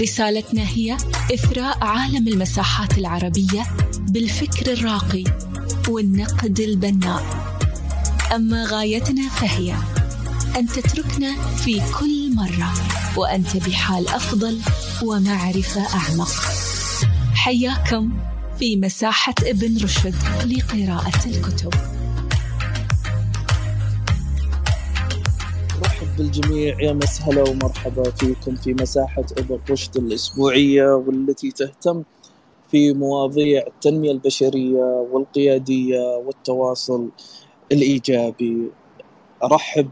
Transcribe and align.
رسالتنا 0.00 0.62
هي 0.62 0.96
إثراء 1.34 1.84
عالم 1.84 2.28
المساحات 2.28 2.98
العربية 2.98 3.66
بالفكر 3.98 4.72
الراقي 4.72 5.24
والنقد 5.88 6.60
البناء. 6.60 7.22
أما 8.34 8.64
غايتنا 8.64 9.28
فهي 9.28 9.74
أن 10.56 10.66
تتركنا 10.66 11.42
في 11.56 11.82
كل 12.00 12.34
مرة 12.34 12.74
وأنت 13.16 13.56
بحال 13.56 14.08
أفضل 14.08 14.60
ومعرفة 15.02 15.94
أعمق. 15.94 16.30
حياكم 17.34 18.12
في 18.58 18.76
مساحة 18.76 19.34
ابن 19.42 19.76
رشد 19.84 20.14
لقراءة 20.46 21.26
الكتب. 21.26 21.95
رحب 25.96 26.16
بالجميع 26.16 26.80
يا 26.80 26.92
مسهلا 26.92 27.48
ومرحبا 27.50 28.10
فيكم 28.10 28.56
في 28.56 28.74
مساحة 28.74 29.24
ابن 29.38 29.58
رشد 29.70 29.96
الأسبوعية 29.96 30.94
والتي 30.94 31.50
تهتم 31.50 32.02
في 32.70 32.92
مواضيع 32.92 33.66
التنمية 33.66 34.10
البشرية 34.10 35.06
والقيادية 35.12 36.00
والتواصل 36.00 37.08
الإيجابي. 37.72 38.70
أرحب 39.42 39.90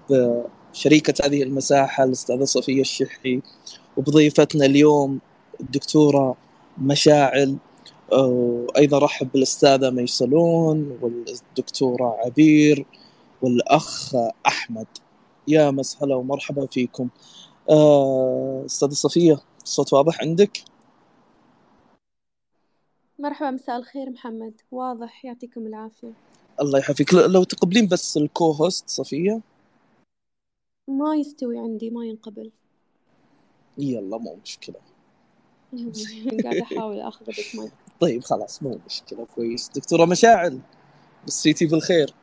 شريكة 0.72 1.27
هذه 1.27 1.42
المساحة 1.42 2.05
الأستاذة 2.05 2.44
صفية 2.44 2.80
الشحي 2.80 3.41
وبضيفتنا 3.96 4.66
اليوم 4.66 5.18
الدكتورة 5.61 6.36
مشاعل. 6.78 7.56
وأيضا 8.12 8.98
رحب 8.98 9.28
بالأستاذة 9.33 9.91
ميسلون 9.91 10.98
والدكتورة 11.02 12.16
عبير 12.24 12.86
والأخ 13.42 14.14
أحمد. 14.46 14.86
يا 15.48 15.70
مسهلا 15.70 16.14
ومرحبا 16.14 16.66
فيكم. 16.66 17.08
أستاذة 18.66 18.90
صفية 18.90 19.40
الصوت 19.62 19.92
واضح 19.92 20.20
عندك؟ 20.20 20.64
مرحبا 23.18 23.50
مساء 23.50 23.76
الخير 23.76 24.10
محمد. 24.10 24.60
واضح 24.72 25.24
يعطيكم 25.24 25.66
العافية. 25.66 26.12
الله 26.60 26.78
يحفيك. 26.78 27.14
لو 27.14 27.44
تقبلين 27.44 27.88
بس 27.88 28.16
الكو 28.16 28.50
هوست 28.50 28.88
صفية. 28.88 29.40
ما 30.88 31.16
يستوي 31.16 31.58
عندي 31.58 31.90
ما 31.90 32.06
ينقبل. 32.06 32.50
يلا 33.78 34.18
مو 34.18 34.38
مشكلة. 34.42 34.76
قاعدة 36.44 36.62
أحاول 36.62 37.12
ما 37.54 37.70
طيب 38.00 38.24
خلاص 38.24 38.62
مو 38.62 38.78
مشكلة 38.86 39.26
كويس. 39.34 39.68
دكتورة 39.68 40.04
مشاعل 40.04 40.60
مسيتي 41.26 41.66
بالخير. 41.66 42.14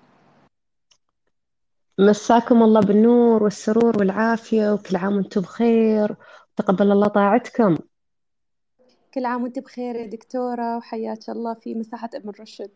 مساكم 2.02 2.64
الله 2.64 2.82
بالنور 2.82 3.44
والسرور 3.44 3.98
والعافية 3.98 4.74
وكل 4.74 4.96
عام 4.96 5.16
وأنتم 5.16 5.42
بخير. 5.42 6.16
تقبل 6.56 6.92
الله 6.92 7.08
طاعتكم. 7.08 7.78
كل 9.14 9.26
عام 9.26 9.44
وانت 9.44 9.60
بخير 9.60 9.96
يا 9.96 10.06
دكتورة 10.08 10.78
وحياك 10.78 11.30
الله 11.30 11.54
في 11.54 11.76
مساحة 11.76 12.10
ابن 12.16 12.32
رشد. 12.40 12.70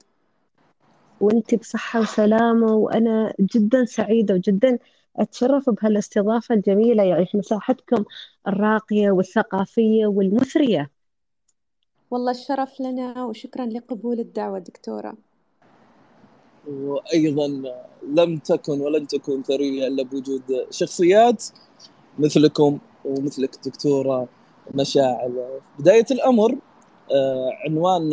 وانت 1.22 1.56
بصحة 1.56 2.00
وسلامة 2.00 2.74
وأنا 2.74 3.34
جدا 3.40 3.86
سعيدة 3.86 4.34
وجدا 4.34 4.80
أتشرف 5.18 5.70
بهالاستضافة 5.70 6.56
الجميلة 6.56 7.04
يعني 7.04 7.26
في 7.26 7.38
مساحتكم 7.38 8.04
الراقية 8.48 9.12
والثقافية 9.12 10.06
والمثرية. 10.06 10.92
والله 12.12 12.32
الشرف 12.32 12.82
لنا 12.82 13.24
وشكرا 13.24 13.66
لقبول 13.66 14.20
الدعوة 14.20 14.60
دكتورة. 14.60 15.18
وأيضا 16.68 17.48
لم 18.08 18.38
تكن 18.38 18.82
ولن 18.82 19.08
تكون 19.08 19.44
ثرية 19.44 19.88
إلا 19.88 20.04
بوجود 20.04 20.42
شخصيات 20.72 21.46
مثلكم 22.20 22.80
ومثلك 23.06 23.56
دكتورة 23.66 24.28
مشاعل. 24.76 25.60
بداية 25.80 26.06
الأمر 26.12 26.56
عنوان 27.66 28.10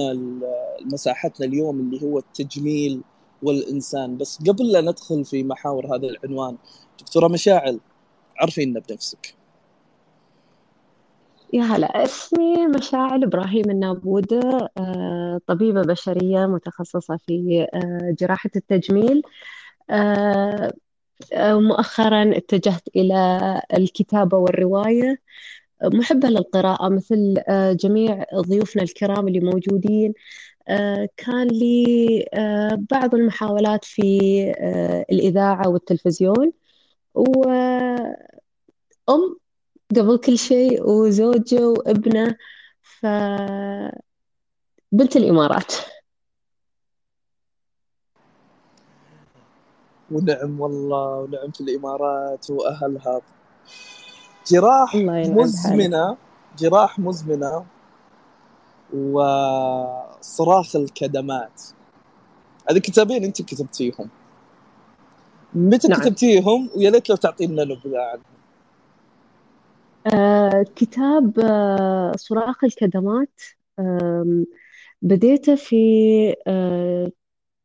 مساحتنا 0.93 1.47
اليوم 1.47 1.81
اللي 1.81 2.03
هو 2.03 2.19
التجميل 2.19 3.01
والإنسان. 3.43 4.17
بس 4.17 4.39
قبل 4.39 4.73
لا 4.73 4.81
ندخل 4.81 5.25
في 5.25 5.43
محاور 5.43 5.97
هذا 5.97 6.07
العنوان 6.07 6.57
دكتورة 7.01 7.29
مشاعل 7.29 7.81
عرفينا 8.37 8.83
بنفسك. 8.89 9.35
يا 11.53 11.63
هلا 11.63 12.05
اسمي 12.05 12.67
مشاعل 12.67 13.23
إبراهيم 13.25 13.71
النابودة 13.71 14.71
طبيبة 15.47 15.83
بشرية 15.83 16.47
متخصصة 16.47 17.17
في 17.17 17.67
جراحة 18.21 18.51
التجميل. 18.57 19.23
مؤخرا 21.37 22.37
اتجهت 22.37 22.89
إلى 22.97 23.63
الكتابة 23.75 24.39
والرواية. 24.39 25.19
محبة 25.85 26.29
للقراءة 26.29 26.89
مثل 26.89 27.35
جميع 27.77 28.25
ضيوفنا 28.35 28.83
الكرام 28.83 29.29
اللي 29.29 29.41
موجودين. 29.41 30.15
كان 31.17 31.49
لي 31.49 32.27
بعض 32.91 33.15
المحاولات 33.15 33.85
في 33.85 34.19
الإذاعة 35.13 35.69
والتلفزيون. 35.69 36.53
وأم 37.15 38.17
قبل 39.97 40.19
كل 40.19 40.39
شيء 40.39 40.91
وزوجة 40.91 41.69
وابنة 41.69 42.37
ف 42.83 43.07
بنت 44.93 45.17
الإمارات. 45.17 45.73
ونعم 50.11 50.61
والله 50.61 51.19
ونعم 51.19 51.51
في 51.51 51.61
الإمارات 51.61 52.51
وأهلها. 52.51 53.21
جراح 54.47 54.97
مزمنة 54.97 56.17
جراح 56.59 56.99
مزمنة 56.99 57.67
وصراخ 58.95 60.77
الكدمات. 60.77 61.63
هذه 62.71 62.79
كتابين 62.79 63.25
انت 63.25 63.43
كتبتيهم. 63.43 64.09
متى 65.55 65.89
نعم. 65.89 66.01
كتبتيهم؟ 66.01 66.71
ويا 66.77 66.91
ليت 66.91 67.11
لو 67.11 67.17
تعطينا 67.17 67.65
نبذه 67.65 67.99
عنهم 67.99 68.42
آه 70.07 70.65
كتاب 70.77 71.39
آه 71.41 72.13
صراخ 72.17 72.65
الكدمات. 72.65 73.41
بديته 75.03 75.55
في 75.57 75.77
آه 76.47 77.11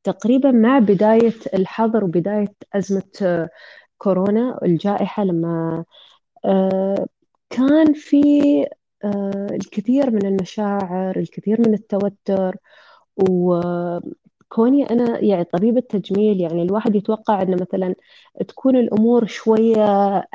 تقريبا 0.03 0.51
مع 0.51 0.79
بداية 0.79 1.33
الحظر 1.53 2.03
وبداية 2.05 2.55
أزمة 2.75 3.49
كورونا 3.97 4.59
الجائحة 4.63 5.23
لما 5.23 5.85
كان 7.49 7.93
في 7.93 8.21
الكثير 9.51 10.11
من 10.11 10.25
المشاعر 10.25 11.17
الكثير 11.19 11.61
من 11.61 11.73
التوتر 11.73 12.55
وكوني 14.51 14.89
أنا 14.89 15.19
يعني 15.23 15.43
طبيبة 15.43 15.81
تجميل 15.81 16.41
يعني 16.41 16.61
الواحد 16.63 16.95
يتوقع 16.95 17.41
أن 17.41 17.51
مثلا 17.61 17.95
تكون 18.47 18.75
الأمور 18.77 19.25
شوية 19.27 19.77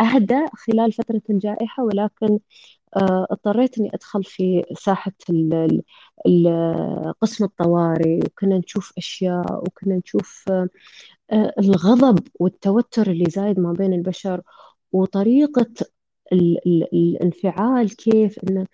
أهدى 0.01 0.47
خلال 0.55 0.93
فترة 0.93 1.23
الجائحة 1.31 1.85
ولكن 1.85 2.39
آه، 2.97 3.27
اضطريت 3.31 3.79
إني 3.79 3.91
أدخل 3.95 4.25
في 4.25 4.65
ال- 6.27 7.15
قسم 7.21 7.45
الطوارئ 7.45 8.19
وكنا 8.27 8.59
نشوف 8.59 8.93
أشياء 8.99 9.65
وكنا 9.67 9.97
نشوف 9.97 10.45
آه، 11.33 11.53
الغضب 11.59 12.29
والتوتر 12.41 13.11
اللي 13.11 13.25
زايد 13.31 13.61
ما 13.61 13.73
بين 13.73 13.93
البشر 13.93 14.43
ال- 16.67 16.85
الانفعال 16.95 17.97
كيف 17.97 18.39
إنه 18.45 18.67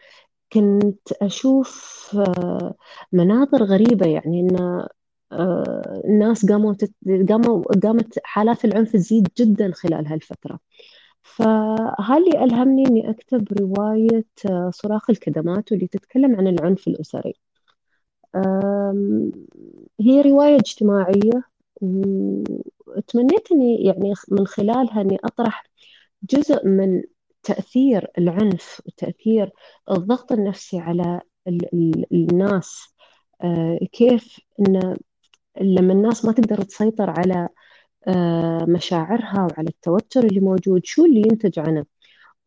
كنت 0.53 1.13
أشوف 1.13 1.73
آه، 2.19 2.75
مناظر 3.13 3.65
غريبة 3.65 4.07
يعني 4.07 4.41
إن 4.41 4.57
آه، 4.63 4.89
الناس 5.33 6.47
قاموا 6.47 6.75
تت... 6.75 6.93
قاموا 7.29 7.63
قامت 7.83 8.19
حالات 8.25 8.65
العنف 8.65 8.93
تزيد 8.93 9.29
جدا 9.39 9.73
خلال 9.75 10.07
هالفترة. 10.07 10.59
فهاللي 11.23 12.45
ألهمني 12.45 12.87
إني 12.87 13.11
أكتب 13.11 13.49
رواية 13.61 14.27
آه، 14.51 14.71
صراخ 14.75 15.11
الكدمات 15.11 15.73
واللي 15.73 15.87
تتكلم 15.87 16.37
عن 16.37 16.47
العنف 16.49 16.89
الأسري. 16.89 17.35
هي 20.01 20.21
رواية 20.21 20.57
اجتماعية 20.57 21.43
وتمنيت 21.81 23.53
إني 23.53 23.85
يعني 23.85 24.15
من 24.29 24.47
خلالها 24.47 25.01
إني 25.01 25.19
أطرح 25.25 25.65
جزء 26.23 26.67
من 26.67 27.03
تأثير 27.43 28.07
العنف 28.19 28.83
وتأثير 28.87 29.51
الضغط 29.91 30.33
النفسي 30.33 30.79
على 30.79 31.21
ال 31.49 31.75
ال 31.75 32.05
الناس. 32.13 32.95
آه، 33.43 33.79
كيف 33.93 34.41
إن 34.61 34.97
لما 35.61 35.93
الناس 35.93 36.25
ما 36.25 36.33
تقدر 36.33 36.63
تسيطر 36.63 37.11
على 37.11 37.49
آه، 38.09 38.67
مشاعرها 38.69 39.41
وعلى 39.53 39.69
التوتر 39.69 40.25
اللي 40.25 40.41
موجود 40.41 40.87
شو 40.87 41.05
اللي 41.05 41.21
ينتج 41.21 41.59
عنه؟ 41.59 41.87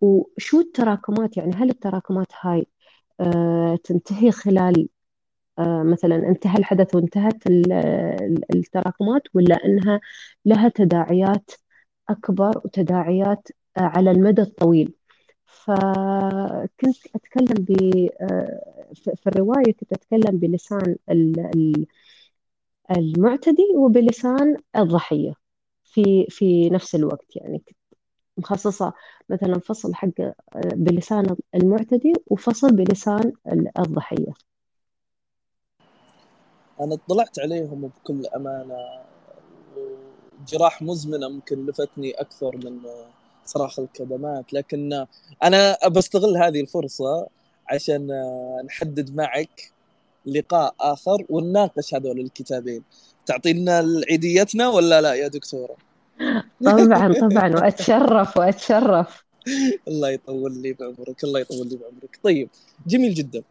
وشو 0.02 0.60
التراكمات؟ 0.60 1.38
يعني 1.38 1.54
هل 1.56 1.70
التراكمات 1.70 2.28
هاي 2.42 2.68
آه، 3.22 3.80
تنتهي 3.84 4.32
خلال 4.32 4.90
مثلا 5.60 6.16
انتهى 6.16 6.58
الحدث 6.58 6.96
وانتهت 6.96 7.48
التراكمات 8.56 9.22
ولا 9.34 9.66
إنها 9.66 10.02
لها 10.46 10.70
تداعيات 10.70 11.52
أكبر 12.10 12.62
وتداعيات 12.66 13.48
على 13.78 14.12
المدى 14.12 14.42
الطويل؟ 14.42 14.94
فكنت 15.46 16.98
أتكلم 17.16 17.66
ب 17.70 17.76
في 18.94 19.28
الرواية 19.28 19.74
كنت 19.74 19.94
أتكلم 19.94 20.38
بلسان 20.38 20.96
المعتدي 22.92 23.68
وبلسان 23.76 24.58
الضحية 24.78 25.34
في 25.84 26.26
في 26.30 26.70
نفس 26.70 26.96
الوقت. 26.96 27.36
يعني 27.36 27.64
مخصصة 28.38 28.94
مثلا 29.30 29.60
فصل 29.60 29.94
حق 29.96 30.10
بلسان 30.76 31.36
المعتدي 31.56 32.14
وفصل 32.28 32.76
بلسان 32.76 33.32
الضحية. 33.80 34.34
أنا 36.82 36.94
اطلعت 36.94 37.40
عليهم 37.40 37.88
بكل 37.88 38.26
أمانة 38.36 38.76
جراح 40.48 40.82
مزمنة 40.82 41.30
ممكن 41.30 41.66
لفتني 41.66 42.12
أكثر 42.12 42.58
من 42.58 42.80
صراخ 43.46 43.80
الكدمات 43.80 44.54
لكن 44.54 45.06
أنا 45.44 45.78
بستغل 45.88 46.38
هذه 46.38 46.62
الفرصة 46.62 47.28
عشان 47.68 48.08
نحدد 48.66 49.16
معك 49.16 49.72
لقاء 50.26 50.76
آخر 50.80 51.26
ونناقش 51.30 51.96
هذول 51.96 52.20
الكتابين. 52.20 52.84
تعطينا 53.26 53.86
عيديتنا 54.10 54.68
ولا 54.70 55.02
لا 55.02 55.14
يا 55.14 55.28
دكتورة؟ 55.28 55.76
طبعا 56.66 57.14
طبعا. 57.14 57.56
وأتشرف 57.56 58.38
وأتشرف. 58.38 59.24
الله 59.88 60.10
يطول 60.10 60.62
لي 60.62 60.74
بعمرك 60.74 61.24
الله 61.24 61.40
يطول 61.40 61.68
لي 61.68 61.76
بعمرك. 61.76 62.20
طيب 62.24 62.50
جميل 62.88 63.14
جدا. 63.14 63.44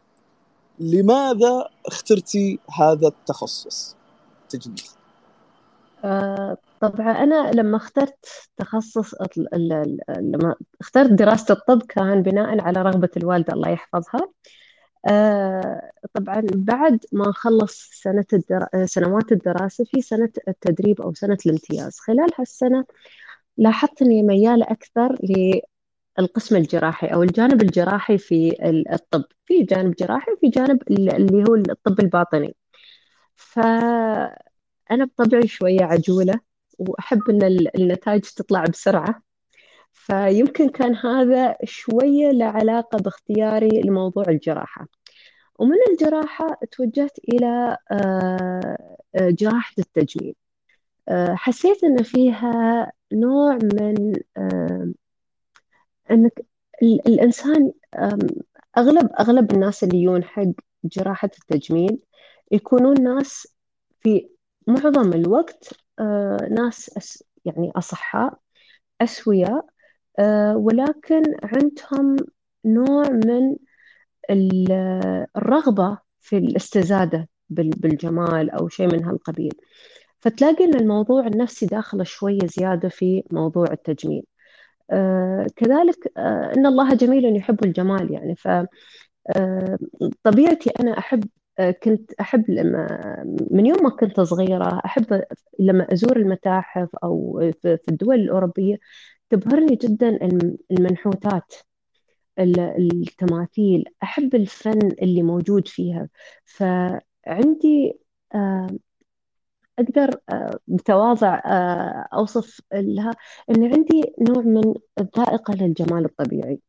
لماذا 0.79 1.69
اخترتي 1.85 2.59
هذا 2.79 3.07
التخصص؟ 3.07 3.95
تجميل. 4.49 4.83
آه 6.05 6.57
طبعا 6.79 7.11
أنا 7.11 7.51
لما 7.51 7.77
اخترت 7.77 8.25
تخصص 8.57 9.15
لما 10.17 10.55
اخترت 10.81 11.11
دراسة 11.11 11.53
الطب 11.53 11.83
كان 11.83 12.23
بناء 12.23 12.61
على 12.61 12.81
رغبة 12.81 13.09
الوالدة 13.17 13.53
الله 13.53 13.69
يحفظها. 13.69 14.19
طبعا 16.13 16.41
بعد 16.55 17.05
ما 17.11 17.27
نخلص 17.29 17.89
سنة 17.93 18.25
الدرا... 18.33 18.85
سنوات 18.85 19.31
الدراسة 19.31 19.83
في 19.83 20.01
سنة 20.01 20.29
التدريب 20.47 21.01
أو 21.01 21.13
سنة 21.13 21.37
الامتياز. 21.45 21.99
خلال 21.99 22.29
هالسنة 22.39 22.85
لاحظت 23.57 24.01
إني 24.01 24.23
ميالة 24.23 24.65
أكثر 24.71 25.17
للقسم 26.19 26.55
الجراحي 26.55 27.07
أو 27.07 27.23
الجانب 27.23 27.61
الجراحي 27.61 28.17
في 28.17 28.55
الطب. 28.93 29.23
في 29.45 29.63
جانب 29.63 29.95
جراحي 29.95 30.31
وفي 30.31 30.49
جانب 30.49 30.83
اللي 30.91 31.43
هو 31.49 31.55
الطب 31.55 31.99
الباطني. 31.99 32.55
فأنا 33.35 35.05
بطبعي 35.05 35.47
شوية 35.47 35.83
عجولة 35.83 36.39
وأحب 36.79 37.21
أن 37.29 37.43
النتائج 37.79 38.21
تطلع 38.21 38.63
بسرعة. 38.65 39.23
فيمكن 39.93 40.69
كان 40.69 40.95
هذا 40.95 41.55
شوية 41.63 42.31
له 42.31 42.45
علاقة 42.45 42.97
باختياري 42.97 43.81
لموضوع 43.81 44.25
الجراحة. 44.29 44.87
ومن 45.59 45.77
الجراحة 45.91 46.57
توجهت 46.71 47.19
إلى 47.33 47.77
آه، 47.91 48.97
آه، 49.15 49.29
جراحة 49.29 49.73
التجميل. 49.79 50.35
آه، 51.09 51.35
حسيت 51.35 51.83
أن 51.83 52.03
فيها 52.03 52.91
نوع 53.13 53.55
من 53.55 54.13
أنك 56.11 56.45
الإنسان 56.83 57.71
أغلب 58.77 59.09
أغلب 59.19 59.51
الناس 59.51 59.83
اللي 59.83 59.97
يجون 59.97 60.23
حق 60.23 60.43
جراحة 60.83 61.29
التجميل 61.39 61.99
يكونون 62.51 63.03
ناس 63.03 63.47
في 64.01 64.29
معظم 64.67 65.13
الوقت 65.13 65.69
ناس 66.51 67.23
يعني 67.45 67.71
أصحاء 67.75 68.39
أسوياء 69.01 69.65
ولكن 70.55 71.23
عندهم 71.43 72.15
نوع 72.65 73.09
من 73.09 73.55
الرغبة 75.37 75.97
في 76.19 76.37
الاستزادة 76.37 77.29
بالجمال 77.49 78.49
أو 78.49 78.67
شيء 78.67 78.87
من 78.93 79.05
هالقبيل. 79.05 79.53
فتلاقي 80.19 80.65
أن 80.65 80.75
الموضوع 80.75 81.27
النفسي 81.27 81.65
داخله 81.65 82.03
شوية 82.03 82.47
زيادة 82.57 82.89
في 82.89 83.23
موضوع 83.31 83.67
التجميل. 83.71 84.23
آه، 84.91 85.47
كذلك 85.55 86.11
إن 86.57 86.65
الله 86.65 86.93
جميل 86.95 87.35
يحب 87.37 87.65
الجمال 87.65 88.11
يعني. 88.13 88.35
ف 88.35 88.47
طبيعتي 90.23 90.69
أنا 90.69 90.97
أحب 90.97 91.23
كنت 91.83 92.13
أحب 92.13 92.51
لما 92.51 92.87
من 93.51 93.65
يوم 93.65 93.83
ما 93.83 93.89
كنت 93.89 94.19
صغيرة 94.21 94.81
أحب 94.85 95.23
لما 95.59 95.93
أزور 95.93 96.17
المتاحف 96.17 96.89
أو 97.03 97.39
في 97.63 97.79
الدول 97.89 98.15
الأوروبية 98.15 98.77
تبهرني 99.31 99.75
جدا 99.75 100.19
المنحوتات 100.71 101.53
التماثيل. 102.39 103.83
أحب 104.03 104.35
الفن 104.35 104.91
اللي 105.01 105.23
موجود 105.23 105.67
فيها. 105.67 106.09
فعندي 106.45 107.99
آه، 108.35 108.67
أقدر 109.79 110.19
آه، 110.29 110.59
بتواضع 110.67 111.35
آه، 111.45 112.07
أوصف 112.13 112.59
لها 112.73 113.11
أن 113.49 113.73
عندي 113.73 114.13
نوع 114.29 114.43
من 114.43 114.73
الذائقة 114.99 115.53
للجمال 115.53 116.05
الطبيعي. 116.05 116.59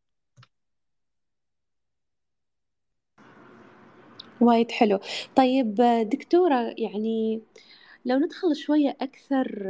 وايد 4.40 4.70
حلو. 4.70 4.98
طيب 5.36 5.74
دكتورة 6.12 6.74
يعني 6.78 7.42
لو 8.04 8.16
ندخل 8.18 8.56
شوية 8.56 8.96
أكثر 9.00 9.66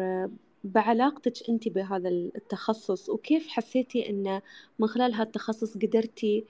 بعلاقتك 0.64 1.32
أنت 1.48 1.68
بهذا 1.68 2.08
التخصص؟ 2.08 3.08
وكيف 3.08 3.48
حسيتي 3.48 4.10
أن 4.10 4.40
من 4.78 4.86
خلال 4.86 5.14
هذا 5.14 5.22
التخصص 5.22 5.76
قدرتي 5.76 6.44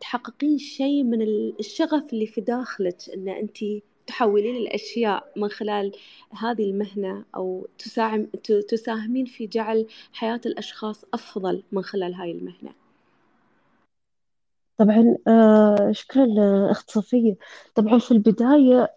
تحققين 0.00 0.58
شيء 0.58 1.02
من 1.02 1.22
الشغف 1.60 2.12
اللي 2.12 2.26
في 2.26 2.40
داخلك 2.40 2.96
أن 3.14 3.28
أنت 3.28 3.58
تحولين 4.06 4.56
الأشياء 4.56 5.32
من 5.36 5.48
خلال 5.48 5.92
هذه 6.30 6.62
المهنة 6.62 7.24
أو 7.36 7.66
تساهم 7.78 8.26
تساهمين 8.68 9.24
في 9.24 9.46
جعل 9.46 9.86
حياة 10.12 10.40
الأشخاص 10.46 11.04
أفضل 11.14 11.62
من 11.72 11.82
خلال 11.82 12.14
هاي 12.14 12.30
المهنة؟ 12.30 12.81
طبعا 14.78 15.16
آه 15.28 15.92
شكرا 15.92 16.26
أخت 16.70 16.90
صفية. 16.90 17.34
طبعا 17.74 17.98
في 17.98 18.10
البداية 18.10 18.96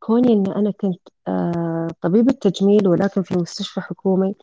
كوني 0.00 0.32
أن 0.32 0.52
أنا 0.52 0.70
كنت 0.70 1.00
آه 1.28 1.88
طبيبة 2.02 2.32
تجميل 2.32 2.88
ولكن 2.88 3.22
في 3.22 3.34
مستشفى 3.38 3.80
حكومي 3.80 4.34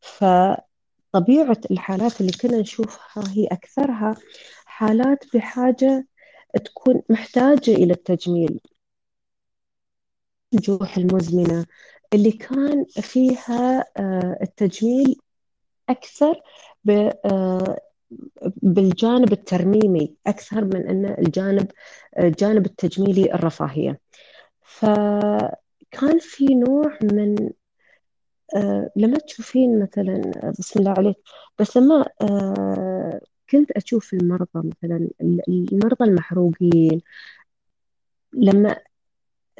فطبيعة 0.00 1.60
الحالات 1.70 2.20
اللي 2.20 2.32
كنا 2.32 2.58
نشوفها 2.60 3.24
هي 3.34 3.46
أكثرها 3.46 4.16
حالات 4.66 5.24
بحاجة 5.36 6.06
تكون 6.64 7.02
محتاجة 7.10 7.70
إلى 7.70 7.92
التجميل. 7.92 8.60
الجروح 10.54 10.96
المزمنة 10.96 11.66
اللي 12.14 12.32
كان 12.32 12.84
فيها 12.84 13.84
آه، 13.96 14.38
التجميل 14.42 15.16
أكثر 15.88 16.40
بالجانب 18.62 19.32
الترميمي 19.32 20.14
أكثر 20.26 20.64
من 20.64 20.88
أن 20.88 21.16
الجانب 21.18 21.70
الجانب 22.18 22.66
التجميلي 22.66 23.34
الرفاهية. 23.34 24.00
فكان 24.60 26.18
في 26.20 26.44
نوع 26.54 26.98
من 27.02 27.50
آه، 28.56 28.90
لما 28.96 29.18
تشوفين 29.18 29.82
مثلا 29.82 30.32
بسم 30.58 30.80
الله 30.80 30.94
عليك 30.98 31.16
بس 31.58 31.76
لما 31.76 32.06
آه، 32.22 33.20
كنت 33.50 33.70
أشوف 33.70 34.14
المرضى 34.14 34.70
مثلا 34.82 35.08
المرضى 35.48 36.04
المحروقين 36.04 37.00
لما 38.32 38.76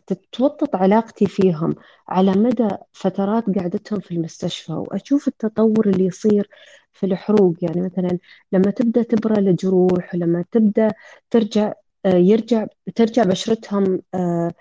تتوطد 0.06 0.76
علاقتي 0.76 1.26
فيهم 1.26 1.74
على 2.08 2.32
مدى 2.32 2.68
فترات 2.92 3.44
قعدتهم 3.58 4.00
في 4.00 4.10
المستشفى 4.14 4.72
وأشوف 4.72 5.28
التطور 5.28 5.88
اللي 5.88 6.04
يصير 6.06 6.48
في 6.96 7.06
الحروق. 7.06 7.54
يعني 7.62 7.80
مثلا 7.80 8.18
لما 8.52 8.70
تبدأ 8.70 9.02
تبرى 9.02 9.38
الجروح 9.40 10.14
ولما 10.14 10.44
تبدأ 10.52 10.92
ترجع 11.30 11.72
آه، 12.06 12.14
يرجع 12.16 12.66
ترجع 12.94 13.22
بشرتهم 13.24 14.02
آه، 14.14 14.52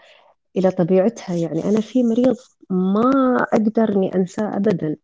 إلى 0.58 0.72
طبيعتها. 0.72 1.36
يعني 1.36 1.64
أنا 1.64 1.82
في 1.82 2.04
مريض 2.04 2.36
ما 2.70 3.38
أقدر 3.54 3.90
إني 3.98 4.16
أنساه 4.16 4.58
أبدا. 4.58 4.96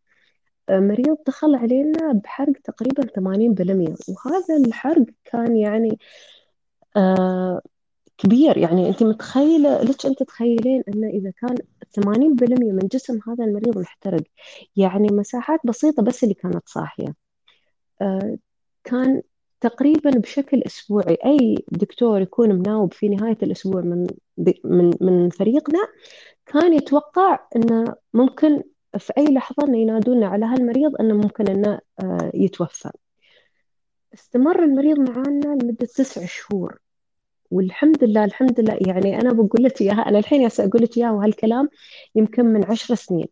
آه، 0.69 0.79
مريض 0.79 1.17
دخل 1.27 1.55
علينا 1.55 2.13
بحرق 2.13 2.53
تقريبا 2.63 3.03
80% 3.03 3.95
وهذا 4.09 4.57
الحرق 4.67 5.05
كان 5.25 5.57
يعني 5.57 5.97
كبير. 8.23 8.57
يعني 8.57 8.89
أنت 8.89 9.03
متخيلة 9.03 9.81
لك 9.83 10.05
أنت 10.05 10.23
تخيلين 10.23 10.83
أن 10.87 11.03
إذا 11.05 11.31
كان 11.41 11.55
80% 11.91 12.71
من 12.71 12.87
جسم 12.87 13.19
هذا 13.27 13.43
المريض 13.45 13.77
محترق؟ 13.77 14.23
يعني 14.75 15.07
مساحات 15.11 15.59
بسيطة 15.65 16.03
بس 16.03 16.23
اللي 16.23 16.35
كانت 16.35 16.69
صاحية. 16.69 17.15
آه، 18.01 18.37
كان 18.83 19.21
تقريبا 19.61 20.11
بشكل 20.11 20.61
أسبوعي. 20.65 21.17
أي 21.25 21.55
دكتور 21.71 22.21
يكون 22.21 22.49
مناوب 22.55 22.93
في 22.93 23.09
نهاية 23.09 23.37
الأسبوع 23.43 23.81
من 23.81 24.07
من 24.65 24.91
من 25.01 25.29
فريقنا 25.29 25.79
كان 26.45 26.73
يتوقع 26.73 27.39
أنه 27.55 27.95
ممكن 28.13 28.63
في 28.99 29.13
أي 29.17 29.25
لحظة 29.25 29.63
أنه 29.67 29.77
ينادونا 29.77 30.27
على 30.27 30.45
هالمريض 30.45 30.95
أنه 31.01 31.13
ممكن 31.13 31.47
أنه 31.47 31.79
آه، 32.03 32.31
يتوفى. 32.33 32.91
استمر 34.13 34.63
المريض 34.63 34.99
معنا 34.99 35.55
لمدة 35.63 35.85
تسع 35.85 36.25
شهور. 36.25 36.80
والحمد 37.51 38.03
لله 38.03 38.25
الحمد 38.25 38.60
لله. 38.60 38.77
يعني 38.88 39.22
أنا 39.22 39.34
بقول 39.34 39.63
لك 39.63 39.81
إياها 39.81 40.10
أنا 40.10 40.20
الحين 40.20 40.50
أقول 40.60 40.84
لك 40.84 40.98
إياها 40.98 41.12
وهالكلام 41.12 41.70
يمكن 42.15 42.46
من 42.46 42.65
عشر 42.65 42.96
سنين. 42.96 43.27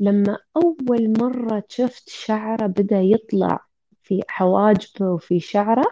لما 0.00 0.38
أول 0.56 1.12
مرة 1.18 1.64
شفت 1.68 2.08
شعره 2.08 2.66
بدأ 2.66 3.00
يطلع 3.00 3.64
في 4.02 4.22
حواجبه 4.28 5.06
وفي 5.10 5.40
شعره 5.40 5.84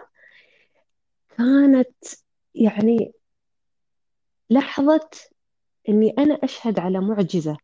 كانت 1.37 1.95
يعني 2.55 3.13
لحظة 4.49 5.09
إني 5.89 6.15
أنا 6.17 6.33
أشهد 6.43 6.79
على 6.79 6.99
معجزة. 6.99 7.57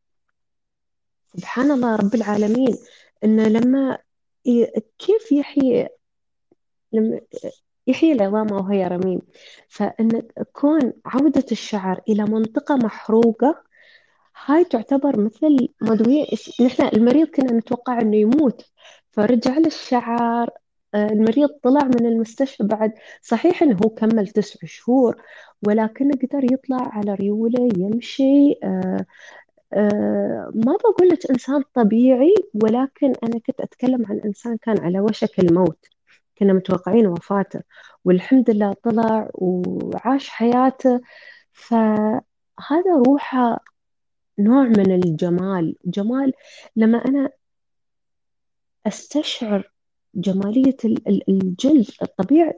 سبحان 1.37 1.71
الله 1.71 1.95
رب 1.95 2.15
العالمين. 2.15 2.77
إنه 3.23 3.47
لما 3.47 3.97
كيف 4.99 5.31
يحيي؟ 5.31 5.89
لما 6.93 7.21
يحيي 7.89 8.11
العظام 8.11 8.51
وهي 8.51 8.87
رميم 8.87 9.19
فإن 9.69 10.21
كون 10.53 10.93
عودة 11.05 11.45
الشعر 11.51 12.01
إلى 12.09 12.23
منطقة 12.23 12.75
محروقة 12.75 13.63
هاي 14.45 14.63
تعتبر 14.65 15.19
مثل 15.21 15.67
مدوية 15.81 16.25
نحن 16.61 16.83
المريض 16.93 17.27
كنا 17.27 17.53
نتوقع 17.53 18.01
إنه 18.01 18.17
يموت. 18.17 18.65
فرجع 19.11 19.57
له 19.57 19.67
الشعر 19.67 20.49
آه، 20.93 21.07
المريض 21.07 21.49
طلع 21.49 21.83
من 21.83 22.05
المستشفى 22.05 22.63
بعد 22.63 22.93
صحيح 23.21 23.63
إنه 23.63 23.77
هو 23.85 23.89
كمل 23.89 24.27
تسع 24.27 24.59
شهور 24.67 25.21
ولكنه 25.67 26.11
قدر 26.23 26.53
يطلع 26.53 26.77
على 26.81 27.13
ريوله 27.13 27.69
يمشي 27.77 28.59
آه، 28.63 29.05
آه، 29.73 30.51
ما 30.55 30.77
بقول 30.77 31.09
لك 31.09 31.31
إنسان 31.31 31.63
طبيعي 31.73 32.33
ولكن 32.63 33.13
أنا 33.23 33.39
كنت 33.47 33.61
أتكلم 33.61 34.05
عن 34.05 34.19
إنسان 34.25 34.57
كان 34.57 34.79
على 34.79 34.99
وشك 34.99 35.39
الموت. 35.39 35.98
كنا 36.39 36.53
متوقعين 36.53 37.07
وفاته 37.07 37.61
والحمد 38.05 38.49
لله 38.49 38.73
طلع 38.83 39.29
وعاش 39.33 40.29
حياته. 40.29 41.01
فهذا 41.53 42.21
روحه 43.07 43.59
نوع 44.39 44.63
من 44.63 44.91
الجمال 44.91 45.75
جمال 45.85 46.33
لما 46.75 47.05
أنا 47.05 47.29
أستشعر 48.87 49.71
جمالية 50.15 50.77
الجلد 51.29 51.87
الطبيعة 52.01 52.53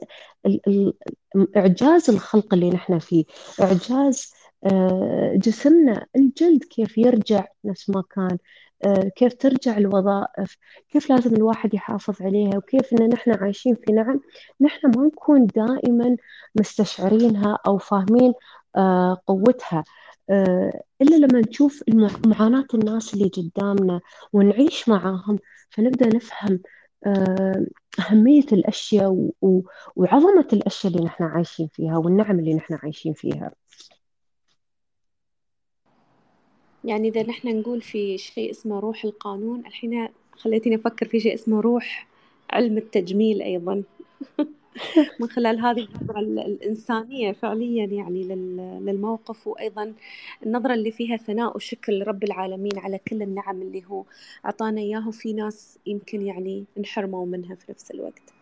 إعجاز 1.56 2.10
الخلق 2.10 2.54
اللي 2.54 2.70
نحن 2.70 2.98
فيه 2.98 3.24
إعجاز 3.60 4.32
آه، 4.64 5.32
جسمنا 5.36 6.06
الجلد 6.16 6.64
كيف 6.64 6.98
يرجع 6.98 7.44
نفس 7.64 7.90
ما 7.90 8.02
كان. 8.14 8.38
كيف 9.16 9.34
ترجع 9.34 9.76
الوظائف 9.78 10.56
كيف 10.88 11.10
لازم 11.10 11.36
الواحد 11.36 11.74
يحافظ 11.74 12.22
عليها 12.22 12.56
وكيف 12.56 12.92
إن 12.92 13.08
نحن 13.08 13.30
عايشين 13.30 13.74
في 13.74 13.92
نعم 13.92 14.20
نحن 14.60 14.86
ما 14.96 15.06
نكون 15.06 15.46
دائما 15.46 16.16
مستشعرينها 16.54 17.58
أو 17.66 17.78
فاهمين 17.78 18.32
آه، 18.76 19.22
قوتها 19.26 19.84
إلا 21.02 21.16
لما 21.16 21.40
نشوف 21.40 21.84
معاناة 22.26 22.66
الناس 22.74 23.14
اللي 23.14 23.28
قدامنا 23.28 24.00
ونعيش 24.32 24.88
معاهم 24.88 25.38
فنبدأ 25.70 26.16
نفهم 26.16 26.60
أهمية 27.98 28.46
الأشياء 28.52 29.30
وعظمة 29.96 30.46
الأشياء 30.52 30.92
اللي 30.92 31.04
نحن 31.04 31.24
عايشين 31.24 31.68
فيها 31.72 31.98
والنعم 31.98 32.38
اللي 32.38 32.54
نحن 32.54 32.74
عايشين 32.74 33.12
فيها. 33.14 33.52
يعني 36.84 37.08
إذا 37.08 37.22
نحن 37.22 37.60
نقول 37.60 37.80
في 37.80 38.18
شيء 38.18 38.50
اسمه 38.50 38.80
روح 38.80 39.04
القانون 39.04 39.60
الحين 39.66 40.08
خليتني 40.32 40.74
أفكر 40.74 41.06
في 41.06 41.20
شيء 41.20 41.34
اسمه 41.34 41.60
روح 41.60 42.08
علم 42.50 42.78
التجميل 42.78 43.42
أيضا. 43.42 43.82
من 45.20 45.28
خلال 45.28 45.60
هذه 45.60 45.80
النظرة 45.80 46.20
الإنسانية 46.20 47.32
فعليا 47.32 47.84
يعني 47.86 48.24
للموقف 48.80 49.46
وأيضا 49.46 49.94
النظرة 50.46 50.74
اللي 50.74 50.92
فيها 50.92 51.16
ثناء 51.16 51.56
وشكر 51.56 51.92
لرب 51.92 52.24
العالمين 52.24 52.78
على 52.78 52.98
كل 52.98 53.22
النعم 53.22 53.62
اللي 53.62 53.84
هو 53.84 54.04
أعطانا 54.44 54.80
إياها 54.80 55.08
وفي 55.08 55.32
ناس 55.32 55.78
يمكن 55.86 56.22
يعني 56.22 56.64
انحرموا 56.78 57.26
منها 57.26 57.54
في 57.54 57.72
نفس 57.72 57.90
الوقت. 57.90 58.32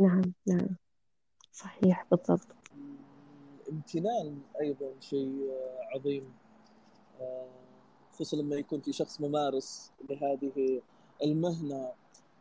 نعم 0.00 0.32
نعم. 0.46 0.68
صحيح 1.52 2.06
بالضبط. 2.10 2.46
امتنان 3.70 4.38
أيضا 4.60 4.92
شيء 5.00 5.50
عظيم. 5.94 6.43
خصوصا 8.14 8.36
لما 8.36 8.56
يكون 8.56 8.80
في 8.80 8.92
شخص 8.92 9.20
ممارس 9.20 9.92
لهذه 10.10 10.80
المهنة. 11.24 11.92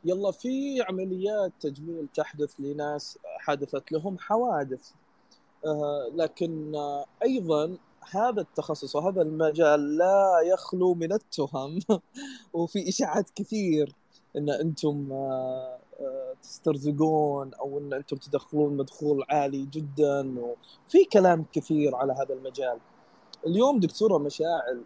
يلا 0.06 0.32
في 0.32 0.82
عمليات 0.82 1.51
تجميل 1.60 2.08
تحدث 2.13 2.60
لناس 2.60 3.20
حدثت 3.39 3.92
لهم 3.92 4.18
حوادث. 4.20 4.92
آه 5.65 6.12
لكن 6.15 6.75
آه 6.75 7.06
أيضا 7.24 7.77
هذا 8.12 8.42
التخصص 8.42 8.96
وهذا 8.96 9.22
المجال 9.22 9.98
لا 9.98 10.42
يخلو 10.46 10.94
من 10.94 11.13
التهم. 11.13 11.80
وفي 12.53 12.89
إشاعات 12.89 13.30
كثير 13.36 13.96
إن 14.38 14.50
أنتم 14.50 15.12
آه 15.12 15.80
تسترزقون 16.42 17.53
أو 17.53 17.80
إن 17.80 17.94
أنتم 17.94 18.18
تدخلون 18.18 18.77
مدخول 18.77 19.24
عالي 19.30 19.65
جدا. 19.65 20.39
وفي 20.39 21.06
كلام 21.13 21.46
كثير 21.53 21.96
على 21.96 22.13
هذا 22.13 22.34
المجال. 22.34 22.80
اليوم 23.48 23.80
دكتورة 23.80 24.18
مشاعل 24.18 24.84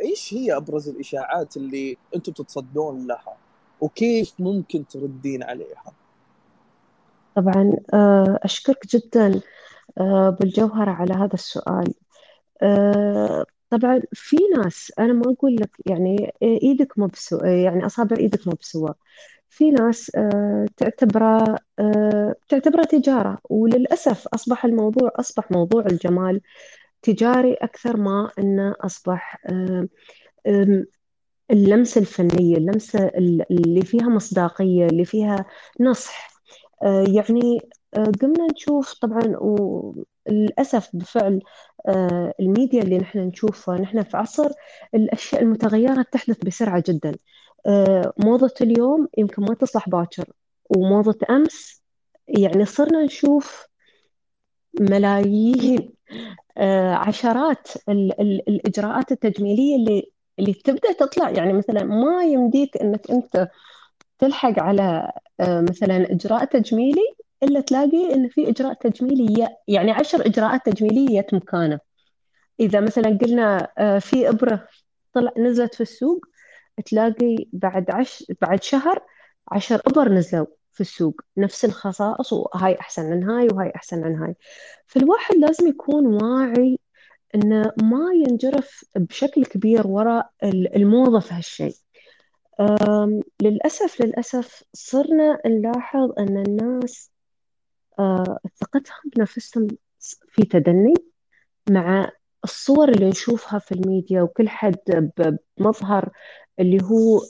إيش 0.00 0.34
هي 0.34 0.56
أبرز 0.56 0.88
الإشاعات 0.88 1.56
اللي 1.56 1.96
أنتم 2.16 2.32
تتصدون 2.32 3.06
لها؟ 3.06 3.36
وكيف 3.80 4.32
ممكن 4.38 4.86
تردين 4.86 5.42
عليها؟ 5.42 5.92
طبعا 7.36 7.72
آه، 7.94 8.38
أشكرك 8.42 8.86
جدا 8.86 9.40
آه، 9.98 10.30
بالجوهرة 10.30 10.90
على 10.90 11.14
هذا 11.14 11.34
السؤال. 11.34 11.94
آه، 12.62 13.46
طبعا 13.70 14.00
في 14.12 14.36
ناس 14.56 14.92
أنا 14.98 15.12
ما 15.12 15.22
أقول 15.32 15.56
لك 15.56 15.70
يعني 15.86 16.32
إيدك 16.42 16.98
مو 16.98 17.08
يعني 17.42 17.86
أصابع 17.86 18.16
إيدك 18.16 18.46
مو 18.48 18.52
بسوا 18.60 18.88
في 19.48 19.70
ناس 19.70 20.10
تعتبرة 20.76 21.58
تعتبرة 22.48 22.84
تجارة 22.84 23.38
وللأسف 23.50 24.28
أصبح 24.28 24.64
الموضوع 24.64 25.10
أصبح 25.16 25.50
موضوع 25.50 25.86
الجمال 25.86 26.40
تجاري 27.04 27.54
أكثر 27.54 27.96
ما 27.96 28.30
أنه 28.38 28.74
أصبح 28.80 29.38
اللمسة 31.50 32.00
الفنية 32.00 32.56
اللمسة 32.56 33.08
اللي 33.50 33.82
فيها 33.82 34.08
مصداقية 34.08 34.86
اللي 34.86 35.04
فيها 35.04 35.46
نصح. 35.80 36.34
آه، 36.82 37.04
يعني 37.08 37.60
آه، 37.94 38.12
قمنا 38.22 38.46
نشوف 38.52 38.94
طبعا 38.94 39.22
وللأسف 39.36 40.90
بفعل 40.94 41.40
آه، 41.88 42.34
الميديا 42.40 42.82
اللي 42.82 42.98
نحن 42.98 43.18
نشوفها 43.18 43.78
نحن 43.78 44.02
في 44.02 44.16
عصر 44.16 44.50
الأشياء 44.94 45.42
المتغيرة 45.42 46.02
تحدث 46.12 46.44
بسرعة 46.44 46.82
جدا. 46.88 47.16
موضة 48.18 48.54
اليوم 48.60 49.08
يمكن 49.18 49.42
ما 49.42 49.54
تصلح 49.54 49.88
باكر 49.88 50.24
وموضة 50.76 51.18
أمس 51.30 51.82
يعني 52.28 52.64
صرنا 52.64 53.04
نشوف 53.04 53.66
ملايين 54.80 55.93
عشرات 56.94 57.68
الإجراءات 57.88 59.12
التجميلية 59.12 59.76
اللي 59.76 60.14
اللي 60.38 60.52
تبدأ 60.54 60.92
تطلع. 60.92 61.30
يعني 61.30 61.52
مثلا 61.52 61.84
ما 61.84 62.22
يمديك 62.24 62.76
إنك 62.76 63.10
أنت 63.10 63.48
تلحق 64.18 64.58
على 64.58 65.12
آه، 65.40 65.60
مثلا 65.60 66.12
إجراء 66.12 66.44
تجميلي 66.44 67.14
إلا 67.42 67.60
تلاقي 67.60 68.14
إن 68.14 68.28
في 68.28 68.50
إجراء 68.50 68.74
تجميلي 68.74 69.48
يعني 69.68 69.90
عشر 69.90 70.26
إجراءات 70.26 70.66
تجميلية 70.66 71.18
يتم 71.18 71.36
مكانة. 71.36 71.78
إذا 72.60 72.80
مثلا 72.80 73.18
قلنا 73.22 73.68
آه، 73.78 73.98
في 73.98 74.28
إبرة 74.28 74.68
طلع 75.12 75.32
نزلت 75.38 75.74
في 75.74 75.80
السوق 75.80 76.26
تلاقي 76.86 77.36
بعد 77.52 77.90
عش 77.90 78.24
بعد 78.40 78.62
شهر 78.62 79.02
عشر 79.52 79.80
إبر 79.86 80.08
نزلوا. 80.08 80.46
في 80.74 80.80
السوق 80.80 81.20
نفس 81.36 81.64
الخصائص 81.64 82.32
وهاي 82.32 82.80
أحسن 82.80 83.10
من 83.10 83.30
هاي 83.30 83.48
وهاي 83.52 83.72
أحسن 83.76 84.00
من 84.02 84.16
هاي. 84.16 84.34
فالواحد 84.86 85.34
لازم 85.34 85.68
يكون 85.68 86.06
واعي 86.06 86.78
إنه 87.34 87.72
ما 87.82 88.10
ينجرف 88.14 88.84
بشكل 88.96 89.44
كبير 89.44 89.86
وراء 89.86 90.30
الموضة 90.44 91.20
في 91.20 91.34
هالشيء. 91.34 91.74
للأسف 93.42 94.00
للأسف 94.00 94.62
صرنا 94.72 95.38
نلاحظ 95.46 96.12
أن 96.18 96.44
الناس 96.48 97.10
ثقتهم 98.60 99.10
بنفسهم 99.16 99.68
في 100.28 100.42
تدني 100.42 100.94
مع 101.70 102.10
الصور 102.44 102.88
اللي 102.88 103.08
نشوفها 103.08 103.58
في 103.58 103.72
الميديا 103.72 104.22
وكل 104.22 104.48
حد 104.48 105.10
بمظهر 105.58 106.10
اللي 106.60 106.78
هو 106.82 107.20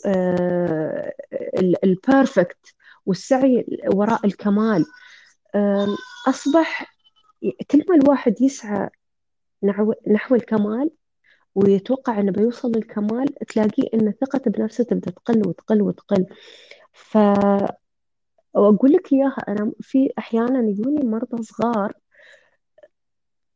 البيرفكت 1.84 2.74
والسعي 3.06 3.66
وراء 3.94 4.26
الكمال. 4.26 4.84
أصبح 6.28 6.96
كل 7.70 7.84
ما 7.88 7.96
الواحد 7.96 8.40
يسعى 8.40 8.88
نحو 10.08 10.34
الكمال 10.34 10.90
ويتوقع 11.54 12.20
إنه 12.20 12.32
بيوصل 12.32 12.72
للكمال 12.72 13.34
تلاقيه 13.34 13.88
إن 13.94 14.12
ثقته 14.20 14.50
بنفسه 14.50 14.84
تبدأ 14.84 15.10
تقل 15.10 15.48
وتقل 15.48 15.82
وتقل. 15.82 16.26
ف 16.92 17.18
وأقول 18.54 18.92
لك 18.92 19.12
إياها 19.12 19.36
أنا 19.48 19.72
في 19.80 20.10
أحيانا 20.18 20.68
يجوني 20.68 21.06
مرضى 21.06 21.42
صغار 21.42 21.92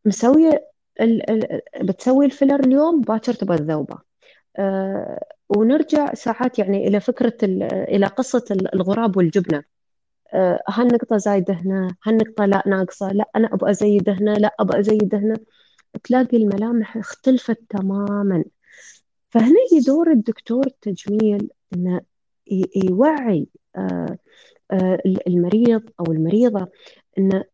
مسوية 0.04 0.70
ال... 1.00 1.30
ال... 1.30 1.60
بتسوي 1.82 2.26
الفيلر 2.26 2.60
اليوم 2.60 3.00
باكر 3.00 3.34
تبغى 3.34 3.56
الذوبة. 3.56 3.98
أه 4.58 5.37
ونرجع 5.48 6.14
ساعات 6.14 6.58
يعني 6.58 6.88
إلى 6.88 7.00
فكرة 7.00 7.36
ال... 7.42 7.62
إلى 7.62 8.06
قصة 8.06 8.44
الغراب 8.74 9.16
والجبنة. 9.16 9.64
أه 10.34 10.60
هالنقطه 10.68 11.16
زايدة 11.16 11.54
هنا؟ 11.54 11.96
هالنقطه 12.06 12.46
لا 12.46 12.62
ناقصة؟ 12.66 13.12
لا 13.12 13.30
أنا 13.36 13.48
أبغى 13.54 13.70
أزيد 13.70 14.08
هنا 14.08 14.30
لا 14.30 14.54
أبغى 14.60 14.80
أزيد 14.80 15.14
هنا. 15.14 15.36
تلاقي 16.04 16.36
الملامح 16.36 16.96
اختلفت 16.96 17.60
تماما. 17.68 18.44
فهنا 19.30 19.54
دور 19.86 20.10
الدكتور 20.10 20.66
التجميل 20.66 21.50
انه 21.74 22.00
يوعي 22.84 23.48
آه، 23.76 24.18
آه، 24.70 24.98
المريض 25.26 25.82
أو 26.00 26.12
المريضة 26.12 26.68
انه 27.18 27.44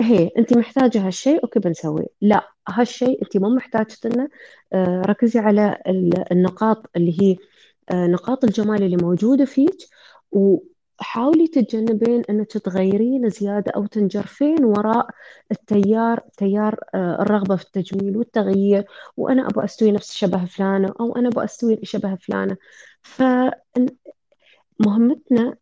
هي 0.00 0.30
انت 0.38 0.56
محتاجة 0.58 1.06
هالشيء 1.06 1.42
أوكي 1.42 1.60
بنسويه؟ 1.60 2.06
لا 2.20 2.48
هالشيء 2.68 3.22
انت 3.22 3.36
مو 3.36 3.48
محتاجتنه 3.48 4.28
آه، 4.72 5.02
ركزي 5.06 5.38
على 5.38 5.78
النقاط 6.32 6.90
اللي 6.96 7.22
هي 7.22 7.36
نقاط 7.92 8.44
الجمال 8.44 8.82
اللي 8.82 8.96
موجودة 8.96 9.44
فيك 9.44 9.76
حاولي 11.00 11.48
تتجنبين 11.48 12.22
انك 12.30 12.46
تتغيرين 12.46 13.30
زيادة 13.30 13.72
أو 13.76 13.86
تنجرفين 13.86 14.64
وراء 14.64 15.06
التيار 15.50 16.20
تيار 16.36 16.80
آه، 16.94 17.22
الرغبة 17.22 17.56
في 17.56 17.64
التجميل 17.64 18.16
والتغيير 18.16 18.84
وأنا 19.16 19.46
أبغى 19.46 19.64
استوي 19.64 19.92
نفس 19.92 20.12
شبه 20.12 20.44
فلانة 20.44 20.94
أو 21.00 21.16
أنا 21.16 21.28
أبغى 21.28 21.44
استوي 21.44 21.80
شبه 21.82 22.16
فلانة. 22.16 22.56
فمهمتنا 24.78 25.56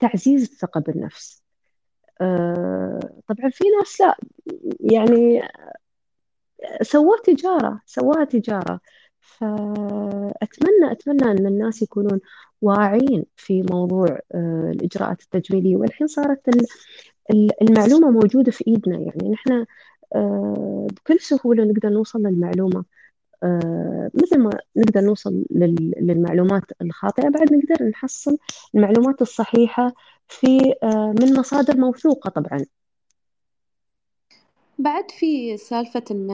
تعزيز 0.00 0.42
الثقة 0.42 0.80
بالنفس. 0.80 1.42
آه، 1.42 1.45
طبعا 3.28 3.50
في 3.50 3.64
ناس 3.78 4.00
لا 4.00 4.16
يعني 4.80 5.42
سووا 6.82 7.16
تجارة 7.24 7.80
سواها 7.86 8.24
تجارة. 8.24 8.80
فأتمنى 9.20 10.92
أتمنى 10.92 11.30
أن 11.30 11.46
الناس 11.46 11.82
يكونون 11.82 12.20
واعين 12.62 13.24
في 13.36 13.62
موضوع 13.62 14.06
آه، 14.34 14.70
الإجراءات 14.74 15.22
التجميلية 15.22 15.76
والحين 15.76 16.06
صارت 16.06 16.40
المعلومة 17.62 18.10
موجودة 18.10 18.52
في 18.52 18.64
إيدنا. 18.68 18.98
يعني 18.98 19.30
نحن 19.30 19.66
آه، 20.14 20.86
بكل 20.92 21.20
سهولة 21.20 21.64
نقدر 21.64 21.88
نوصل 21.88 22.18
للمعلومة 22.22 22.84
آه، 23.42 24.10
مثل 24.14 24.38
ما 24.38 24.50
نقدر 24.76 25.00
نوصل 25.00 25.44
للمعلومات 26.00 26.64
الخاطئة. 26.82 27.28
بعد 27.28 27.52
نقدر 27.52 27.84
نحصل 27.88 28.38
المعلومات 28.74 29.22
الصحيحة 29.22 29.94
في 30.28 30.74
من 31.20 31.38
مصادر 31.38 31.76
موثوقة 31.76 32.30
طبعا. 32.30 32.64
بعد 34.78 35.10
في 35.10 35.56
سالفة 35.56 36.04
إن 36.10 36.30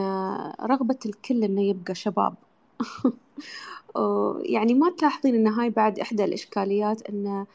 رغبة 0.61 0.99
الكل 1.05 1.43
إنه 1.43 1.61
يبقى 1.61 1.95
شباب. 1.95 2.33
يعني 4.55 4.73
ما 4.73 4.91
تلاحظين 4.97 5.35
إن 5.35 5.47
هاي 5.47 5.69
بعد 5.69 5.99
إحدى 5.99 6.23
الإشكاليات 6.23 7.09
إن 7.09 7.45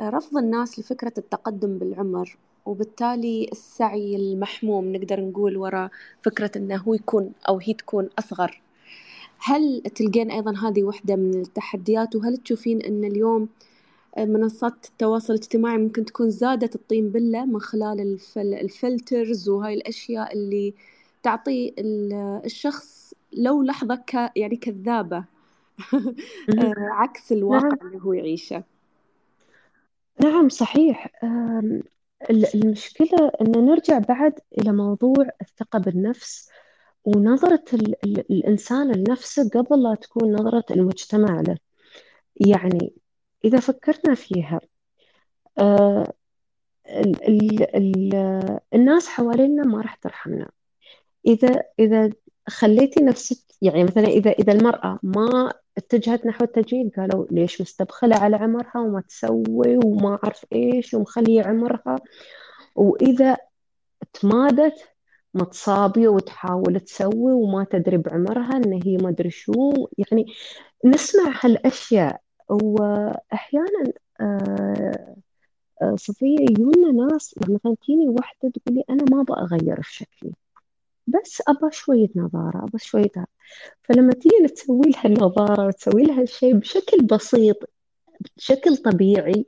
رفض 0.00 0.36
الناس 0.36 0.78
لفكرة 0.78 1.12
التقدم 1.18 1.78
بالعمر 1.78 2.36
وبالتالي 2.66 3.48
السعي 3.52 4.16
المحموم 4.16 4.92
نقدر 4.92 5.20
نقول 5.20 5.56
وراء 5.56 5.90
فكرة 6.22 6.50
إنه 6.56 6.76
هو 6.76 6.94
يكون 6.94 7.32
أو 7.48 7.58
هي 7.58 7.74
تكون 7.74 8.08
أصغر. 8.18 8.62
هل 9.38 9.82
تلقين 9.94 10.30
أيضا 10.30 10.68
هذه 10.68 10.84
وحدة 10.84 11.16
من 11.16 11.40
التحديات 11.40 12.16
وهل 12.16 12.36
تشوفين 12.36 12.82
إن 12.82 13.04
اليوم 13.04 13.48
منصات 14.18 14.86
التواصل 14.86 15.32
الاجتماعي 15.32 15.78
ممكن 15.78 16.04
تكون 16.04 16.30
زادت 16.30 16.74
الطين 16.74 17.10
بلة 17.10 17.44
من 17.44 17.60
خلال 17.60 18.00
الفل 18.00 18.54
الفلترز 18.54 19.48
وهاي 19.48 19.74
الأشياء 19.74 20.32
اللي 20.32 20.74
تعطي 21.22 21.74
الشخص 22.44 23.14
لو 23.32 23.62
لحظة 23.62 23.94
ك 23.94 24.32
يعني 24.36 24.56
كذابة. 24.56 25.24
آه، 26.58 26.74
عكس 26.78 27.32
الواقع 27.32 27.68
نعم. 27.68 27.86
اللي 27.86 28.04
هو 28.04 28.12
يعيشه. 28.12 28.64
نعم 30.22 30.48
صحيح. 30.48 31.06
المشكلة 32.30 33.30
أن 33.40 33.50
نرجع 33.50 33.98
بعد 33.98 34.32
إلى 34.58 34.72
موضوع 34.72 35.28
الثقة 35.40 35.78
بالنفس 35.78 36.50
ونظرة 37.04 37.64
ال 37.74 38.04
ال 38.04 38.32
الإنسان 38.32 38.92
لنفسه 38.92 39.50
قبل 39.54 39.82
لا 39.82 39.94
تكون 39.94 40.32
نظرة 40.32 40.64
المجتمع 40.70 41.40
له. 41.40 41.56
يعني 42.36 42.92
إذا 43.44 43.60
فكرنا 43.60 44.14
فيها 44.14 44.60
آه 45.58 46.12
ال 46.88 47.28
ال 47.28 47.76
ال 47.76 48.14
الناس 48.74 49.08
حوالينا 49.08 49.64
ما 49.64 49.80
راح 49.80 49.94
ترحمنا. 49.94 50.50
إذا 51.26 51.62
إذا 51.78 52.10
خليتي 52.48 53.00
نفسك 53.04 53.38
يعني 53.62 53.84
مثلا 53.84 54.04
إذا 54.06 54.30
إذا 54.30 54.52
المرأة 54.52 54.98
ما 55.02 55.52
اتجهت 55.78 56.26
نحو 56.26 56.44
التجميل 56.44 56.90
قالوا 56.96 57.26
ليش 57.30 57.60
مستبخلة 57.60 58.16
على 58.16 58.36
عمرها 58.36 58.76
وما 58.80 59.00
تسوي 59.00 59.78
وما 59.84 60.18
أعرف 60.24 60.44
إيش 60.52 60.94
ومخلية 60.94 61.42
عمرها؟ 61.42 61.96
وإذا 62.76 63.36
تمادت 64.12 64.88
متصابية 65.34 66.08
وتحاول 66.08 66.80
تسوي 66.80 67.32
وما 67.32 67.64
تدري 67.70 67.96
بعمرها 67.96 68.56
إن 68.56 68.72
هي 68.84 68.96
ما 68.96 69.08
أدري 69.08 69.30
شو 69.30 69.72
يعني 69.98 70.26
نسمع 70.84 71.40
هالأشياء. 71.44 72.20
وأحيانا 72.50 73.92
آه، 74.20 75.16
آه، 75.82 75.96
صفية 75.96 76.40
يجونا 76.40 77.06
ناس 77.06 77.34
مثلا 77.38 77.76
تجيني 77.82 78.08
واحدة 78.08 78.50
تقول 78.50 78.76
لي 78.76 78.84
أنا 78.90 79.04
ما 79.10 79.20
أبغى 79.20 79.42
أغير 79.42 79.82
في 79.82 79.94
شكلي 79.94 80.32
بس 81.06 81.42
أبغى 81.48 81.72
شوية 81.72 82.08
نظارة 82.16 82.58
أبغى 82.58 82.78
شوية 82.78 83.26
فلما 83.82 84.12
تيجي 84.12 84.48
تسوي 84.48 84.90
لها 84.90 85.04
النظارة 85.04 85.66
وتسوي 85.66 86.02
لها 86.02 86.22
الشيء 86.22 86.54
بشكل 86.54 87.06
بسيط 87.06 87.56
بشكل 88.36 88.76
طبيعي 88.76 89.46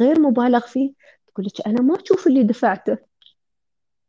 غير 0.00 0.20
مبالغ 0.20 0.60
فيه 0.66 0.92
تقول 1.26 1.46
لك 1.46 1.66
أنا 1.66 1.82
ما 1.82 2.02
أشوف 2.02 2.26
اللي 2.26 2.42
دفعته. 2.42 2.98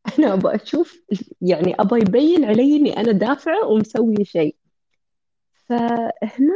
أنا 0.19 0.33
أبغى 0.33 0.55
أشوف 0.55 1.01
يعني 1.41 1.75
أبغى 1.79 1.99
يبين 1.99 2.45
علي 2.45 2.77
إني 2.77 2.97
أنا 2.97 3.11
دافعة 3.11 3.67
ومسوية 3.67 4.23
شيء. 4.23 4.55
فهنا 5.69 6.55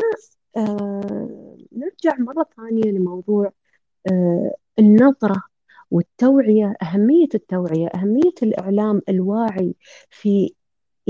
آه 0.58 1.58
نرجع 1.74 2.16
مرة 2.20 2.46
ثانية 2.58 2.92
لموضوع 2.92 3.52
آه 4.12 4.56
النظرة 4.80 5.44
والتوعية 5.92 6.76
أهمية 6.84 7.30
التوعية 7.36 7.88
أهمية 7.88 8.34
الإعلام 8.44 9.02
الواعي 9.10 9.76
في 10.10 10.54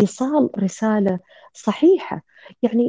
إيصال 0.02 0.50
رسالة 0.60 1.20
صحيحة. 1.54 2.24
يعني 2.64 2.88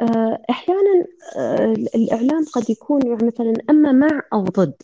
آه، 0.00 0.42
أحيانا 0.50 1.06
آه، 1.36 1.72
الإعلام 1.72 2.44
قد 2.54 2.70
يكون 2.70 3.06
يعني 3.06 3.26
مثلا 3.26 3.54
أما 3.70 3.92
مع 3.92 4.22
أو 4.32 4.44
ضد. 4.44 4.74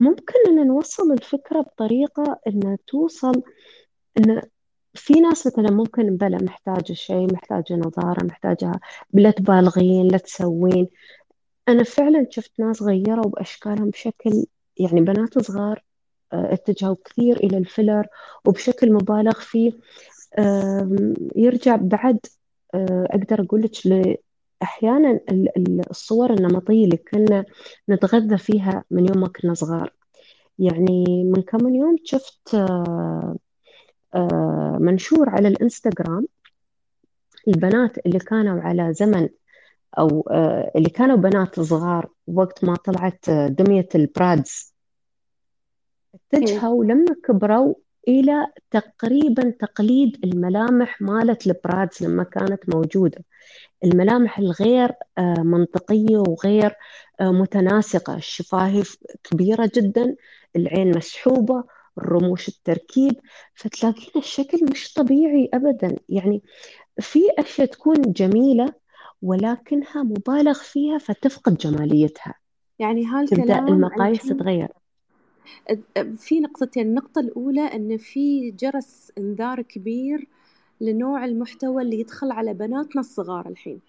ممكن 0.00 0.34
أن 0.48 0.66
نوصل 0.66 1.12
الفكرة 1.12 1.60
بطريقة 1.60 2.40
أن 2.46 2.76
توصل 2.86 3.42
أن 4.18 4.42
في 4.96 5.14
ناس 5.14 5.46
مثلا 5.46 5.70
ممكن 5.70 6.16
بلا 6.16 6.38
محتاجة 6.42 6.92
شيء 6.92 7.32
محتاجة 7.32 7.74
نظارة 7.74 8.24
محتاجة 8.24 8.72
لا 9.14 9.30
تبالغين 9.30 10.08
لا 10.08 10.18
تسوين. 10.18 10.88
أنا 11.68 11.82
فعلا 11.82 12.26
شفت 12.30 12.60
ناس 12.60 12.82
غيروا 12.82 13.24
بأشكالهم 13.30 13.90
بشكل 13.90 14.46
يعني 14.78 15.00
بنات 15.00 15.38
صغار 15.38 15.82
آه، 16.32 16.54
اتجهوا 16.54 16.96
كثير 17.04 17.36
إلى 17.36 17.58
الفيلر 17.58 18.06
وبشكل 18.44 18.92
مبالغ 18.92 19.40
فيه. 19.40 19.72
يرجع 21.36 21.76
بعد 21.76 22.18
آه، 22.74 23.06
أقدر 23.10 23.42
أقول 23.42 23.62
لك 23.62 24.20
أحيانا 24.62 25.20
الصور 25.90 26.32
النمطية 26.32 26.84
اللي 26.84 26.96
كنا 26.96 27.44
نتغذى 27.88 28.38
فيها 28.38 28.84
من 28.90 29.06
يوم 29.08 29.20
ما 29.20 29.28
كنا 29.28 29.54
صغار. 29.54 29.92
يعني 30.58 31.24
من 31.34 31.42
كم 31.42 31.74
يوم 31.74 31.96
شفت 32.04 32.54
آه، 32.54 33.36
منشور 34.80 35.28
على 35.28 35.48
الإنستغرام. 35.48 36.26
البنات 37.48 38.06
اللي 38.06 38.18
كانوا 38.18 38.60
على 38.60 38.92
زمن 38.92 39.28
أو 39.98 40.28
اللي 40.76 40.90
كانوا 40.90 41.16
بنات 41.16 41.60
صغار 41.60 42.10
وقت 42.26 42.64
ما 42.64 42.76
طلعت 42.76 43.30
دمية 43.30 43.88
البرادز 43.94 44.74
اتجهوا 46.14 46.84
لما 46.84 47.14
كبروا 47.24 47.74
إلى 48.08 48.46
تقريبا 48.70 49.50
تقليد 49.50 50.24
الملامح 50.24 51.02
مالت 51.02 51.46
البرادز 51.46 52.02
لما 52.02 52.24
كانت 52.24 52.68
موجودة. 52.68 53.24
الملامح 53.84 54.38
الغير 54.38 54.92
آه، 55.18 55.34
منطقية 55.42 56.16
وغير 56.16 56.74
آه، 57.20 57.30
متناسقة. 57.30 58.16
الشفايف 58.16 58.96
كبيرة 59.24 59.70
جدا 59.74 60.16
العين 60.56 60.96
مسحوبة 60.96 61.64
الرموش 61.98 62.48
التركيب 62.48 63.20
فتلاقين 63.54 64.10
الشكل 64.16 64.64
مش 64.70 64.92
طبيعي 64.92 65.50
أبدا. 65.54 65.96
يعني 66.08 66.42
في 67.00 67.20
أشياء 67.38 67.66
تكون 67.66 68.00
جميلة 68.00 68.72
ولكنها 69.22 70.02
مبالغ 70.02 70.54
فيها 70.54 70.98
فتفقد 70.98 71.56
جماليتها. 71.56 72.34
يعني 72.78 73.04
تبدأ 73.04 73.42
هالكلام 73.42 73.68
المقاييس 73.68 74.20
الحين 74.20 74.36
تتغير. 74.36 74.68
في 76.16 76.40
نقطتين. 76.40 76.86
النقطة 76.86 77.20
الأولى 77.20 77.60
أن 77.60 77.96
في 77.96 78.50
جرس 78.50 79.12
إنذار 79.18 79.62
كبير 79.62 80.28
لنوع 80.80 81.24
المحتوى 81.24 81.82
اللي 81.82 82.00
يدخل 82.00 82.30
على 82.30 82.54
بناتنا 82.54 83.00
الصغار 83.00 83.48
الحين. 83.48 83.80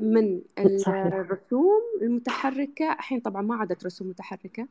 من 0.00 0.40
الرسوم 0.58 1.82
المتحركة. 2.02 2.92
الحين 2.92 3.20
طبعا 3.20 3.42
ما 3.42 3.54
عادت 3.54 3.84
رسوم 3.86 4.08
متحركة. 4.08 4.66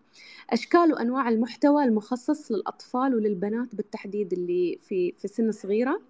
أشكال 0.50 0.94
وأنواع 0.94 1.30
المحتوى 1.30 1.84
المخصص 1.84 2.52
للأطفال 2.52 3.16
وللبنات 3.16 3.76
بالتحديد 3.76 4.34
اللي 4.34 4.80
في 4.82 5.12
في 5.18 5.28
سن 5.28 5.52
صغيرة. 5.52 6.02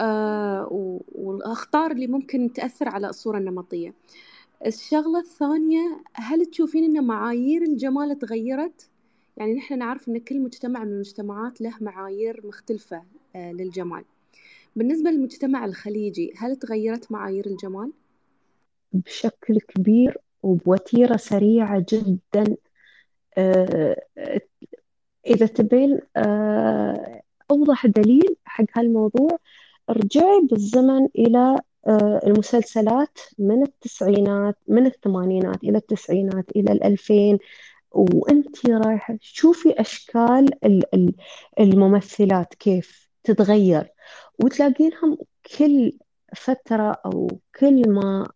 آه 0.00 0.68
والأخطار 1.12 1.90
اللي 1.90 2.06
ممكن 2.06 2.52
تأثر 2.52 2.88
على 2.88 3.08
الصورة 3.08 3.38
النمطية. 3.38 3.94
الشغلة 4.66 5.18
الثانية 5.18 6.00
هل 6.14 6.46
تشوفين 6.46 6.84
أن 6.84 7.04
معايير 7.04 7.62
الجمال 7.62 8.18
تغيرت؟ 8.18 8.88
يعني 9.36 9.54
نحن 9.54 9.78
نعرف 9.78 10.08
أن 10.08 10.18
كل 10.18 10.40
مجتمع 10.40 10.84
من 10.84 10.92
المجتمعات 10.92 11.60
له 11.60 11.74
معايير 11.80 12.46
مختلفة 12.46 13.02
آه 13.36 13.52
للجمال. 13.52 14.04
بالنسبة 14.76 15.10
للمجتمع 15.10 15.64
الخليجي 15.64 16.32
هل 16.36 16.56
تغيرت 16.56 17.12
معايير 17.12 17.46
الجمال؟ 17.46 17.92
بشكل 18.92 19.60
كبير 19.60 20.18
وبوتيرة 20.42 21.16
سريعة 21.16 21.84
جدا. 21.92 22.56
آه، 23.38 23.96
إذا 25.26 25.46
تبين 25.46 26.00
آه، 26.16 27.22
أوضح 27.50 27.86
دليل 27.86 28.36
حق 28.44 28.64
هالموضوع. 28.76 29.38
ارجعي 29.90 30.40
بالزمن 30.50 31.08
إلى 31.18 31.56
آه، 31.86 32.20
المسلسلات 32.26 33.18
من 33.38 33.62
التسعينات 33.62 34.56
من 34.68 34.86
الثمانينات 34.86 35.64
إلى 35.64 35.78
التسعينات 35.78 36.50
إلى 36.56 36.72
الألفين 36.72 37.38
وأنتي 37.92 38.72
رايحة 38.72 39.18
شوفي 39.20 39.80
أشكال 39.80 40.48
الممثلات 41.60 42.54
كيف 42.54 43.10
تتغير 43.24 43.92
وتلاقينهم 44.44 45.18
كل 45.58 45.98
فترة 46.36 46.92
أو 47.06 47.28
كل 47.60 47.90
ما 47.90 48.28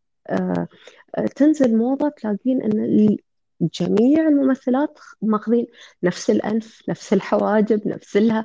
تنزل 1.37 1.77
موضة 1.77 2.09
تلاقين 2.09 2.63
أن 2.63 3.17
جميع 3.61 4.29
الممثلات 4.29 4.99
ماخذين 5.23 5.67
نفس 6.03 6.31
الأنف 6.31 6.83
نفس 6.89 7.13
الحواجب 7.13 7.89
نفس 7.89 8.17
لها 8.17 8.45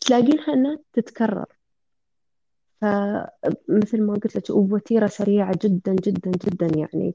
تلاقينها 0.00 0.54
أنها 0.54 0.78
تتكرر. 0.92 1.46
فمثل 2.80 4.02
ما 4.02 4.14
قلت 4.14 4.36
لك 4.36 4.50
وبوتيرة 4.50 5.06
سريعة 5.06 5.52
جدا 5.62 5.94
جدا 5.94 6.30
جدا 6.30 6.66
يعني. 6.66 7.14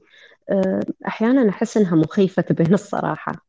آه، 0.50 0.80
أحيانا 1.06 1.48
أحس 1.48 1.76
أنها 1.76 1.96
مخيفة 1.96 2.42
تبين 2.42 2.74
الصراحة 2.74 3.46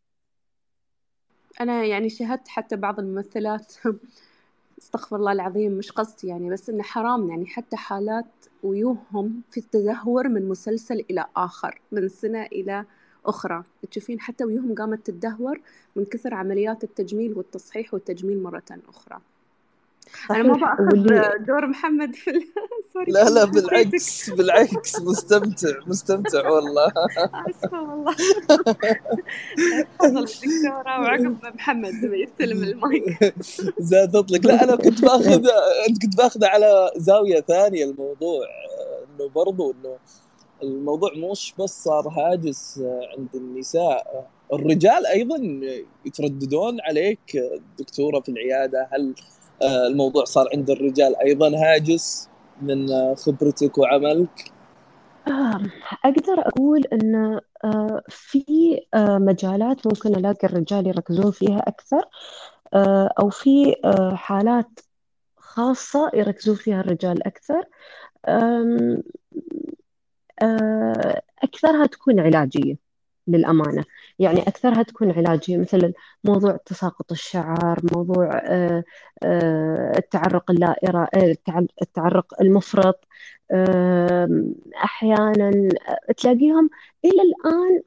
أنا 1.62 1.86
يعني 1.86 2.10
شاهدت 2.10 2.48
حتى 2.48 2.76
بعض 2.76 3.00
الممثلات 3.00 3.74
استغفر 4.84 5.16
الله 5.16 5.32
العظيم 5.32 5.72
مش 5.72 5.92
قصدي 5.92 6.28
يعني 6.28 6.50
بس 6.50 6.70
إنه 6.70 6.84
حرام 6.84 7.30
يعني 7.30 7.46
حتى 7.46 7.76
حالات 7.76 8.26
ويوهم 8.64 9.42
في 9.52 9.60
التدهور 9.60 10.28
من 10.28 10.50
مسلسل 10.50 11.06
إلى 11.12 11.26
آخر 11.36 11.82
من 11.92 12.10
سنة 12.10 12.44
إلى 12.44 12.86
أخرى. 13.26 13.64
تشوفين 13.92 14.20
حتى 14.20 14.44
ويوهم 14.44 14.76
قامت 14.76 15.08
تدهور 15.08 15.62
من 15.96 16.06
كثر 16.06 16.34
عمليات 16.34 16.84
التجميل 16.84 17.34
والتصحيح 17.38 17.94
والتجميل 17.94 18.44
مرة 18.44 18.64
أخرى. 18.90 19.22
أنا 20.32 20.44
ما 20.44 20.54
بأخذ 20.54 20.84
واللي... 20.84 21.32
دور 21.48 21.68
محمد 21.68 22.16
في 22.16 22.32
سوري 22.94 23.12
لا 23.16 23.30
لا 23.30 23.46
بالعكس 23.54 24.30
بالعكس 24.30 25.02
مستمتع 25.02 25.70
مستمتع 25.88 26.50
والله. 26.50 26.92
اسفه 27.50 27.82
والله. 27.82 28.16
تفضل 30.00 30.18
الدكتوره 30.24 31.02
وعقب 31.02 31.38
محمد 31.56 31.94
يستلم 32.04 32.64
المايك. 32.64 33.34
زادت 33.80 34.32
لك 34.32 34.46
لا 34.46 34.64
أنا 34.64 34.76
كنت 34.76 35.02
بأخذ 35.02 35.48
أنت 35.90 36.02
كنت 36.02 36.18
باخذ 36.18 36.46
على 36.46 36.92
زاوية 36.96 37.42
ثانية 37.42 37.86
الموضوع 37.86 38.46
إنه 39.04 39.30
برضو 39.30 39.72
إنه 39.72 39.98
الموضوع 40.64 41.10
مش 41.32 41.54
بس 41.60 41.84
صار 41.84 42.08
هاجس 42.08 42.82
عند 43.18 43.30
النساء. 43.36 44.30
الرجال 44.54 45.06
أيضا 45.06 45.38
يترددون 46.06 46.82
عليك 46.82 47.38
دكتورة 47.80 48.20
في 48.20 48.30
العيادة. 48.30 48.88
هل 48.94 49.16
الموضوع 49.62 50.24
صار 50.24 50.50
عند 50.54 50.70
الرجال 50.70 51.16
أيضا 51.16 51.52
هاجس 51.58 52.30
من 52.62 52.88
خبرتك 53.16 53.78
وعملك؟ 53.78 54.52
أقدر 56.06 56.40
أقول 56.40 56.82
أن 56.94 57.40
آه، 57.64 58.04
في 58.10 58.44
آه، 58.94 59.18
مجالات 59.18 59.88
ممكن 59.88 60.16
ألاقي 60.16 60.48
الرجال 60.48 60.88
يركزون 60.88 61.32
فيها 61.32 61.58
أكثر 61.58 62.02
آه، 62.74 63.14
أو 63.20 63.30
في 63.30 63.76
حالات 64.16 64.80
خاصة 65.38 66.12
يركزون 66.14 66.56
فيها 66.56 66.80
الرجال 66.82 67.28
أكثر 67.28 67.64
أكثرها 71.44 71.86
تكون 71.86 72.20
علاجية 72.20 72.83
للأمانة. 73.28 73.84
يعني 74.20 74.42
أكثرها 74.42 74.84
تكون 74.84 75.12
علاجية 75.12 75.58
مثلا 75.58 75.94
موضوع 76.24 76.58
تساقط 76.66 77.12
الشعر 77.12 77.80
موضوع 77.96 78.42
آه، 78.46 78.84
آه، 79.24 79.98
التعرق 79.98 80.52
اللائرة 80.52 81.08
آه، 81.16 81.36
التعرق 81.82 82.42
المفرط. 82.42 83.08
أحيانا 84.84 85.52
تلاقيهم 86.18 86.70
إلى 87.06 87.22
الآن 87.22 87.82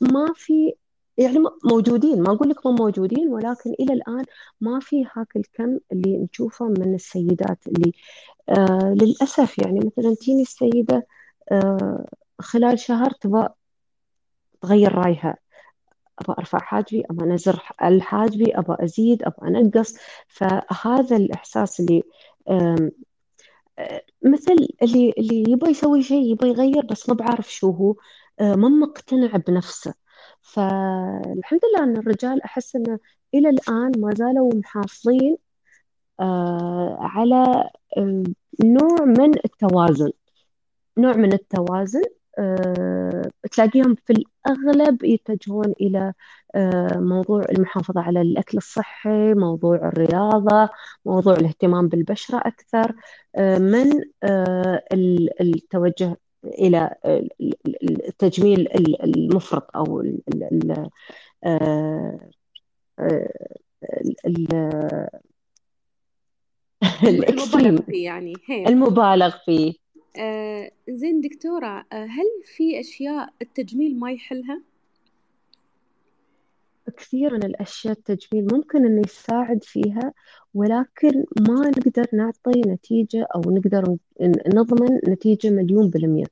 ما 0.00 0.32
في 0.34 0.72
يعني 1.18 1.38
موجودين. 1.64 2.22
ما 2.22 2.32
أقول 2.32 2.48
لك 2.50 2.66
موجودين 2.66 3.28
ولكن 3.28 3.70
إلى 3.80 3.92
الآن 3.92 4.24
ما 4.60 4.80
في 4.80 5.04
هاك 5.16 5.36
الكم 5.36 5.78
اللي 5.92 6.18
نشوفه 6.18 6.66
من 6.68 6.94
السيدات 6.94 7.58
اللي 7.66 7.92
للأسف 8.94 9.58
يعني 9.58 9.78
مثلا 9.80 10.14
تيني 10.14 10.42
السيدة 10.42 11.06
خلال 12.40 12.78
شهر 12.78 13.10
تبغى 13.10 13.48
تغير 14.62 14.94
رايها. 14.94 15.36
أبغى 16.18 16.36
أرفع 16.38 16.58
حاجبي 16.58 17.04
أبغى 17.10 17.30
أنزل 17.30 17.54
الحاجبي 17.82 18.58
أبغى 18.58 18.76
أزيد 18.84 19.22
أبغى 19.22 19.48
أنقص. 19.48 19.96
فهذا 20.28 21.16
الإحساس 21.16 21.80
اللي 21.80 22.02
مثل 24.22 24.68
اللي 24.82 25.14
اللي 25.18 25.44
يبغى 25.48 25.70
يسوي 25.70 26.02
شيء 26.02 26.32
يبغى 26.32 26.48
يغير 26.48 26.86
بس 26.86 27.08
ما 27.08 27.14
بعرف 27.14 27.52
شو 27.52 27.70
هو. 27.70 27.94
ما 28.40 28.68
مقتنع 28.68 29.36
بنفسه. 29.36 29.94
فالحمد 30.42 31.60
لله 31.64 31.84
أن 31.84 31.96
الرجال 31.96 32.42
أحس 32.42 32.76
أنه 32.76 32.98
إلى 33.34 33.48
الآن 33.48 33.92
ما 33.98 34.14
زالوا 34.14 34.54
محافظين 34.54 35.36
على 37.00 37.70
نوع 38.64 39.04
من 39.04 39.34
التوازن. 39.44 40.12
نوع 40.98 41.12
من 41.12 41.32
التوازن 41.32 42.02
تلاقيهم 43.52 43.94
في 44.06 44.12
الأغلب 44.12 45.04
يتجهون 45.04 45.72
إلى 45.80 46.12
أه، 46.54 46.98
موضوع 46.98 47.42
المحافظة 47.50 48.00
على 48.00 48.20
الأكل 48.20 48.58
الصحي 48.58 49.34
موضوع 49.34 49.76
الرياضة 49.76 50.68
موضوع 51.04 51.34
الاهتمام 51.34 51.88
بالبشرة 51.88 52.38
أكثر 52.38 52.94
أه، 53.36 53.58
من 53.58 54.02
التوجه 55.40 56.16
إلى 56.44 56.90
التجميل 58.08 58.68
المفرط 59.04 59.76
أو 59.76 60.02
المبالغ 67.18 67.82
فيه 67.82 68.04
يعني. 68.04 68.34
المبالغ 68.68 69.36
فيه 69.44 69.81
آه 70.16 70.70
زين 70.88 71.20
دكتورة 71.20 71.86
آه 71.92 72.04
هل 72.04 72.26
في 72.56 72.80
أشياء 72.80 73.32
التجميل 73.42 73.98
ما 74.00 74.12
يحلها؟ 74.12 74.62
كثير 76.96 77.34
من 77.34 77.44
الأشياء 77.44 77.92
التجميل 77.92 78.48
ممكن 78.52 78.86
إنه 78.86 79.02
يساعد 79.06 79.64
فيها 79.64 80.12
ولكن 80.54 81.24
ما 81.40 81.70
نقدر 81.70 82.06
نعطي 82.12 82.60
نتيجة 82.66 83.26
أو 83.34 83.40
نقدر 83.40 83.96
نضمن 84.54 85.00
نتيجة 85.08 85.50
مليون 85.50 85.90
بالمية 85.90 86.24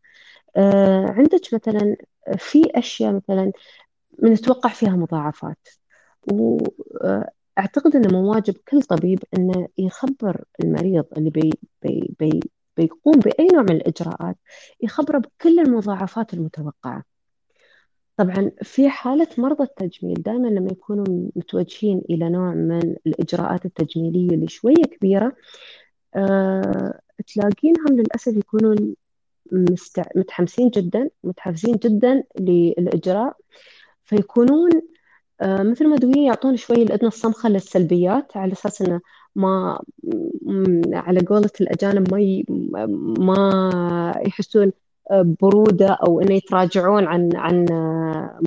آه 0.56 1.06
عندك 1.06 1.54
مثلا 1.54 1.96
في 2.38 2.62
أشياء 2.74 3.12
مثلا 3.12 3.52
نتوقع 4.24 4.70
فيها 4.70 4.96
مضاعفات 4.96 5.68
وأحيانا 6.32 7.30
أعتقد 7.58 7.96
أنه 7.96 8.08
من 8.08 8.24
واجب 8.28 8.54
كل 8.68 8.82
طبيب 8.82 9.18
أنه 9.38 9.68
يخبر 9.78 10.44
المريض 10.64 11.04
اللي 11.16 11.30
بي 11.30 11.50
بي 11.82 12.14
بي 12.20 12.40
بيقوم 12.76 13.14
بأي 13.14 13.46
نوع 13.52 13.62
من 13.62 13.70
الإجراءات 13.72 14.36
يخبره 14.80 15.18
بكل 15.18 15.60
المضاعفات 15.60 16.34
المتوقعة. 16.34 17.04
طبعا 18.16 18.50
في 18.62 18.88
حالة 18.88 19.28
مرضى 19.38 19.62
التجميل 19.64 20.14
دائما 20.14 20.48
لما 20.48 20.68
يكونوا 20.72 21.30
متوجهين 21.36 22.02
إلى 22.10 22.28
نوع 22.28 22.54
من 22.54 22.96
الإجراءات 23.06 23.64
التجميلية 23.66 24.34
اللي 24.34 24.48
شوية 24.48 24.84
كبيرة 24.84 25.36
أه 26.14 27.00
تلاقينهم 27.26 27.96
للأسف 27.96 28.36
يكونوا 28.36 28.74
مستع... 29.52 30.04
متحمسين 30.16 30.68
جدا 30.68 31.10
متحفزين 31.24 31.74
جدا 31.76 32.24
للإجراء 32.40 33.36
فيكونون 34.04 34.70
أه 35.40 35.62
مثل 35.62 35.88
ما 35.88 35.96
تقولين 35.96 36.22
يعطون 36.24 36.56
شوي 36.56 36.82
الأذن 36.82 37.06
الصمخة 37.06 37.48
للسلبيات 37.48 38.36
على 38.36 38.52
أساس 38.52 38.82
أنه 38.82 39.00
ما 39.36 39.80
على 40.92 41.20
قولة 41.20 41.50
الأجانب 41.60 42.14
ما. 42.14 42.42
ما 43.18 44.22
يحسون 44.26 44.72
برودة 45.12 45.88
أو 46.06 46.20
إنه 46.20 46.34
يتراجعون 46.34 47.04
عن 47.06 47.36
عن 47.36 47.66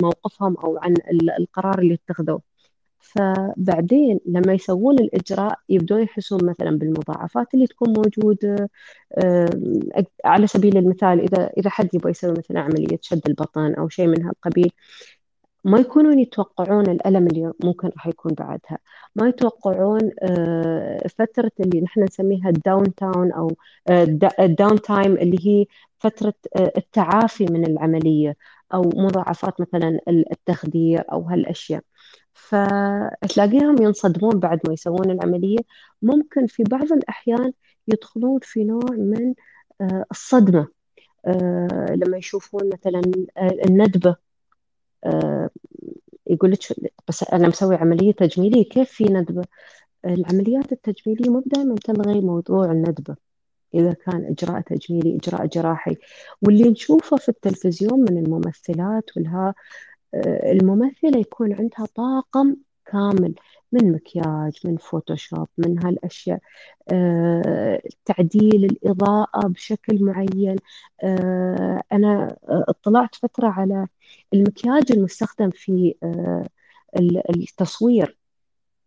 موقفهم 0.02 0.56
أو 0.56 0.78
عن 0.78 0.94
القرار 1.38 1.78
اللي 1.78 1.94
اتخذوه 1.94 2.40
فبعدين 3.00 4.20
لما 4.26 4.52
يسوون 4.52 4.98
الإجراء 4.98 5.58
يبدون 5.68 6.02
يحسون 6.02 6.44
مثلا 6.44 6.78
بالمضاعفات 6.78 7.54
اللي 7.54 7.66
تكون 7.66 7.88
موجودة 7.88 8.70
على 10.24 10.46
سبيل 10.46 10.76
المثال 10.76 11.20
إذا 11.20 11.50
إذا 11.58 11.70
حد 11.70 11.88
يبغى 11.94 12.10
يسوي 12.10 12.32
مثلا 12.38 12.60
عملية 12.60 12.98
شد 13.02 13.20
البطن 13.28 13.74
أو 13.74 13.88
شيء 13.88 14.06
من 14.06 14.24
هالقبيل 14.24 14.72
ما 15.64 15.78
يكونون 15.78 16.18
يتوقعون 16.18 16.86
الألم 16.90 17.26
اللي 17.26 17.52
ممكن 17.64 17.88
راح 17.88 18.06
يكون 18.06 18.32
بعدها. 18.34 18.78
ما 19.16 19.28
يتوقعون 19.28 20.10
آه، 20.22 21.06
فترة 21.18 21.50
اللي 21.60 21.80
نحن 21.80 22.02
نسميها 22.02 22.48
downtown 22.48 23.32
أو 23.32 23.50
downtime 24.40 25.12
اللي 25.16 25.38
هي 25.46 25.66
فترة 25.98 26.34
آه، 26.56 26.72
التعافي 26.76 27.44
من 27.46 27.64
العملية 27.66 28.36
أو 28.74 28.82
مضاعفات 28.82 29.60
مثلا 29.60 30.00
التخدير 30.08 31.04
أو 31.12 31.22
هالأشياء. 31.22 31.82
فتلاقيهم 32.34 33.82
ينصدمون 33.82 34.40
بعد 34.40 34.60
ما 34.66 34.72
يسوون 34.72 35.10
العملية. 35.10 35.58
ممكن 36.02 36.46
في 36.46 36.62
بعض 36.62 36.92
الأحيان 36.92 37.52
يدخلون 37.88 38.38
في 38.42 38.64
نوع 38.64 38.84
من 38.90 39.34
آه، 39.80 40.04
الصدمة 40.10 40.68
لما 41.90 42.16
يشوفون 42.18 42.70
مثلا 42.74 43.00
الندبة 43.38 44.16
يقول 46.26 46.50
لك 46.50 46.58
بس 47.08 47.22
أنا 47.32 47.48
مسوي 47.48 47.76
عملية 47.76 48.12
تجميلية. 48.12 48.68
كيف 48.68 48.90
في 48.90 49.04
ندبة؟ 49.04 49.44
العمليات 50.04 50.72
التجميلية 50.72 51.30
مو 51.30 51.42
دائما 51.46 51.74
تلغي 51.74 52.20
موضوع 52.20 52.64
الندبة. 52.72 53.16
إذا 53.74 53.92
كان 53.92 54.24
إجراء 54.24 54.60
تجميلي 54.60 55.16
إجراء 55.16 55.46
جراحي. 55.46 55.96
واللي 56.42 56.70
نشوفه 56.70 57.16
في 57.16 57.28
التلفزيون 57.28 58.00
من 58.00 58.18
الممثلات 58.18 59.16
والها 59.16 59.54
آه، 60.14 60.52
الممثلة 60.52 61.20
يكون 61.20 61.52
عندها 61.54 61.86
طاقم 61.94 62.56
كامل. 62.86 63.34
من 63.74 63.92
مكياج 63.92 64.58
من 64.64 64.76
فوتوشوب 64.76 65.48
من 65.58 65.84
هالأشياء. 65.84 66.38
آه، 66.92 67.82
تعديل 68.04 68.64
الإضاءة 68.64 69.48
بشكل 69.48 70.04
معين. 70.04 70.56
آه، 71.02 71.82
أنا 71.92 72.36
اطلعت 72.48 73.14
فترة 73.14 73.48
على 73.48 73.86
المكياج 74.34 74.92
المستخدم 74.92 75.50
في 75.50 75.94
آه، 76.02 76.46
التصوير. 77.30 78.18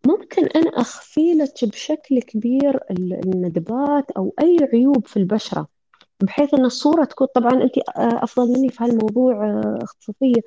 ممكن 0.07 0.47
أنا 0.47 0.69
أخفي 0.69 1.33
لك 1.33 1.65
بشكل 1.65 2.21
كبير 2.21 2.79
الندبات 2.91 4.11
أو 4.11 4.33
أي 4.41 4.57
عيوب 4.73 5.07
في 5.07 5.17
البشرة 5.17 5.67
بحيث 6.21 6.53
أن 6.53 6.65
الصورة 6.65 7.05
تكون 7.05 7.27
طبعا 7.35 7.53
أنت 7.63 7.77
آه، 7.77 8.23
أفضل 8.23 8.53
مني 8.53 8.69
في 8.69 8.83
هالموضوع 8.83 9.45
آه، 9.45 9.79
اختصاصية 9.81 10.41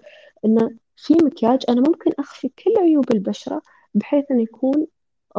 أن 0.44 0.76
في 0.96 1.14
مكياج 1.24 1.62
أنا 1.68 1.80
ممكن 1.80 2.10
أخفي 2.18 2.48
كل 2.48 2.74
عيوب 2.80 3.12
البشرة 3.12 3.62
بحيث 3.94 4.30
أنه 4.30 4.42
يكون 4.42 4.86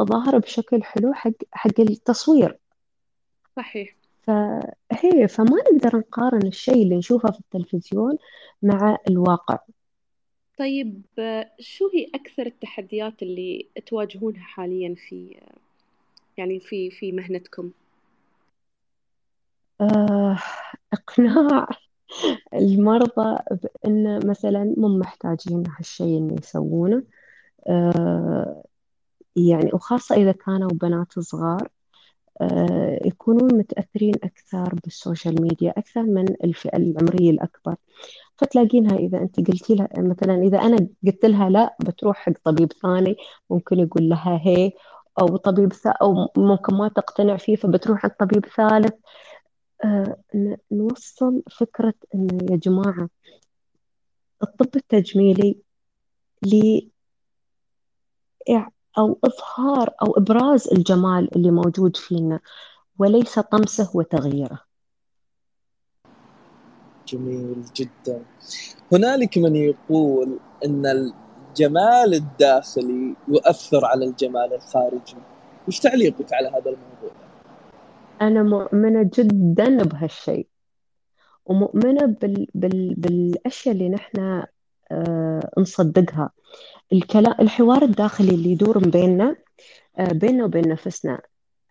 ظاهر 0.00 0.38
بشكل 0.38 0.82
حلو 0.82 1.12
حق 1.12 1.30
حق 1.52 1.80
التصوير. 1.80 2.58
صحيح. 3.56 3.94
فهي 4.22 5.28
فما 5.28 5.56
نقدر 5.72 5.98
نقارن 5.98 6.46
الشيء 6.46 6.82
اللي 6.82 6.96
نشوفه 6.96 7.30
في 7.30 7.40
التلفزيون 7.40 8.18
مع 8.62 8.98
الواقع. 9.08 9.58
طيب 10.58 11.02
شو 11.60 11.90
هي 11.94 12.06
أكثر 12.14 12.46
التحديات 12.46 13.22
اللي 13.22 13.66
تواجهونها 13.86 14.42
حاليا 14.42 14.94
في 14.94 15.40
يعني 16.38 16.60
في 16.60 16.90
في 16.90 17.12
مهنتكم؟ 17.12 17.70
آه، 19.80 20.38
إقناع 20.92 21.68
المرضى 22.54 23.38
بأن 23.50 24.26
مثلا 24.26 24.74
مو 24.76 24.98
محتاجين 24.98 25.64
هالشيء 25.78 26.18
إنه 26.18 26.34
يسوونه. 26.42 27.02
يعني 29.36 29.70
وخاصة 29.72 30.14
إذا 30.14 30.32
كانوا 30.32 30.70
بنات 30.70 31.18
صغار 31.18 31.68
آه، 32.40 32.98
يكونون 33.04 33.58
متأثرين 33.58 34.14
أكثر 34.24 34.74
بالسوشيال 34.84 35.42
ميديا 35.42 35.70
أكثر 35.78 36.02
من 36.02 36.24
الفئة 36.44 36.76
العمرية 36.76 37.30
الأكبر 37.30 37.76
فتلاقينها 38.36 38.96
إذا 38.96 39.18
أنت 39.18 39.36
قلتي 39.50 39.74
لها 39.74 39.88
مثلا 39.98 40.34
إذا 40.42 40.58
أنا 40.58 40.88
قلت 41.06 41.24
لها 41.24 41.50
لا 41.50 41.76
بتروح 41.80 42.16
حق 42.16 42.32
طبيب 42.44 42.72
ثاني 42.72 43.16
ممكن 43.50 43.78
يقول 43.78 44.08
لها 44.08 44.40
هي 44.42 44.72
أو 45.20 45.36
طبيب. 45.36 45.72
أو 46.02 46.28
ممكن 46.36 46.74
ما 46.74 46.88
تقتنع 46.88 47.36
فيه 47.36 47.56
فبتروح 47.56 48.04
عند 48.04 48.14
طبيب 48.20 48.46
ثالث 48.46 48.94
آه 49.84 50.16
نوصل 50.72 51.42
فكرة 51.50 51.94
إنه 52.14 52.38
يا 52.50 52.56
جماعة 52.56 53.08
الطب 54.42 54.76
التجميلي 54.76 55.58
لي 56.42 56.91
أو 58.98 59.18
إظهار 59.24 59.90
أو 60.02 60.12
إبراز 60.16 60.68
الجمال 60.68 61.36
اللي 61.36 61.50
موجود 61.50 61.96
فينا 61.96 62.40
وليس 62.98 63.38
طمسه 63.38 63.90
وتغييره. 63.94 64.58
جميل 67.08 67.62
جدا. 67.76 68.22
هنالك 68.92 69.38
من 69.38 69.56
يقول 69.56 70.38
أن 70.64 70.86
الجمال 70.86 72.14
الداخلي 72.14 73.16
يؤثر 73.28 73.84
على 73.84 74.04
الجمال 74.04 74.54
الخارجي. 74.54 75.16
وش 75.68 75.80
تعليقك 75.80 76.32
على 76.32 76.48
هذا 76.48 76.70
الموضوع؟ 76.70 77.12
أنا 78.20 78.42
مؤمنة 78.42 79.10
جدا 79.14 79.82
بهالشيء 79.82 80.48
ومؤمنة 81.46 82.06
بال... 82.06 82.46
بال... 82.54 82.94
بالأشياء 82.94 83.74
اللي 83.74 83.88
نحن 83.88 84.42
نصدقها 85.58 86.30
الكلام 86.92 87.34
الحوار 87.40 87.82
الداخلي 87.82 88.30
اللي 88.30 88.50
يدور 88.52 88.78
بيننا 88.78 89.36
آه، 89.98 90.12
بيننا 90.12 90.44
وبين 90.44 90.68
نفسنا 90.68 91.20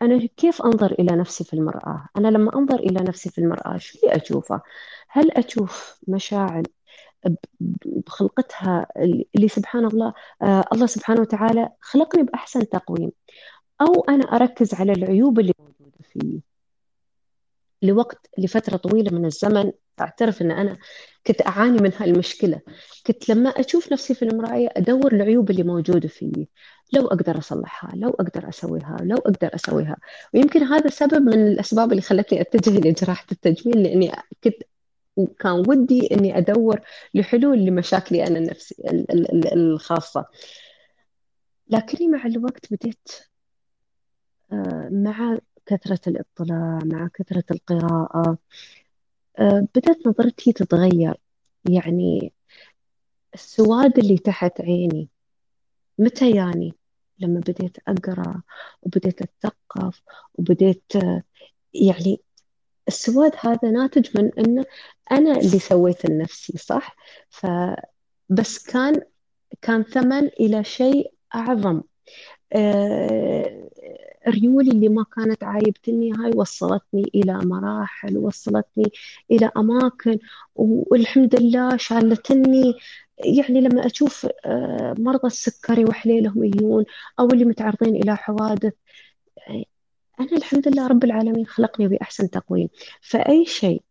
أنا 0.02 0.28
كيف 0.38 0.62
أنظر 0.62 0.92
إلى 0.92 1.16
نفسي 1.16 1.44
في 1.44 1.54
المرآة؟ 1.54 2.08
أنا 2.18 2.28
لما 2.28 2.56
أنظر 2.56 2.80
إلى 2.80 3.04
نفسي 3.04 3.30
في 3.30 3.38
المرآة 3.38 3.78
شو 3.78 4.00
اللي 4.00 4.16
أشوفه؟ 4.16 4.62
هل 5.10 5.32
أشوف 5.32 6.00
مشاعر 6.08 6.64
بخلقتها 7.60 8.88
اللي 9.36 9.48
سبحان 9.48 9.86
الله 9.86 10.14
آه 10.42 10.64
الله 10.74 10.86
سبحانه 10.86 11.22
وتعالى 11.22 11.70
خلقني 11.82 12.24
بأحسن 12.24 12.70
تقويم 12.70 13.12
أو 13.82 14.06
أنا 14.10 14.24
أركز 14.24 14.74
على 14.74 14.92
العيوب 14.92 15.40
اللي 15.40 15.54
موجودة 15.60 15.98
فيي 16.04 16.42
لوقت 17.82 18.30
لفترة 18.38 18.78
طويلة 18.78 19.18
من 19.18 19.26
الزمن 19.26 19.72
أعترف 20.02 20.42
أن 20.42 20.52
أنا 20.52 20.78
كنت 21.28 21.42
أعاني 21.48 21.78
من 21.82 21.92
هالمشكلة. 21.98 22.62
كنت 23.08 23.30
لما 23.30 23.50
أشوف 23.50 23.92
نفسي 23.94 24.14
في 24.14 24.26
المراية 24.26 24.70
أدور 24.78 25.14
العيوب 25.14 25.52
اللي 25.52 25.64
موجودة 25.64 26.08
فيي. 26.08 26.48
لو 26.94 27.08
أقدر 27.08 27.38
أصلحها 27.38 27.92
لو 27.96 28.10
أقدر 28.10 28.50
أسويها 28.50 28.98
لو 29.02 29.18
أقدر 29.18 29.56
أسويها. 29.56 29.98
ويمكن 30.34 30.64
هذا 30.64 30.90
سبب 30.90 31.22
من 31.22 31.34
الأسباب 31.34 31.92
اللي 31.92 32.02
خلتني 32.02 32.42
أتجه 32.42 32.90
لجراحة 32.90 33.26
التجميل 33.32 33.84
لأني 33.84 34.12
كنت 34.44 34.56
وكان 35.16 35.64
ودي 35.68 36.08
إني 36.16 36.38
أدور 36.38 36.80
لحلول 37.14 37.60
لمشاكلي 37.66 38.28
أنا 38.28 38.40
النفسي 38.40 38.76
الخاصة. 39.54 40.26
لكني 41.70 42.08
مع 42.08 42.26
الوقت 42.26 42.74
بديت 42.74 43.10
آه، 44.52 44.90
مع 44.92 45.38
كثرة 45.66 46.00
الاطلاع 46.08 46.80
مع 46.86 47.10
كثرة 47.14 47.44
القراءة 47.52 48.38
بدأت 49.40 50.08
نظرتي 50.08 50.54
تتغير. 50.54 51.16
يعني 51.70 52.34
السواد 53.34 54.00
اللي 54.00 54.18
تحت 54.18 54.62
عيني 54.62 55.10
متى 55.98 56.32
يعني؟ 56.36 56.74
لما 57.20 57.40
بديت 57.40 57.78
أقرأ 57.88 58.42
وبديت 58.82 59.22
أتثقف 59.22 60.02
وبديت 60.34 60.84
آه، 60.96 61.24
يعني 61.74 62.22
السواد 62.88 63.32
هذا 63.40 63.72
ناتج 63.72 64.18
من 64.18 64.32
أن 64.40 64.66
أنا 65.12 65.32
اللي 65.32 65.60
سويت 65.60 66.06
لنفسي 66.06 66.58
صح؟ 66.58 66.96
ف 67.30 67.48
بس 68.30 68.66
كان 68.66 69.02
كان 69.62 69.84
ثمن 69.84 70.28
إلى 70.28 70.64
شيء 70.64 71.14
أعظم. 71.36 71.82
آه، 72.54 73.61
ريولي 74.28 74.72
اللي 74.72 74.90
ما 74.90 75.06
كانت 75.16 75.44
عايبتني 75.44 76.12
هاي 76.14 76.32
وصلتني 76.36 77.12
إلى 77.16 77.34
مراحل 77.44 78.18
وصلتني 78.18 78.86
إلى 79.32 79.52
أماكن 79.58 80.20
والحمد 80.56 81.42
لله 81.42 81.78
شالتني. 81.78 82.74
يعني 83.18 83.62
لما 83.62 83.86
أشوف 83.86 84.28
آه، 84.46 84.96
مرضى 85.00 85.28
السكري 85.28 85.86
وحليلهم 85.86 86.44
يجون 86.44 86.86
أو 87.20 87.26
اللي 87.26 87.46
متعرضين 87.46 87.96
إلى 87.96 88.18
حوادث 88.18 88.74
أنا 90.20 90.38
الحمد 90.38 90.68
لله 90.68 90.88
رب 90.88 91.04
العالمين 91.04 91.46
خلقني 91.46 91.88
بأحسن 91.88 92.30
تقويم. 92.30 92.70
فأي 93.02 93.46
شيء 93.46 93.82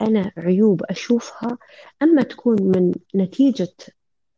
أنا 0.00 0.32
عيوب 0.36 0.82
أشوفها 0.82 1.58
أما 2.02 2.22
تكون 2.22 2.56
من 2.62 2.92
نتيجة 3.14 3.74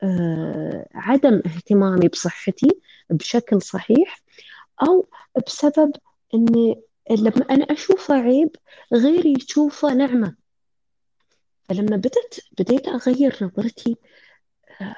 آه، 0.02 0.88
عدم 0.94 1.42
اهتمامي 1.46 2.08
بصحتي 2.08 2.68
بشكل 3.10 3.62
صحيح 3.62 4.22
أو 4.82 5.08
بسبب 5.46 5.92
أني 6.34 6.82
لما 7.10 7.44
أنا 7.50 7.64
أشوفه 7.64 8.14
عيب 8.14 8.56
غيري 8.94 9.32
يشوفه 9.32 9.94
نعمة. 9.94 10.36
فلما 11.68 11.96
بدت 11.96 12.40
بديت 12.58 12.88
أغير 12.88 13.36
نظرتي 13.42 13.96
آه، 14.80 14.96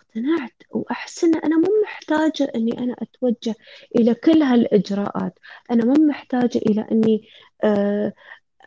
اقتنعت 0.00 0.52
وأحس 0.70 1.24
أن 1.24 1.34
أنا 1.34 1.56
مو 1.56 1.68
محتاجة 1.84 2.52
أني 2.54 2.78
أنا 2.78 2.96
أتوجه 3.02 3.54
إلى 3.96 4.14
كل 4.14 4.42
هالإجراءات. 4.42 5.38
أنا 5.70 5.84
مو 5.84 6.06
محتاجة 6.06 6.58
إلى 6.58 6.86
أني 6.92 7.28
آه، 7.64 8.12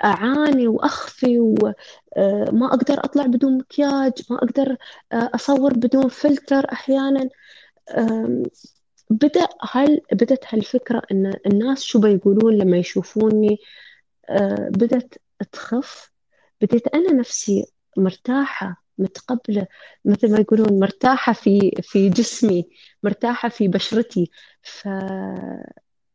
أعاني 0.04 0.68
وأخفي 0.68 1.40
وما 1.40 2.68
أقدر 2.68 3.06
أطلع 3.06 3.26
بدون 3.26 3.58
مكياج 3.58 4.14
ما 4.30 4.38
أقدر 4.38 4.78
أصور 5.14 5.74
بدون 5.74 6.08
فلتر 6.10 6.72
أحيانا. 6.72 7.30
بدأ 9.10 9.48
هل 9.72 10.02
بدت 10.14 10.44
هالفكرة 10.48 11.02
إن 11.12 11.34
الناس 11.48 11.84
شو 11.84 12.00
بيقولون 12.00 12.58
لما 12.58 12.78
يشوفوني؟ 12.78 13.58
آه، 14.30 14.70
بدت 14.72 15.22
تخف 15.52 16.12
بديت 16.62 16.88
أنا 16.88 17.14
نفسي 17.14 17.66
مرتاحة 17.98 18.84
متقبلة. 18.98 19.68
مثل 20.06 20.32
ما 20.32 20.40
يقولون 20.40 20.80
مرتاحة 20.80 21.34
في 21.34 21.72
في 21.84 22.10
جسمي 22.10 22.70
مرتاحة 23.04 23.50
في 23.50 23.68
بشرتي. 23.68 24.32
ف 24.64 24.88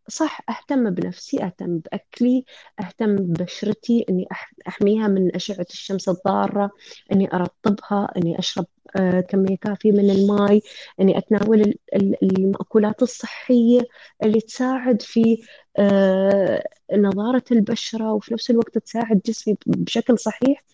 صح 0.08 0.40
أهتم 0.50 0.90
بنفسي 0.90 1.42
أهتم 1.44 1.78
بأكلي 1.78 2.44
أهتم 2.80 3.16
ببشرتي 3.16 4.04
أني 4.08 4.28
أحميها 4.68 5.08
من 5.08 5.34
أشعة 5.34 5.66
الشمس 5.70 6.08
الضارة 6.08 6.70
أني 7.12 7.34
أرطبها 7.34 8.12
أني 8.16 8.38
أشرب 8.38 8.66
آه، 8.96 9.20
كمية 9.20 9.56
كافية 9.56 9.92
من 9.92 10.10
الماء 10.10 10.60
أني 11.00 11.18
أتناول 11.18 11.74
المأكولات 12.22 13.02
الصحية 13.02 13.80
اللي 14.24 14.40
تساعد 14.40 15.02
في 15.02 15.42
آه، 15.78 16.64
نضارة 16.92 17.44
البشرة 17.52 18.12
وفي 18.12 18.34
نفس 18.34 18.50
الوقت 18.50 18.78
تساعد 18.78 19.20
جسمي 19.26 19.56
بشكل 19.66 20.18
صحيح. 20.18 20.64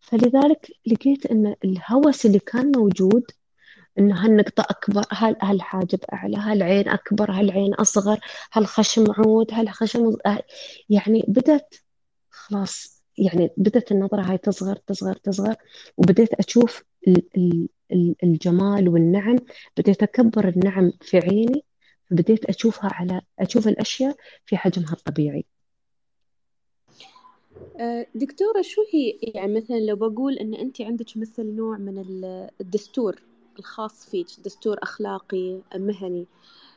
فلذلك 0.00 0.70
لقيت 0.86 1.26
أن 1.26 1.54
الهوس 1.64 2.26
اللي 2.26 2.38
كان 2.38 2.72
موجود 2.76 3.24
إنه 3.98 4.24
هالنقطة 4.24 4.66
أكبر 4.70 5.04
هل 5.10 5.36
هالحاجب 5.42 5.98
أعلى 6.12 6.36
هالعين 6.36 6.88
أكبر 6.88 7.30
هالعين 7.30 7.74
أصغر 7.74 8.18
هالخشم 8.52 9.04
عود 9.12 9.46
هالخشم 9.52 10.16
يعني 10.88 11.24
بدت 11.28 11.82
خلاص 12.30 13.02
يعني 13.18 13.50
بدت 13.56 13.92
النظرة 13.92 14.22
هاي 14.22 14.38
تصغر 14.38 14.76
تصغر 14.76 15.14
تصغر 15.14 15.56
وبديت 15.96 16.34
أشوف 16.34 16.84
الجمال 18.22 18.88
والنعم 18.88 19.36
بديت 19.76 20.02
أكبر 20.02 20.48
النعم 20.48 20.92
في 21.00 21.18
عيني 21.18 21.64
فبديت 22.10 22.44
أشوفها 22.44 22.90
على 22.94 23.20
أشوف 23.38 23.68
الأشياء 23.68 24.16
في 24.46 24.56
حجمها 24.56 24.92
الطبيعي. 24.92 25.44
أه، 27.80 28.06
دكتورة 28.14 28.62
شو 28.62 28.80
هي 28.92 29.18
يعني 29.22 29.54
مثلا 29.54 29.80
لو 29.80 29.96
بقول 29.96 30.38
إن 30.38 30.54
انت 30.54 30.80
عندك 30.80 31.16
مثل 31.16 31.46
نوع 31.46 31.78
من 31.78 32.04
الدستور 32.60 33.22
الخاص 33.58 34.10
فيك 34.10 34.26
دستور 34.44 34.76
أخلاقي 34.82 35.60
مهني. 35.74 36.26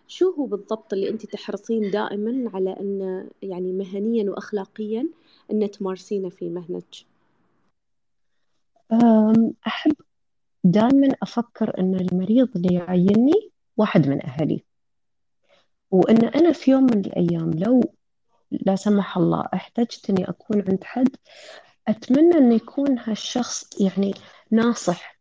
شو 0.07 0.31
هو 0.31 0.45
بالضبط 0.45 0.93
اللي 0.93 1.09
أنت 1.09 1.25
تحرصين 1.25 1.91
دائما 1.91 2.49
على 2.53 2.69
أن 2.69 3.29
يعني 3.41 3.73
مهنيا 3.73 4.31
وأخلاقيا 4.31 5.07
أن 5.51 5.71
تمارسينه 5.71 6.29
في 6.29 6.49
مهنتك؟ 6.49 7.05
أحب 9.67 9.93
دائما 10.63 11.15
أفكر 11.21 11.79
أن 11.79 11.95
المريض 11.95 12.49
اللي 12.55 12.73
يعيني 12.75 13.51
واحد 13.77 14.07
من 14.07 14.25
أهلي. 14.25 14.63
وأن 15.91 16.25
أنا 16.25 16.51
في 16.51 16.71
يوم 16.71 16.83
من 16.83 17.05
الأيام 17.05 17.51
لو 17.51 17.93
لا 18.51 18.75
سمح 18.75 19.17
الله 19.17 19.45
احتجت 19.53 20.09
أني 20.09 20.29
أكون 20.29 20.61
عند 20.69 20.83
حد 20.83 21.15
أتمنى 21.87 22.37
أن 22.37 22.51
يكون 22.51 22.99
هالشخص 22.99 23.81
يعني 23.81 24.13
ناصح 24.51 25.18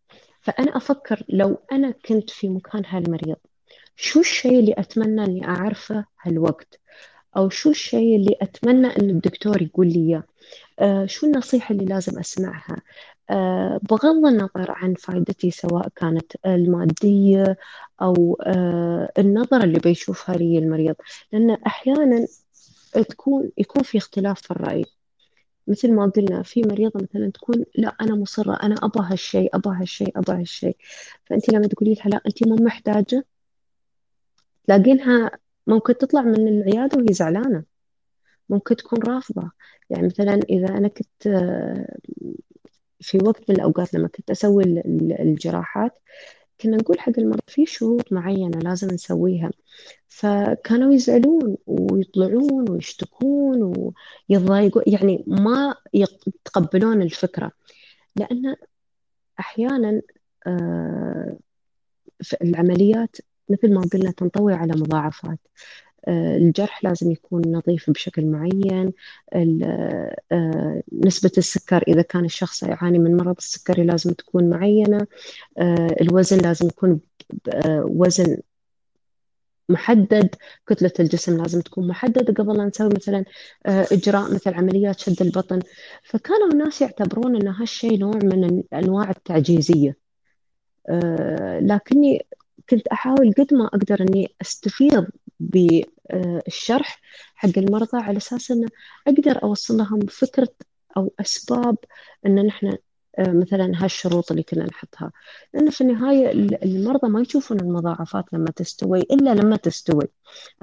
فأنا 0.49 0.77
أفكر 0.77 1.23
لو 1.29 1.59
أنا 1.73 1.91
كنت 1.91 2.31
في 2.31 2.49
مكان 2.49 2.83
هالمريض 2.87 3.37
شو 3.97 4.21
الشيء 4.21 4.61
اللي 4.61 4.75
أتمنى 4.79 5.25
أني 5.25 5.45
أعرفه 5.49 6.05
هالوقت؟ 6.23 6.81
أو 7.37 7.49
شو 7.49 7.71
الشيء 7.71 8.17
اللي 8.17 8.37
أتمنى 8.43 8.87
أن 8.87 9.11
الدكتور 9.11 9.63
يقول 9.63 9.87
لي 9.87 10.01
إياه؟ 10.09 10.23
آه 10.81 11.07
شو 11.07 11.27
النصيحة 11.27 11.73
اللي 11.73 11.85
لازم 11.85 12.19
أسمعها؟ 12.19 12.77
آه 13.31 13.81
بغض 13.91 14.27
النظر 14.27 14.71
عن 14.71 14.95
فائدتي 14.95 15.51
سواء 15.51 15.89
كانت 15.97 16.33
المادية 16.47 17.57
أو 18.03 18.39
آه 18.47 19.13
النظرة 19.19 19.65
اللي 19.65 19.79
بيشوفها 19.79 20.37
لي 20.37 20.59
المريض 20.59 20.95
لأن 21.33 21.51
أحيانا 21.51 22.27
تكون 22.93 23.51
يكون 23.59 23.83
في 23.83 23.99
اختلاف 23.99 24.41
في 24.43 24.51
الرأي. 24.51 24.85
مثل 25.69 25.93
ما 25.93 26.07
قلنا 26.07 26.43
في 26.43 26.63
مريضة 26.63 27.01
مثلا 27.03 27.31
تكون 27.31 27.65
لا 27.75 27.97
أنا 28.01 28.15
مصرة 28.17 28.55
أنا 28.63 28.75
أبغى 28.83 29.13
هالشيء 29.13 29.57
أبغى 29.57 29.77
هالشيء 29.81 30.19
أبغى 30.19 30.41
هالشيء 30.41 30.77
فأنت 31.27 31.53
لما 31.53 31.67
تقولي 31.67 31.95
لها 31.95 32.09
لا 32.09 32.21
أنت 32.27 32.49
مو 32.49 32.57
محتاجة 32.57 33.25
تلاقينها 34.67 35.31
ممكن 35.67 35.99
تطلع 35.99 36.23
من 36.23 36.49
العيادة 36.49 36.99
وهي 36.99 37.13
زعلانة. 37.13 37.65
ممكن 38.49 38.77
تكون 38.77 39.03
رافضة. 39.03 39.51
يعني 39.91 40.07
مثلا 40.07 40.41
إذا 40.51 40.69
أنا 40.69 40.89
كنت 40.89 41.27
آه، 41.27 41.97
في 43.01 43.19
وقت 43.25 43.51
من 43.51 43.57
الأوقات 43.57 43.95
لما 43.95 44.09
كنت 44.09 44.31
أسوي 44.31 44.65
الجراحات 45.21 45.99
كنا 46.61 46.77
نقول 46.77 47.01
حق 47.01 47.13
المرضى 47.19 47.43
في 47.47 47.67
شروط 47.67 48.13
معينة 48.13 48.59
لازم 48.59 48.89
نسويها. 48.89 49.51
فكانوا 50.09 50.95
يزعلون 50.95 51.57
ويطلعون 51.67 52.71
ويشتكون 52.71 53.93
ويضايقون 54.31 54.83
يعني 54.87 55.25
ما 55.27 55.75
يتقبلون 55.95 57.03
الفكرة. 57.03 57.53
لأن 58.17 58.57
أحيانا 59.41 60.03
آه، 60.47 61.37
العمليات 62.43 63.17
مثل 63.49 63.75
ما 63.75 63.81
قلنا 63.93 64.11
تنطوي 64.11 64.55
على 64.55 64.73
مضاعفات. 64.73 65.39
الجرح 66.09 66.85
لازم 66.85 67.11
يكون 67.11 67.43
نظيف 67.47 67.91
بشكل 67.91 68.27
معين. 68.27 68.93
آه، 69.33 70.83
نسبة 70.93 71.33
السكر 71.39 71.85
إذا 71.89 72.03
كان 72.03 72.25
الشخص 72.25 72.63
يعاني 72.63 72.99
من 72.99 73.17
مرض 73.17 73.37
السكري 73.39 73.85
لازم 73.85 74.13
تكون 74.13 74.51
معينة. 74.51 75.07
الوزن 76.01 76.39
لازم 76.39 76.67
يكون 76.67 77.01
وزن 77.85 78.37
محدد. 79.69 80.35
كتلة 80.67 80.93
الجسم 81.01 81.43
لازم 81.43 81.61
تكون 81.61 81.89
محددة 81.89 82.35
قبل 82.35 82.57
لا 82.57 82.65
نسوي 82.65 82.89
مثلا 82.89 83.25
آه، 83.67 83.87
إجراء 83.93 84.35
مثل 84.35 84.55
عمليات 84.55 85.01
شد 85.01 85.23
البطن. 85.23 85.61
فكانوا 86.05 86.49
الناس 86.53 86.83
يعتبرون 86.83 87.37
أن 87.37 87.49
هالشيء 87.49 87.99
نوع 87.99 88.17
من 88.23 88.63
أنواع 88.75 89.11
التعجيزية. 89.11 89.97
آه، 90.89 91.61
لكني 91.61 92.27
كنت 92.71 92.87
أحاول 92.89 93.33
قد 93.39 93.55
ما 93.55 93.67
أقدر 93.67 94.03
أني 94.03 94.35
أستفيض 94.43 95.07
بالشرح 95.41 97.01
حق 97.35 97.59
المرضى 97.59 97.99
على 97.99 98.17
أساس 98.17 98.51
أن 98.51 98.69
أقدر 99.07 99.43
أوصل 99.43 99.77
لهم 99.77 100.01
فكرة 100.01 100.49
أو 100.97 101.13
أسباب 101.21 101.77
أن 102.27 102.47
نحن 102.47 102.77
آه، 103.19 103.33
مثلا 103.33 103.73
هالشروط 103.85 104.31
اللي 104.31 104.43
كنا 104.43 104.65
نحطها. 104.67 105.13
لأن 105.55 105.71
في 105.71 105.81
النهاية 105.81 106.31
المرضى 106.63 107.09
ما 107.09 107.21
يشوفون 107.21 107.61
المضاعفات 107.61 108.25
لما 108.33 108.51
تستوي 108.51 109.01
إلا 109.01 109.35
لما 109.35 109.57
تستوي. 109.57 110.05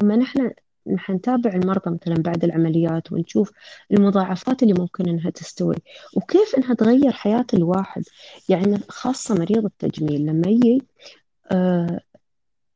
أما 0.02 0.16
نحن 0.16 0.52
نحن 0.94 1.14
نتابع 1.14 1.54
المرضى 1.54 1.92
مثلا 1.92 2.16
بعد 2.16 2.44
العمليات 2.44 3.12
ونشوف 3.12 3.52
المضاعفات 3.92 4.64
اللي 4.64 4.74
ممكن 4.74 5.10
إنها 5.10 5.30
تستوي. 5.30 5.76
وكيف 6.16 6.56
إنها 6.58 6.74
تغير 6.74 7.12
حياة 7.12 7.46
الواحد؟ 7.54 8.04
يعني 8.50 8.78
خاصة 8.90 9.36
مريض 9.36 9.66
التجميل 9.66 10.26
لما 10.26 10.50
يجي 10.50 10.82
آه 11.52 12.00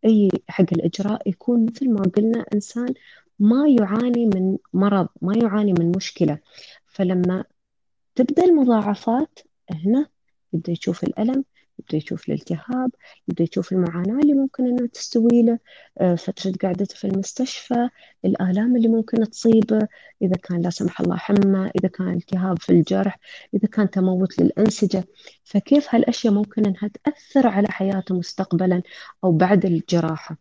أي 0.06 0.30
حق 0.50 0.66
الإجراء 0.72 1.30
يكون 1.30 1.66
مثل 1.66 1.89
ما 1.89 2.02
قلنا 2.02 2.45
إنسان 2.54 2.93
ما 3.39 3.68
يعاني 3.70 4.26
من 4.26 4.58
مرض 4.74 5.08
ما 5.22 5.38
يعاني 5.38 5.74
من 5.74 5.91
مشكلة. 5.95 6.39
فلما 6.88 7.43
تبدأ 8.16 8.43
المضاعفات 8.43 9.39
هنا 9.72 10.10
يبدأ 10.54 10.72
يشوف 10.72 11.04
الألم. 11.04 11.45
يبدأ 11.80 11.98
يشوف 11.98 12.30
الالتهاب 12.30 12.92
يبدأ 13.28 13.44
يشوف 13.44 13.72
المعاناة 13.72 14.20
اللي 14.20 14.34
ممكن 14.34 14.66
إنها 14.68 14.88
تستوي 14.88 15.44
له 15.44 15.60
آه، 16.02 16.16
فترة 16.16 16.54
قعدته 16.64 16.96
في 16.96 17.08
المستشفى 17.08 17.90
الآلام 18.26 18.76
اللي 18.76 18.88
ممكن 18.88 19.30
تصيبه 19.30 19.88
إذا 20.22 20.36
كان 20.36 20.62
لا 20.62 20.70
سمح 20.70 21.02
الله 21.02 21.18
حمى 21.18 21.72
إذا 21.80 21.90
كان 21.90 22.14
التهاب 22.14 22.60
في 22.60 22.70
الجرح 22.70 23.20
إذا 23.54 23.68
كان 23.68 23.90
تموت 23.90 24.40
للأنسجة. 24.42 25.04
فكيف 25.44 25.88
هالأشياء 25.96 26.34
ممكن 26.34 26.66
إنها 26.66 26.90
تأثر 27.04 27.48
على 27.48 27.68
حياته 27.68 28.16
مستقبلا 28.16 28.82
أو 29.24 29.32
بعد 29.32 29.66
الجراحة؟ 29.66 30.38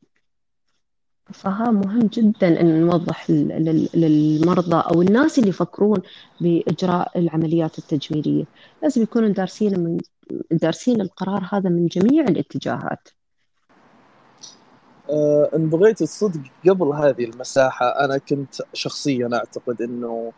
فها 1.33 1.71
مهم 1.71 2.07
جدا 2.13 2.61
أن 2.61 2.81
نوضح 2.81 3.31
للمرضى 3.31 4.83
أو 4.95 5.03
الناس 5.03 5.39
اللي 5.39 5.49
يفكرون 5.51 6.03
بإجراء 6.41 7.19
العمليات 7.19 7.79
التجميلية. 7.79 8.45
لازم 8.83 9.03
يكونوا 9.03 9.29
دارسين 9.29 9.81
من 9.81 9.99
دارسين 10.51 11.01
القرار 11.01 11.49
هذا 11.53 11.71
من 11.71 11.87
جميع 11.87 12.25
الاتجاهات. 12.25 13.09
أه 15.11 15.51
إن 15.57 15.69
بغيت 15.71 16.03
الصدق 16.03 16.41
قبل 16.69 16.87
هذه 16.87 17.25
المساحة 17.25 18.05
أنا 18.05 18.19
كنت 18.19 18.55
شخصيا 18.73 19.31
أعتقد 19.35 19.83
إنه 19.83 20.33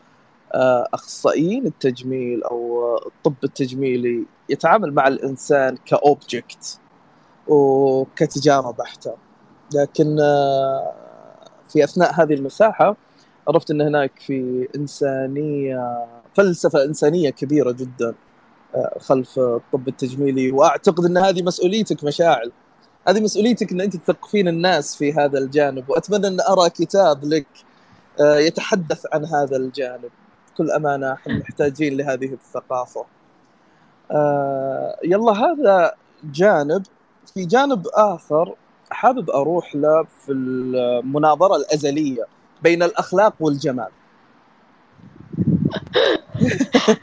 أه 0.54 0.86
أخصائيين 0.94 1.66
التجميل 1.66 2.42
أو 2.42 2.96
الطب 3.06 3.34
التجميلي 3.44 4.26
يتعامل 4.48 4.92
مع 4.94 5.08
الإنسان 5.08 5.76
كأوبجكت 5.86 6.80
وكتجاره 7.48 8.70
بحته 8.70 9.14
لكن 9.74 10.20
أه 10.20 10.92
في 11.68 11.84
أثناء 11.84 12.22
هذه 12.22 12.34
المساحة 12.34 12.96
عرفت 13.48 13.70
إن 13.70 13.80
هناك 13.80 14.12
في 14.20 14.68
إنسانية 14.76 16.06
فلسفة 16.34 16.84
إنسانية 16.84 17.30
كبيرة 17.30 17.72
جدا. 17.72 18.14
خلف 19.00 19.38
الطب 19.38 19.88
التجميلي. 19.88 20.52
وأعتقد 20.52 21.04
إن 21.04 21.18
هذه 21.18 21.42
مسؤوليتك 21.42 22.04
مشاعل. 22.04 22.52
هذه 23.08 23.20
مسؤوليتك 23.20 23.72
إن 23.72 23.80
أنت 23.80 23.96
تثقفين 23.96 24.48
الناس 24.48 24.96
في 24.96 25.12
هذا 25.12 25.38
الجانب. 25.38 25.90
وأتمنى 25.90 26.26
إن 26.26 26.40
أرى 26.40 26.70
كتاب 26.70 27.24
لك 27.24 27.46
آه، 28.20 28.38
يتحدث 28.38 29.06
عن 29.12 29.24
هذا 29.24 29.56
الجانب. 29.56 30.10
بكل 30.54 30.70
أمانة 30.70 31.12
إحنا 31.12 31.38
محتاجين 31.38 31.96
لهذه 31.96 32.32
الثقافة. 32.32 33.04
آه، 34.10 34.96
يلا 35.04 35.32
هذا 35.32 35.94
جانب. 36.24 36.82
في 37.34 37.44
جانب 37.44 37.86
آخر 37.94 38.54
حابب 38.90 39.30
أروح 39.30 39.76
له 39.76 40.06
في 40.26 40.32
المناظرة 40.32 41.56
الأزلية 41.56 42.26
بين 42.62 42.82
الأخلاق 42.82 43.34
والجمال. 43.40 43.88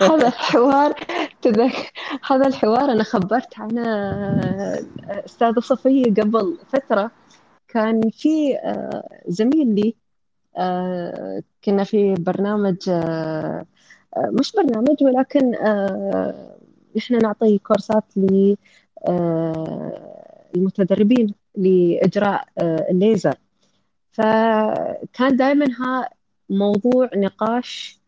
هذا 0.02 0.28
الحوار 0.28 0.94
تذك 1.42 1.94
هذا 2.28 2.48
الحوار 2.48 2.92
أنا 2.92 3.04
خبرت 3.04 3.60
عنه 3.60 3.88
آه، 3.88 4.84
أستاذة 5.10 5.60
صفية 5.60 6.04
قبل 6.04 6.58
فترة. 6.68 7.12
كان 7.68 8.10
في 8.10 8.56
آه، 8.56 9.22
زميل 9.28 9.76
لي 9.76 9.96
آه، 10.58 11.44
كنا 11.64 11.84
في 11.84 12.14
برنامج 12.14 12.78
مش 14.18 14.52
برنامج 14.52 15.04
ولكن 15.04 15.52
نحن 16.98 17.18
نعطي 17.18 17.58
كورسات 17.58 18.04
للمتدربين 20.56 21.34
لإجراء 21.56 22.48
الليزر. 22.92 23.36
فكان 24.12 25.36
دائما 25.36 25.66
ها 25.80 26.10
موضوع 26.50 27.10
نقاش 27.16 28.00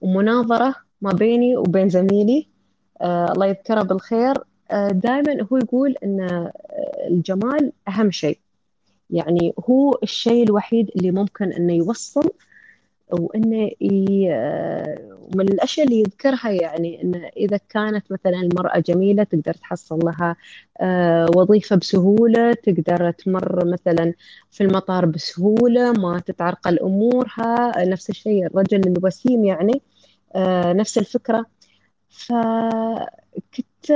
ومناظرة 0.00 0.74
ما 1.00 1.12
بيني 1.12 1.56
وبين 1.56 1.88
زميلي. 1.88 2.48
آه 3.00 3.32
الله 3.32 3.46
يذكره 3.46 3.82
بالخير. 3.82 4.34
آه 4.70 4.88
دائما 4.88 5.46
هو 5.52 5.56
يقول 5.56 5.94
إن 6.04 6.20
آه، 6.20 6.52
الجمال 7.10 7.72
أهم 7.88 8.10
شيء. 8.10 8.38
يعني 9.10 9.54
هو 9.70 9.98
الشيء 10.02 10.44
الوحيد 10.44 10.90
اللي 10.96 11.10
ممكن 11.10 11.52
إنه 11.52 11.72
يوصل 11.72 12.30
وانه 13.12 13.70
آه، 14.30 15.18
من 15.36 15.48
الأشياء 15.48 15.86
اللي 15.86 16.00
يذكرها 16.00 16.50
يعني 16.50 17.02
انه 17.02 17.30
إذا 17.36 17.56
كانت 17.68 18.12
مثلا 18.12 18.36
المرأة 18.40 18.78
جميلة 18.78 19.22
تقدر 19.24 19.54
تحصل 19.54 19.98
لها 20.04 20.36
آه، 20.80 21.26
وظيفة 21.36 21.76
بسهولة 21.76 22.52
تقدر 22.52 23.10
تمر 23.10 23.64
مثلا 23.64 24.14
في 24.50 24.64
المطار 24.64 25.06
بسهولة 25.06 25.92
ما 25.92 26.18
تتعرقل 26.26 26.78
أمورها 26.78 27.84
نفس 27.84 28.10
الشيء 28.10 28.46
الرجل 28.46 28.80
الوسيم 28.88 29.44
يعني 29.44 29.82
نفس 30.74 30.98
الفكرة. 30.98 31.46
فكنت 32.10 33.92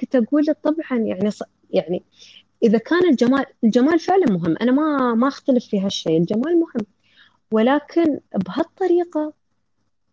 كنت 0.00 0.16
أقول 0.16 0.44
طبعا 0.64 0.98
يعني 0.98 1.30
يعني 1.70 2.02
إذا 2.62 2.78
كان 2.78 3.08
الجمال 3.10 3.44
الجمال 3.64 3.98
فعلا 3.98 4.32
مهم. 4.32 4.56
أنا 4.62 4.72
ما 4.72 5.14
ما 5.14 5.28
أختلف 5.28 5.66
في 5.66 5.80
هالشيء. 5.80 6.18
الجمال 6.18 6.60
مهم. 6.60 6.86
ولكن 7.52 8.20
بهالطريقة 8.34 9.32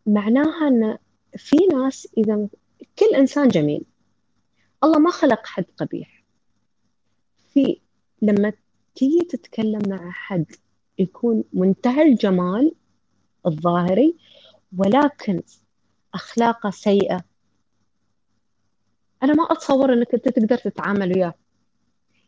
معناها 0.05 0.67
إن 0.67 0.97
في 1.37 1.57
ناس 1.73 2.07
إذا 2.17 2.47
كل 2.99 3.15
إنسان 3.15 3.47
جميل 3.47 3.85
الله 4.83 4.99
ما 4.99 5.11
خلق 5.11 5.45
حد 5.45 5.65
قبيح. 5.77 6.23
في 7.53 7.81
لما 8.21 8.53
تيجي 8.95 9.25
تتكلم 9.25 9.81
مع 9.87 10.11
حد 10.11 10.45
يكون 10.99 11.43
منتهى 11.53 12.01
الجمال 12.01 12.71
الظاهري 13.45 14.15
ولكن 14.77 15.41
أخلاقه 16.13 16.69
سيئة. 16.69 17.23
أنا 19.23 19.33
ما 19.33 19.43
أتصور 19.51 19.93
إنك 19.93 20.13
أنت 20.13 20.29
تقدر 20.29 20.57
تتعامل 20.57 21.13
وياه. 21.13 21.33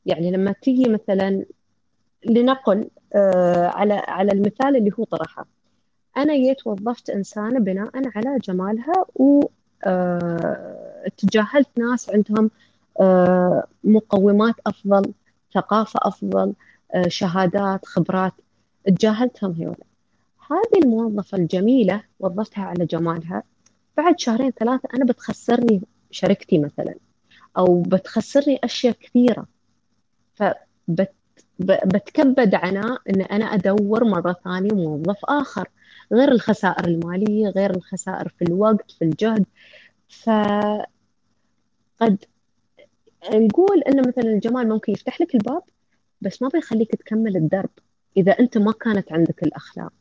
يعني 0.05 0.31
لما 0.31 0.51
تيجي 0.51 0.89
مثلا 0.89 1.45
لنقل 2.25 2.89
آه 3.15 3.67
على 3.67 3.93
على 3.93 4.31
المثال 4.31 4.75
اللي 4.75 4.91
هو 4.99 5.03
طرحه. 5.03 5.45
أنا 6.17 6.35
جيت 6.35 6.67
وظفت 6.67 7.09
إنسانة 7.09 7.59
بناء 7.59 7.91
على 7.95 8.39
جمالها 8.39 9.05
و 9.15 9.41
آه 9.83 11.07
تجاهلت 11.17 11.67
ناس 11.77 12.09
عندهم 12.09 12.51
آه 13.01 13.67
مقومات 13.83 14.55
أفضل 14.67 15.13
ثقافة 15.53 15.99
أفضل 16.03 16.53
شهادات 17.07 17.85
خبرات 17.85 18.33
تجاهلتهم 18.85 19.51
هذول 19.51 19.75
هذه 20.51 20.83
الموظفة 20.83 21.37
الجميلة 21.37 22.03
وظفتها 22.19 22.63
على 22.63 22.85
جمالها. 22.85 23.43
بعد 23.97 24.19
شهرين 24.19 24.51
ثلاثة 24.51 24.89
أنا 24.95 25.05
بتخسرني 25.05 25.81
شركتي 26.11 26.57
مثلا 26.57 26.95
أو 27.57 27.81
بتخسرني 27.81 28.59
أشياء 28.63 28.93
كثيرة. 28.93 29.45
فبتكبد 31.59 32.55
عناء 32.55 33.01
إن 33.09 33.21
أنا 33.21 33.45
أدور 33.45 34.03
مرة 34.03 34.35
ثانية 34.43 34.71
موظف 34.73 35.25
آخر 35.25 35.69
غير 36.13 36.31
الخسائر 36.31 36.85
المالية 36.85 37.47
غير 37.47 37.75
الخسائر 37.75 38.29
في 38.29 38.45
الوقت 38.45 38.91
في 38.91 39.05
الجهد. 39.05 39.45
فقد 40.09 40.85
نقول 43.33 43.81
إن 43.81 44.07
مثلا 44.07 44.23
الجمال 44.23 44.69
ممكن 44.69 44.93
يفتح 44.93 45.21
لك 45.21 45.35
الباب 45.35 45.61
بس 46.21 46.41
ما 46.41 46.49
بيخليك 46.49 46.95
تكمل 46.95 47.37
الدرب 47.37 47.69
إذا 48.17 48.31
أنت 48.31 48.57
ما 48.57 48.71
كانت 48.71 49.11
عندك 49.11 49.43
الأخلاق. 49.43 49.93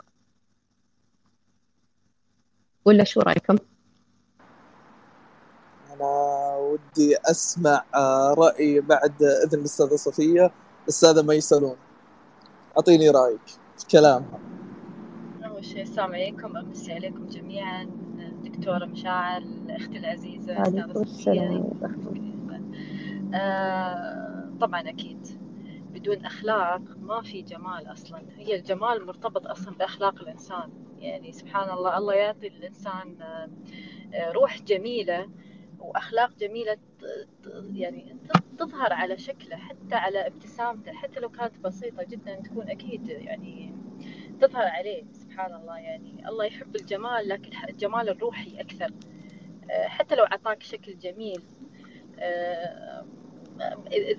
ولا 2.85 3.05
شو 3.05 3.21
رأيكم؟ 3.21 3.57
أنا 5.93 6.57
ودي 6.57 7.17
أسمع 7.31 7.85
آه، 7.95 8.35
رأي 8.35 8.81
بعد 8.81 9.23
إذن 9.23 9.61
الأستاذة 9.61 9.97
صفية. 9.97 10.51
الاستاذه 10.89 11.23
ميسلون 11.23 11.77
أعطيني 12.77 13.11
رأيك 13.11 13.41
في 13.79 13.87
كلامها 13.91 14.39
اول 15.45 15.65
شيء 15.65 15.83
السلام 15.83 16.13
عليكم. 16.13 16.57
امسي 16.57 16.93
عليكم 16.93 17.27
جميعا 17.27 17.83
الدكتوره 18.19 18.85
مشاعر 18.85 19.43
أختي 19.71 19.99
العزيزة 19.99 20.63
أستاذة 20.63 21.75
آه 23.35 24.51
طبعا 24.61 24.89
أكيد. 24.89 25.27
بدون 25.93 26.25
أخلاق 26.25 26.81
ما 27.01 27.23
في 27.23 27.43
جمال 27.43 27.93
أصلا. 27.93 28.23
هي 28.37 28.57
الجمال 28.57 29.07
مرتبط 29.07 29.47
أصلا 29.47 29.75
بأخلاق 29.75 30.21
الإنسان. 30.23 30.71
يعني 30.99 31.33
سبحان 31.33 31.71
الله 31.79 31.99
الله 31.99 32.15
يعطي 32.15 32.47
الإنسان 32.47 33.23
آه، 33.23 34.33
روح 34.33 34.63
جميلة 34.63 35.29
وأخلاق 35.79 36.37
جميلة 36.39 36.77
يعني 37.75 38.17
تظهر 38.59 38.93
على 38.93 39.19
شكله 39.19 39.57
حتى 39.57 39.95
على 39.95 40.27
ابتسامته 40.27 40.93
حتى 40.93 41.21
لو 41.21 41.29
كانت 41.29 41.59
بسيطة 41.59 42.03
جدا 42.03 42.35
تكون 42.35 42.71
أكيد 42.71 43.09
يعني 43.09 43.75
تظهر 44.41 44.65
عليه 44.65 45.05
سبحان 45.13 45.55
الله 45.55 45.79
يعني. 45.79 46.29
الله 46.29 46.45
يحب 46.45 46.77
الجمال 46.77 47.29
لكن 47.29 47.51
الجمال 47.69 48.09
الروحي 48.09 48.61
أكثر. 48.61 48.91
آه، 49.71 49.89
حتى 49.89 50.15
لو 50.15 50.25
أعطاك 50.25 50.63
شكل 50.63 50.99
جميل. 50.99 51.43
آه، 52.19 53.07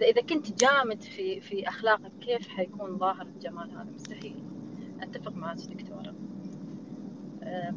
اذا 0.02 0.22
كنت 0.22 0.64
جامد 0.64 1.02
في 1.02 1.42
في 1.42 1.68
أخلاقك 1.68 2.12
كيف 2.22 2.48
حيكون 2.48 2.98
ظاهر 2.98 3.22
الجمال 3.22 3.72
هذا؟ 3.72 3.84
مستحيل. 3.84 4.44
أتفق 5.02 5.32
معك 5.32 5.58
دكتورة. 5.58 6.16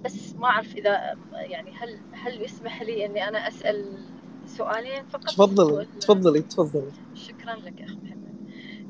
بس 0.04 0.34
ما 0.34 0.46
أعرف 0.46 0.74
إذا 0.74 1.16
يعني 1.32 1.70
هل 1.70 2.00
هل 2.12 2.42
يسمح 2.42 2.82
لي 2.82 3.06
إني 3.06 3.28
أنا 3.28 3.48
أسأل 3.48 3.98
سؤالين 4.46 5.04
فقط؟ 5.04 5.30
تفضلي 5.30 5.86
تفضلي 6.00 6.42
تفضلي. 6.42 6.92
شكرا 7.14 7.54
لك 7.54 7.82
اخ 7.82 7.90
محمد. 7.90 8.22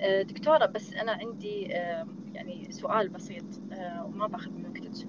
آه، 0.03 0.23
دكتورة 0.23 0.67
بس 0.67 0.95
أنا 0.95 1.13
عندي 1.13 1.77
آه، 1.77 2.07
يعني 2.35 2.73
سؤال 2.73 3.09
بسيط 3.09 3.45
آه، 3.73 4.05
وما 4.07 4.27
باخذ 4.27 4.51
من 4.51 4.67
وقتك 4.67 5.09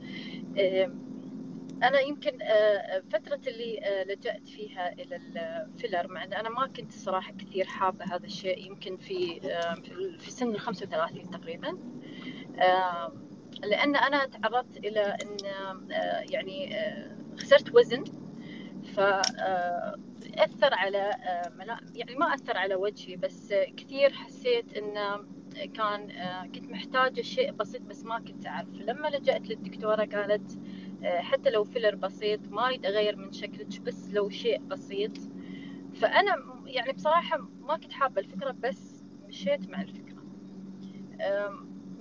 أنا 1.83 1.99
يمكن 1.99 2.31
فترة 3.09 3.39
اللي 3.47 4.03
لجأت 4.07 4.47
فيها 4.47 4.93
إلى 4.93 5.15
الفيلر 5.15 6.07
مع 6.07 6.23
إن 6.23 6.33
أنا 6.33 6.49
ما 6.49 6.67
كنت 6.67 6.91
صراحة 6.91 7.33
كثير 7.33 7.65
حابة 7.65 8.05
هذا 8.05 8.25
الشيء 8.25 8.67
يمكن 8.67 8.97
في 8.97 9.39
في 10.19 10.31
سن 10.31 10.49
ال 10.49 10.59
35 10.59 11.29
تقريبا. 11.29 11.77
لأن 13.63 13.95
أنا 13.95 14.25
تعرضت 14.25 14.77
إلى 14.77 14.99
أن 14.99 15.37
يعني 16.29 16.75
خسرت 17.37 17.75
وزن 17.75 18.03
ف 18.83 18.99
أثر 20.37 20.73
على 20.73 20.97
آه، 20.97 21.51
يعني 21.95 22.15
ما 22.15 22.33
أثر 22.33 22.57
على 22.57 22.75
وجهي 22.75 23.15
بس 23.15 23.53
كثير 23.77 24.13
حسيت 24.13 24.77
إنه 24.77 25.25
كان 25.73 26.11
آه، 26.11 26.45
كنت 26.45 26.69
محتاجة 26.69 27.21
شيء 27.21 27.51
بسيط 27.51 27.81
بس 27.81 28.05
ما 28.05 28.19
كنت 28.19 28.45
أعرف 28.47 28.69
لما 28.81 29.07
لجأت 29.07 29.49
للدكتورة 29.49 30.05
قالت 30.05 30.59
آه، 31.03 31.21
حتى 31.21 31.49
لو 31.49 31.63
فيلر 31.63 31.95
بسيط 31.95 32.39
ما 32.51 32.67
أريد 32.67 32.85
أغير 32.85 33.15
من 33.17 33.31
شكلك 33.31 33.81
بس 33.81 34.11
لو 34.11 34.29
شيء 34.29 34.59
بسيط. 34.61 35.11
فأنا 35.93 36.35
يعني 36.65 36.91
بصراحة 36.93 37.37
ما 37.61 37.77
كنت 37.77 37.91
حابة 37.91 38.21
الفكرة 38.21 38.51
بس 38.51 39.03
مشيت 39.27 39.69
مع 39.69 39.81
الفكرة. 39.81 40.23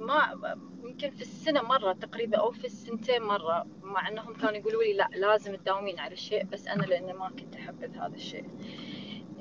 ما 0.07 0.57
يمكن 0.85 1.11
في 1.11 1.23
السنة 1.23 1.63
مرة 1.63 1.93
تقريبا 1.93 2.39
أو 2.39 2.51
في 2.51 2.65
السنتين 2.65 3.23
مرة 3.23 3.67
مع 3.83 4.09
أنهم 4.09 4.35
كانوا 4.35 4.57
يقولوا 4.57 4.83
لي 4.83 4.93
لا 4.93 5.09
لازم 5.13 5.55
تداومين 5.57 5.99
على 5.99 6.13
الشيء 6.13 6.45
بس 6.45 6.69
أنا 6.69 6.83
لأني 6.83 7.13
ما 7.13 7.29
كنت 7.29 7.57
أحبذ 7.57 7.97
هذا 7.97 8.15
الشيء. 8.15 8.45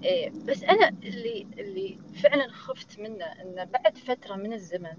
إيه 0.03 0.29
بس 0.29 0.63
أنا 0.63 0.89
اللي 0.89 1.47
اللي 1.57 1.97
فعلا 2.23 2.47
خفت 2.47 2.99
منه 2.99 3.25
أنه 3.25 3.63
بعد 3.63 3.97
فترة 3.97 4.35
من 4.35 4.53
الزمن 4.53 4.97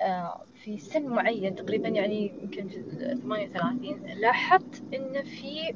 آه 0.00 0.44
في 0.54 0.78
سن 0.78 1.06
معين 1.06 1.54
تقريبا 1.54 1.88
يعني 1.88 2.32
يمكن 2.42 2.68
في 2.68 2.82
38 2.82 4.06
لاحظت 4.06 4.82
أن 4.94 5.22
في 5.24 5.74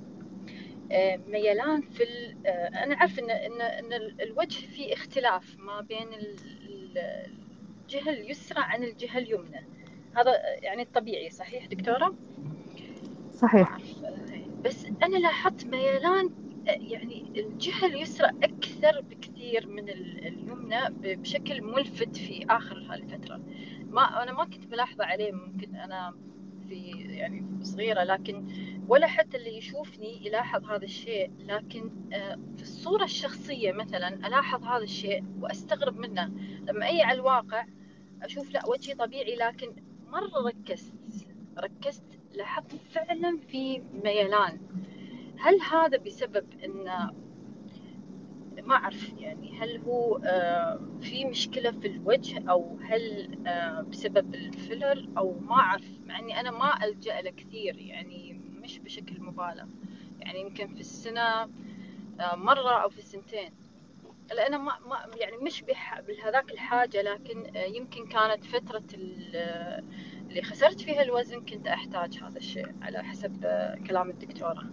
آه 0.92 1.16
ميلان 1.16 1.80
في 1.80 2.02
آه 2.46 2.68
أنا 2.84 2.94
أعرف 2.94 3.18
أن 3.18 3.30
أن 3.30 3.60
أن 3.60 3.92
الوجه 4.20 4.66
فيه 4.66 4.94
اختلاف 4.94 5.56
ما 5.58 5.80
بين 5.80 6.08
الجهة 7.88 8.10
اليسرى 8.10 8.60
عن 8.60 8.84
الجهة 8.84 9.18
اليمنى 9.18 9.66
هذا 10.16 10.32
يعني 10.62 10.82
الطبيعي 10.82 11.30
صحيح 11.30 11.66
دكتورة؟ 11.66 12.14
صحيح. 13.32 13.78
بس 14.64 14.86
أنا 15.02 15.16
لاحظت 15.16 15.66
ميلان 15.66 16.30
يعني 16.66 17.32
الجهة 17.36 17.86
اليسرى 17.86 18.28
أكثر 18.28 19.00
بكثير 19.10 19.68
من 19.68 19.88
اليمنى 19.88 20.80
بشكل 21.02 21.62
ملفت 21.62 22.16
في 22.16 22.46
آخر 22.50 22.86
هالفترة. 22.90 23.40
ما 23.90 24.22
أنا 24.22 24.32
ما 24.32 24.44
كنت 24.44 24.72
ملاحظة 24.72 25.04
عليه 25.04 25.32
ممكن 25.32 25.74
أنا 25.76 26.14
في 26.68 26.90
يعني 27.08 27.44
صغيرة 27.62 28.04
لكن 28.04 28.46
ولا 28.88 29.06
حتى 29.06 29.36
اللي 29.36 29.56
يشوفني 29.56 30.26
يلاحظ 30.26 30.64
هذا 30.64 30.84
الشيء 30.84 31.30
لكن 31.38 31.90
آه، 32.12 32.38
في 32.56 32.62
الصورة 32.62 33.04
الشخصية 33.04 33.72
مثلا 33.72 34.08
ألاحظ 34.08 34.64
هذا 34.64 34.82
الشيء 34.82 35.24
وأستغرب 35.40 35.96
منه. 35.98 36.32
لما 36.62 36.88
أجي 36.88 37.02
على 37.02 37.20
الواقع 37.20 37.66
أشوف 38.22 38.50
لا 38.50 38.66
وجهي 38.66 38.94
طبيعي 38.94 39.36
لكن 39.36 39.76
مرة 40.06 40.48
ركزت 40.48 40.94
ركزت 41.58 42.18
لاحظت 42.34 42.74
فعلا 42.90 43.38
في 43.48 43.82
ميلان. 44.04 44.60
هل 45.38 45.60
هذا 45.60 45.98
بسبب 45.98 46.46
إن 46.64 46.84
ما 48.62 48.74
أعرف 48.74 49.12
يعني 49.18 49.58
هل 49.58 49.80
هو 49.80 50.16
آه، 50.24 50.80
في 51.00 51.24
مشكلة 51.24 51.70
في 51.70 51.86
الوجه 51.86 52.50
أو 52.50 52.78
هل 52.82 53.30
آه، 53.46 53.80
بسبب 53.80 54.34
الفيلر 54.34 55.08
أو 55.18 55.38
ما 55.40 55.54
أعرف 55.54 55.90
مع 56.06 56.18
إني 56.18 56.40
أنا 56.40 56.50
ما 56.50 56.84
ألجأ 56.84 57.20
له 57.20 57.30
كثير 57.30 57.78
يعني. 57.78 58.47
مش 58.68 58.78
بشكل 58.78 59.22
مبالغ. 59.22 59.66
يعني 60.20 60.40
يمكن 60.40 60.66
في 60.66 60.80
السنة 60.80 61.20
آه، 62.20 62.34
مرة 62.36 62.82
أو 62.82 62.88
في 62.88 62.98
السنتين. 62.98 63.52
لأن 64.34 64.58
ما, 64.58 64.72
ما 64.86 64.98
يعني 65.16 65.36
مش 65.36 65.64
بهذاك 66.08 66.52
الحاجة 66.52 67.02
لكن 67.02 67.56
آه، 67.56 67.64
يمكن 67.64 68.06
كانت 68.06 68.44
فترة 68.44 68.82
اللي 68.94 70.42
خسرت 70.42 70.80
فيها 70.80 71.02
الوزن 71.02 71.40
كنت 71.40 71.66
أحتاج 71.68 72.18
هذا 72.22 72.36
الشيء 72.36 72.74
على 72.82 73.02
حسب 73.02 73.44
آه، 73.44 73.74
كلام 73.86 74.10
الدكتورة. 74.10 74.70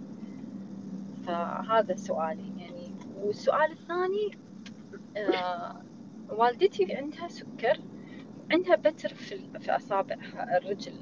فهذا 1.27 1.95
سؤالي. 1.95 2.53
يعني 2.57 2.95
والسؤال 3.15 3.71
الثاني 3.71 4.37
والدتي 6.29 6.95
عندها 6.95 7.27
سكر 7.27 7.79
عندها 8.51 8.75
بتر 8.75 9.13
في, 9.13 9.59
في 9.59 9.75
أصابع 9.75 10.15
الرجل. 10.57 10.93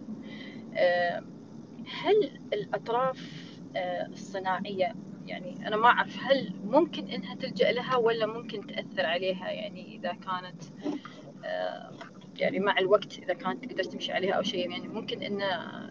هل 1.86 2.40
الأطراف 2.54 3.30
آه 3.76 4.08
الصناعية 4.08 4.94
يعني 5.26 5.68
أنا 5.68 5.78
ما 5.78 5.88
أعرف 5.88 6.18
هل 6.20 6.54
ممكن 6.64 7.08
إنها 7.08 7.36
تلجأ 7.36 7.72
لها 7.72 7.96
ولا 7.98 8.26
ممكن 8.26 8.68
تأثر 8.68 9.06
عليها؟ 9.06 9.50
يعني 9.50 9.96
إذا 9.96 10.14
كانت 10.14 10.64
آه، 11.46 11.92
يعني 12.40 12.60
مع 12.60 12.78
الوقت 12.80 13.20
إذا 13.20 13.34
كانت 13.34 13.66
تقدر 13.66 13.84
تمشي 13.84 14.12
عليها 14.12 14.34
أو 14.34 14.44
شيء 14.44 14.72
يعني 14.72 14.88
ممكن 14.88 15.22
إن 15.22 15.42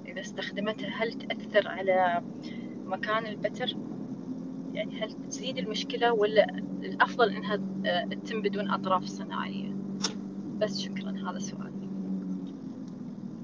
إذا 0.07 0.21
استخدمتها 0.21 0.89
هل 0.89 1.13
تأثر 1.13 1.69
على 1.69 2.23
مكان 2.87 3.27
البتر؟ 3.27 3.77
يعني 4.75 5.03
هل 5.03 5.13
تزيد 5.29 5.59
المشكلة 5.59 6.13
ولا 6.13 6.47
الأفضل 6.83 7.31
إنها 7.31 7.59
آه، 7.87 8.05
تتم 8.05 8.43
بدون 8.43 8.71
أطراف 8.71 9.05
صناعية؟ 9.05 9.73
بس 10.61 10.81
شكرا 10.81 11.31
هذا 11.31 11.39
سؤالي. 11.39 11.89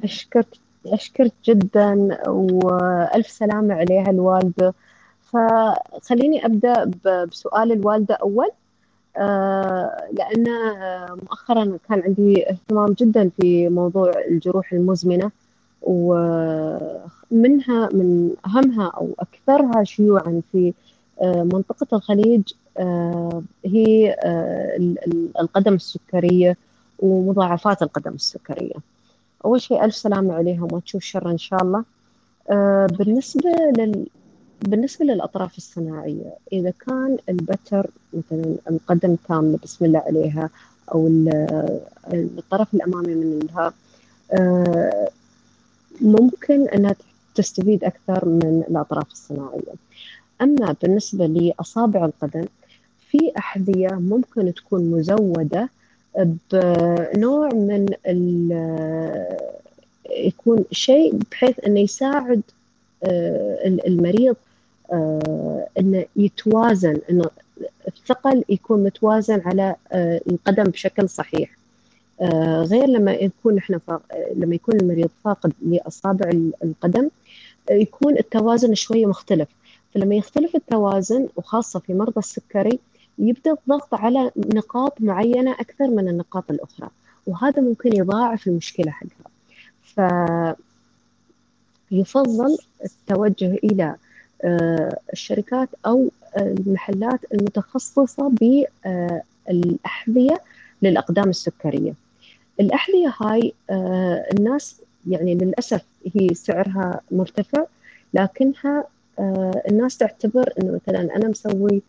أشكرك. 0.04 0.67
أشكرك 0.86 1.32
جدا 1.44 2.18
وألف 2.28 3.30
سلامة 3.30 3.74
عليها 3.74 4.10
الوالدة. 4.10 4.74
فخليني 5.32 6.46
أبدأ 6.46 6.90
بسؤال 7.04 7.72
الوالدة 7.72 8.14
أول. 8.14 8.50
آه، 9.16 10.08
لأن 10.12 10.44
مؤخرا 11.22 11.78
كان 11.88 12.00
عندي 12.02 12.50
اهتمام 12.50 12.92
جدا 12.92 13.30
في 13.40 13.68
موضوع 13.68 14.12
الجروح 14.28 14.72
المزمنة 14.72 15.30
ومنها 15.82 17.88
من 17.92 18.30
أهمها 18.46 18.92
أو 18.96 19.10
أكثرها 19.18 19.84
شيوعا 19.84 20.42
في 20.52 20.72
آه، 21.22 21.42
منطقة 21.42 21.96
الخليج 21.96 22.42
آه، 22.78 23.42
هي 23.64 24.16
القدم 25.40 25.74
السكرية 25.74 26.56
ومضاعفات 26.98 27.82
القدم 27.82 28.14
السكرية. 28.14 28.74
أول 29.44 29.60
شيء 29.60 29.84
ألف 29.84 29.94
سلامة 29.94 30.34
عليهم 30.34 30.68
وتشوف 30.72 31.02
شر 31.02 31.30
إن 31.30 31.38
شاء 31.38 31.62
الله. 31.62 31.84
بالنسبة 32.86 33.50
لل 33.78 34.06
بالنسبة 34.62 35.04
للأطراف 35.04 35.56
الصناعية 35.58 36.34
إذا 36.52 36.72
كان 36.86 37.18
البتر 37.28 37.90
مثلا 38.12 38.56
القدم 38.70 39.16
كاملة 39.28 39.58
بسم 39.62 39.84
الله 39.84 39.98
عليها 39.98 40.50
أو 40.94 41.08
الطرف 42.12 42.74
الأمامي 42.74 43.14
منها 43.14 43.72
آه، 44.32 45.08
ممكن 46.00 46.68
أنها 46.68 46.94
تستفيد 47.34 47.84
أكثر 47.84 48.28
من 48.28 48.64
الأطراف 48.70 49.12
الصناعية. 49.12 49.74
أما 50.42 50.76
بالنسبة 50.82 51.26
لأصابع 51.26 52.04
القدم 52.04 52.44
في 53.10 53.32
أحذية 53.38 53.88
ممكن 53.88 54.54
تكون 54.54 54.90
مزودة 54.90 55.68
بنوع 56.52 57.48
من 57.48 57.86
يكون 60.10 60.64
شيء 60.72 61.18
بحيث 61.30 61.64
أنه 61.66 61.80
يساعد 61.80 62.42
آه، 63.04 63.58
المريض 63.64 64.36
آه، 64.92 65.66
إنه 65.78 66.04
يتوازن 66.16 67.00
إنه 67.10 67.30
الثقل 67.88 68.44
يكون 68.48 68.84
متوازن 68.84 69.40
على 69.40 69.76
آه، 69.92 70.20
القدم 70.26 70.64
بشكل 70.64 71.08
صحيح. 71.08 71.58
غير 72.62 72.86
لما 72.86 73.12
يكون 73.12 73.58
إحنا 73.58 73.80
لما 74.34 74.54
يكون 74.54 74.76
المريض 74.80 75.10
فاقد 75.24 75.52
لأصابع 75.62 76.30
القدم 76.64 77.08
يكون 77.70 78.18
التوازن 78.18 78.74
شوية 78.74 79.06
مختلف. 79.06 79.48
فلما 79.94 80.14
يختلف 80.14 80.56
التوازن 80.56 81.28
وخاصة 81.36 81.80
في 81.80 81.94
مرضى 81.94 82.18
السكري 82.18 82.78
يبدأ 83.18 83.52
الضغط 83.52 83.94
على 83.94 84.30
نقاط 84.36 85.00
معينة 85.00 85.52
أكثر 85.52 85.88
من 85.88 86.08
النقاط 86.08 86.50
الأخرى 86.50 86.88
وهذا 87.26 87.62
ممكن 87.62 87.96
يضاعف 87.96 88.46
المشكلة 88.46 88.92
حقها. 88.92 90.56
فيفضل 91.90 92.58
التوجه 92.84 93.54
إلى 93.54 93.96
آه، 94.44 94.98
الشركات 95.12 95.68
أو 95.86 96.08
المحلات 96.36 97.20
المتخصصة 97.34 98.32
بالأحذية 99.48 100.40
للأقدام 100.82 101.28
السكرية. 101.28 101.94
الأحذية 102.60 103.14
هاي 103.20 103.52
آه، 103.70 104.28
الناس 104.32 104.80
يعني 105.06 105.34
للأسف 105.34 105.82
هي 106.14 106.34
سعرها 106.34 107.00
مرتفع 107.10 107.64
لكنها 108.14 108.84
آه، 109.18 109.62
الناس 109.70 109.98
تعتبر 109.98 110.52
أنه 110.58 110.72
مثلا 110.72 111.16
أنا 111.16 111.28
مسوي 111.28 111.82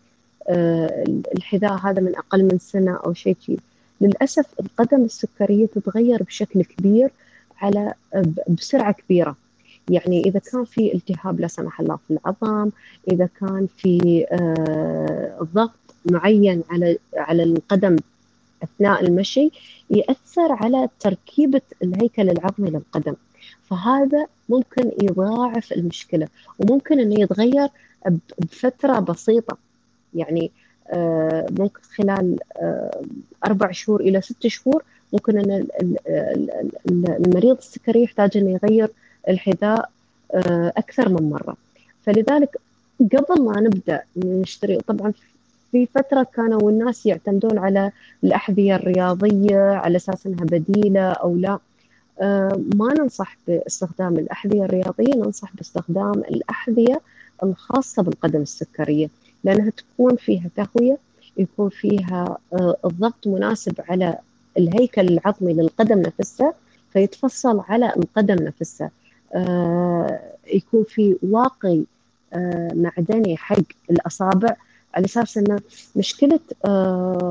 الحذاء 1.36 1.74
هذا 1.74 2.02
من 2.02 2.16
أقل 2.16 2.44
من 2.44 2.60
سنة 2.60 2.96
أو 3.06 3.14
شيء 3.14 3.60
للأسف 4.02 4.46
القدم 4.60 5.04
السكرية 5.04 5.66
تتغير 5.66 6.24
بشكل 6.24 6.64
كبير 6.64 7.12
على 7.62 7.94
بسرعة 8.48 8.92
كبيرة. 8.92 9.36
يعني 9.90 10.22
إذا 10.22 10.40
كان 10.40 10.66
في 10.66 10.94
التهاب 10.94 11.40
لا 11.40 11.48
سمح 11.48 11.80
الله 11.80 12.00
في 12.08 12.14
العظم 12.14 12.70
إذا 13.12 13.30
كان 13.40 13.68
في 13.78 14.26
ضغط 15.54 15.72
معين 16.06 16.64
على 16.70 16.98
على 17.18 17.44
القدم 17.44 17.96
أثناء 18.64 19.06
المشي 19.06 19.52
يأثر 19.90 20.52
على 20.52 20.90
تركيبة 21.00 21.62
الهيكل 21.84 22.30
العظمي 22.30 22.70
للقدم. 22.70 23.14
فهذا 23.70 24.26
ممكن 24.50 24.92
يضاعف 25.02 25.74
المشكلة 25.74 26.28
وممكن 26.60 27.00
أنه 27.00 27.22
يتغير 27.22 27.68
بفترة 28.40 29.00
بسيطة. 29.00 29.58
يعني 30.14 30.52
آه، 30.92 31.46
ممكن 31.60 31.82
خلال 31.96 32.38
آه، 32.58 33.02
أربع 33.46 33.72
شهور 33.72 34.02
إلى 34.02 34.22
ست 34.22 34.48
شهور 34.48 34.84
ممكن 35.14 35.38
أن 35.38 35.68
المريض 36.90 37.58
السكري 37.58 38.04
يحتاج 38.04 38.38
أنه 38.38 38.60
يغير 38.64 38.90
الحذاء 39.30 39.90
آه، 40.34 40.74
أكثر 40.78 41.10
من 41.10 41.30
مرة. 41.30 41.58
فلذلك 42.06 42.58
قبل 43.00 43.42
ما 43.42 43.62
نبدأ 43.62 44.02
نشتري 44.18 44.78
طبعا 44.78 45.14
في 45.72 45.86
فترة 45.86 46.28
كانوا 46.36 46.70
الناس 46.70 47.06
يعتمدون 47.06 47.58
على 47.58 47.92
الأحذية 48.24 48.76
الرياضية 48.76 49.60
على 49.60 49.96
أساس 49.96 50.28
أنها 50.28 50.46
بديلة 50.46 51.12
أو 51.12 51.36
لا. 51.36 51.60
ما 52.76 52.94
ننصح 53.00 53.38
باستخدام 53.48 54.16
الأحذية 54.18 54.66
الرياضية 54.66 55.16
ننصح 55.16 55.56
باستخدام 55.56 56.12
الأحذية 56.12 57.02
الخاصة 57.44 58.04
بالقدم 58.04 58.42
السكرية. 58.42 59.10
لأنها 59.44 59.70
تكون 59.70 60.16
فيها 60.16 60.50
تهوية 60.56 60.98
يكون 61.38 61.70
فيها 61.70 62.38
آه، 62.54 62.76
الضغط 62.86 63.28
مناسب 63.28 63.76
على 63.90 64.18
الهيكل 64.58 65.08
العظمي 65.08 65.54
للقدم 65.54 66.00
نفسها 66.00 66.54
فيتفصل 66.94 67.60
على 67.70 67.94
القدم 67.98 68.36
نفسها. 68.36 68.92
آه، 69.36 70.20
يكون 70.54 70.84
في 70.84 71.16
واقي 71.24 71.84
آه، 72.34 72.72
معدني 72.74 73.38
حق 73.38 73.64
الأصابع 73.92 74.56
على 74.94 75.06
أساس 75.06 75.38
أن 75.38 75.60
مشكلة 75.96 76.40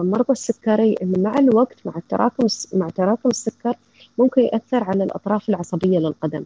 مرضى 0.02 0.32
السكري 0.32 0.94
أن 1.02 1.22
مع 1.22 1.38
الوقت 1.38 1.76
مع 1.84 1.92
التراكم 1.96 2.46
مع 2.72 2.88
تراكم 2.88 3.28
السكر 3.28 3.74
ممكن 4.18 4.42
يأثر 4.42 4.84
على 4.84 5.04
الأطراف 5.04 5.48
العصبية 5.48 5.98
للقدم. 5.98 6.44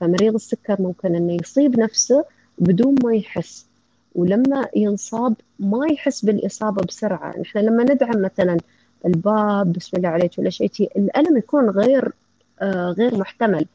فمريض 0.00 0.34
السكر 0.34 0.82
ممكن 0.82 1.14
أنه 1.14 1.32
يصيب 1.42 1.78
نفسه 1.80 2.24
بدون 2.58 2.94
ما 3.04 3.14
يحس. 3.14 3.66
ولما 4.14 4.68
ينصاب 4.76 5.34
ما 5.58 5.86
يحس 5.86 6.24
بالإصابة 6.24 6.82
بسرعة. 6.82 7.38
نحن 7.40 7.58
لما 7.58 7.82
ندعم 7.84 8.22
مثلا 8.22 8.56
الباب 9.06 9.72
بسم 9.72 9.96
الله 9.96 10.08
عليك 10.08 10.38
ولا 10.38 10.50
شيء 10.50 10.70
الألم 10.96 11.36
يكون 11.36 11.70
غير 11.70 12.12
آه 12.60 12.90
غير 12.90 13.16
محتمل. 13.18 13.66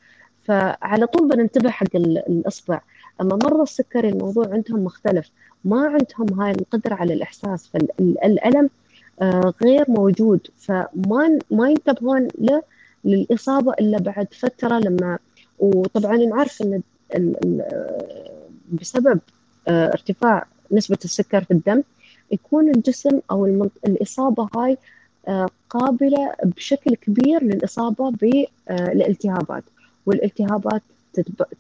فعلى 0.44 1.08
طول 1.08 1.30
بننتبه 1.30 1.70
حق 1.70 1.96
الإصبع. 1.96 2.82
أما 3.22 3.36
مرضى 3.36 3.64
السكري 3.64 4.10
الموضوع 4.10 4.54
عندهم 4.54 4.84
مختلف. 4.84 5.32
ما 5.66 5.88
عندهم 5.88 6.42
هاي 6.42 6.52
القدرة 6.52 6.96
على 6.96 7.14
الإحساس. 7.14 7.68
فالألم 7.68 8.70
آه 9.22 9.54
غير 9.64 9.86
موجود. 9.88 10.48
فما 10.58 11.40
ما 11.52 11.70
ينتبهون 11.70 12.28
له 12.40 12.64
للإصابة 13.06 13.74
إلا 13.74 13.98
بعد 13.98 14.28
فترة 14.34 14.80
لما 14.80 15.20
وطبعا 15.60 16.18
نعرف 16.18 16.62
أن 16.62 16.82
بسبب 18.72 19.08
آه، 19.08 19.37
ارتفاع 19.70 20.46
نسبة 20.72 20.98
السكر 21.06 21.44
في 21.44 21.52
الدم 21.52 21.84
يكون 22.32 22.70
الجسم 22.70 23.20
أو 23.32 23.46
الإصابة 23.86 24.50
هاي 24.56 24.78
آه، 25.28 25.50
قابلة 25.70 26.34
بشكل 26.44 26.96
كبير 26.96 27.44
للإصابة 27.44 28.12
بالالتهابات 28.12 29.64
والالتهابات 30.06 30.82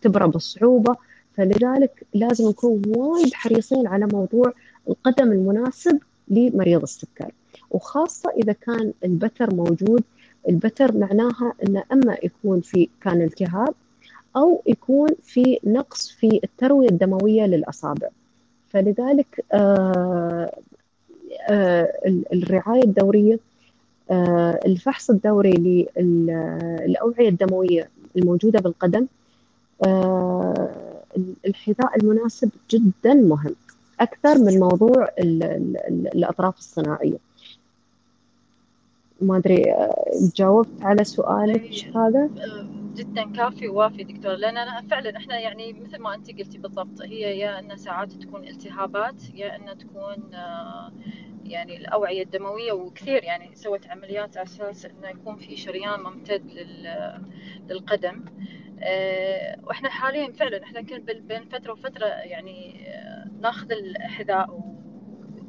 تبرى 0.02 0.28
بصعوبة 0.28 0.96
فلذلك 1.34 2.04
لازم 2.14 2.50
نكون 2.50 2.82
وايد 2.88 3.34
حريصين 3.34 3.88
على 3.88 4.08
موضوع 4.14 4.54
القدم 4.90 5.32
المناسب 5.32 6.00
لمريض 6.28 6.82
السكر. 6.82 7.32
وخاصة 7.72 8.30
إذا 8.30 8.54
كان 8.54 8.94
البتر 9.04 9.56
موجود 9.56 10.04
البتر 10.50 10.98
معناها 10.98 11.54
أنه 11.68 11.84
أما 11.92 12.18
يكون 12.24 12.62
في 12.62 12.90
كان 13.02 13.22
التهاب 13.22 13.74
أو 14.38 14.62
يكون 14.68 15.10
في 15.24 15.60
نقص 15.64 16.12
في 16.12 16.40
التروية 16.44 16.90
الدموية 16.90 17.46
للأصابع. 17.46 18.08
فلذلك 18.70 19.46
آه، 19.54 20.52
آه، 21.50 21.94
الرعاية 22.34 22.84
الدورية 22.84 23.40
آه، 24.12 24.60
الفحص 24.66 25.10
الدوري 25.10 25.88
للأوعية 25.98 27.30
الدموية 27.30 27.90
الموجودة 28.16 28.60
بالقدم 28.60 29.08
الحذاء 31.46 31.98
المناسب 31.98 32.50
جدا 32.72 33.14
مهم 33.14 33.56
أكثر 34.00 34.38
من 34.38 34.60
موضوع 34.60 35.10
الأطراف 36.16 36.58
الصناعية. 36.58 37.18
ما 39.22 39.38
أدري 39.38 39.64
جاوبت 40.36 40.82
على 40.82 41.04
سؤالك 41.04 41.72
هذا؟ 41.96 42.30
جدا 42.98 43.32
كافي 43.32 43.68
ووافي 43.68 44.04
دكتور 44.04 44.34
لأن 44.36 44.58
أنا 44.58 44.82
فعلا 44.82 45.18
إحنا 45.18 45.40
يعني 45.40 45.74
مثل 45.74 46.02
ما 46.02 46.16
انت 46.16 46.32
قلتي 46.40 46.58
بالضبط 46.58 47.02
هي 47.02 47.40
يا 47.40 47.60
ان 47.60 47.78
ساعات 47.78 48.12
تكون 48.14 48.48
التهابات 48.48 49.30
يا 49.36 49.56
ان 49.56 49.78
تكون 49.78 50.34
آه، 50.36 50.92
يعني 51.46 51.78
الأوعية 51.78 52.24
الدموية 52.24 52.72
وكثير 52.72 53.24
يعني 53.24 53.56
سوت 53.56 53.88
عمليات 53.88 54.38
على 54.38 54.46
أساس 54.46 54.86
إنه 54.86 55.10
يكون 55.10 55.36
في 55.38 55.56
شريان 55.58 56.00
ممتد 56.00 56.52
للقدم. 57.70 58.26
آه، 58.82 59.60
وإحنا 59.64 59.90
حاليا 59.90 60.32
فعلا 60.32 60.64
إحنا 60.64 60.82
كنا 60.82 61.00
بين 61.00 61.44
فترة 61.46 61.72
وفترة 61.72 62.06
يعني 62.06 62.88
آه، 62.90 63.28
ناخذ 63.42 63.72
الحذاء 63.72 64.77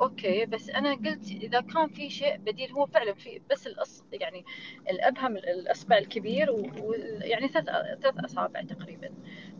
أوكي 0.00 0.46
بس 0.46 0.70
أنا 0.70 0.94
قلت 0.94 1.30
إذا 1.30 1.60
كان 1.60 1.88
في 1.88 2.10
شيء 2.10 2.36
بديل 2.36 2.72
هو 2.72 2.86
فعلا 2.86 3.14
في 3.14 3.40
بس 3.50 3.66
الأص 3.66 4.04
يعني 4.12 4.44
الأبهم 4.90 5.36
الاصبع 5.36 5.98
الكبير 5.98 6.50
ويعني 6.50 7.48
ثلاث 7.48 7.64
ثلاث 8.02 8.24
أصابع 8.24 8.62
تقريبا. 8.62 9.10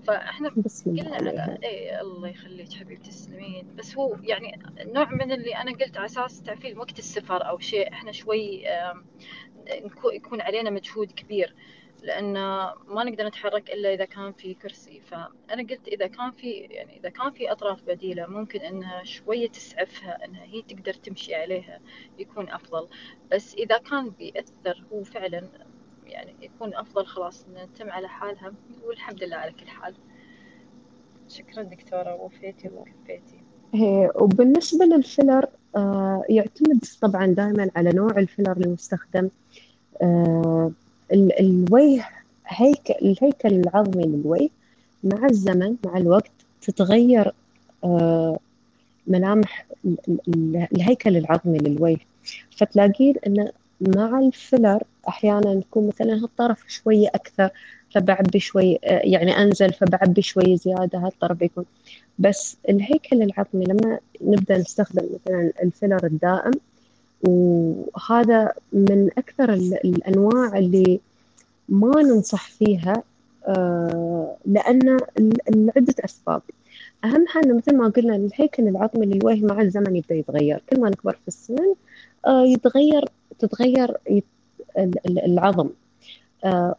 فإحنا 0.07 0.49
قلنا 0.87 1.15
على 1.17 1.59
اي 1.65 2.01
الله 2.01 2.29
يخليك 2.29 2.73
حبيبتي 2.73 3.11
تسلمين 3.11 3.75
بس 3.77 3.97
هو 3.97 4.17
يعني 4.23 4.63
نوع 4.85 5.11
من 5.11 5.33
اللي 5.33 5.57
أنا 5.57 5.73
قلت 5.73 5.97
على 5.97 6.07
أساس 6.07 6.43
تعرفين 6.43 6.79
وقت 6.79 6.99
السفر 6.99 7.49
أو 7.49 7.59
شيء 7.59 7.93
إحنا 7.93 8.13
شوي 8.13 8.65
يكون 10.13 10.41
علينا 10.41 10.71
مجهود 10.71 11.13
كبير. 11.13 11.55
لأن 12.03 12.33
ما 12.87 13.05
نقدر 13.05 13.27
نتحرك 13.27 13.71
إلا 13.71 13.95
إذا 13.95 14.05
كان 14.05 14.33
في 14.33 14.55
كرسي. 14.55 15.01
فأنا 15.01 15.63
قلت 15.71 15.89
إذا 15.89 16.07
كان 16.07 16.31
في 16.31 16.51
يعني 16.51 16.97
إذا 17.01 17.09
كان 17.09 17.31
في 17.31 17.53
أطراف 17.53 17.83
بديلة 17.87 18.27
ممكن 18.27 18.61
إنها 18.61 19.05
شوية 19.05 19.49
تسعفها 19.49 20.25
إنها 20.25 20.45
هي 20.45 20.63
تقدر 20.63 20.93
تمشي 20.93 21.35
عليها 21.35 21.81
يكون 22.19 22.49
أفضل. 22.51 22.89
بس 23.33 23.55
إذا 23.55 23.79
كان 23.79 24.11
بيأثر 24.11 24.85
هو 24.93 25.05
فعلا 25.05 25.49
يعني 26.07 26.35
يكون 26.43 26.75
أفضل 26.75 27.07
خلاص 27.07 27.45
إن 27.45 27.73
تتم 27.75 27.91
على 27.91 28.09
حالها 28.09 28.53
والحمد 28.85 29.25
لله 29.25 29.37
على 29.37 29.53
كل 29.53 29.67
حال. 29.67 29.95
شكرا 31.29 31.63
دكتورة 31.63 32.15
وفيتي 32.15 32.69
وكفيتي. 32.69 33.41
وبالنسبة 34.15 34.85
للفيلر 34.85 35.47
آه 35.77 36.23
يعتمد 36.29 36.85
طبعا 37.03 37.27
دائما 37.27 37.71
على 37.77 37.93
نوع 37.93 38.11
الفيلر 38.11 38.57
المستخدم. 38.57 39.31
آه 40.03 40.73
الوجه 41.13 42.09
هيكل 42.47 42.95
الهيكل 43.03 43.49
العظمي 43.49 44.07
للوجه 44.07 44.51
مع 45.05 45.27
الزمن 45.27 45.77
مع 45.85 45.97
الوقت 45.97 46.31
تتغير 46.63 47.33
آه، 47.85 48.39
ملامح 49.07 49.67
الهيكل 50.77 51.17
العظمي 51.17 51.59
للوجه. 51.59 52.01
فتلاقين 52.57 53.15
إن 53.27 53.49
مع 53.81 54.19
الفيلر 54.19 54.83
أحيانا 55.09 55.53
يكون 55.53 55.89
مثلا 55.89 56.15
هالطرف 56.15 56.65
شوية 56.69 57.09
أكثر 57.09 57.51
فبعبي 57.95 58.41
شوي 58.41 58.79
آه، 58.85 59.01
يعني 59.05 59.39
أنزل 59.39 59.73
فبعبي 59.73 60.23
شوي 60.23 60.57
زيادة 60.57 60.99
هالطرف 60.99 61.43
يكون. 61.43 61.65
بس 62.19 62.57
الهيكل 62.69 63.23
العظمي 63.23 63.65
لما 63.65 63.99
نبدأ 64.23 64.59
نستخدم 64.59 65.03
مثلا 65.15 65.53
الفيلر 65.63 66.07
الدائم 66.07 66.53
وهذا 67.23 68.53
من 68.73 69.11
أكثر 69.19 69.53
الأنواع 69.85 70.59
اللي 70.59 71.01
ما 71.69 72.03
ننصح 72.03 72.51
فيها 72.51 73.03
آه، 73.49 74.37
لأن 74.47 74.97
لعدة 75.51 75.95
أسباب. 76.05 76.43
أهمها 77.05 77.41
أنه 77.45 77.57
مثل 77.57 77.77
ما 77.77 77.89
قلنا 77.89 78.17
الهيكل 78.17 78.69
العظمي 78.69 79.07
للوجه 79.07 79.45
مع 79.47 79.61
الزمن 79.61 79.97
يبدأ 79.97 80.15
يتغير. 80.15 80.63
كل 80.71 80.81
ما 80.81 80.91
نكبر 80.91 81.13
في 81.13 81.29
السن 81.29 81.75
آه، 82.27 82.45
يتغير 82.45 83.05
تتغير 83.39 83.97
العظم. 85.07 85.69
آه، 86.45 86.75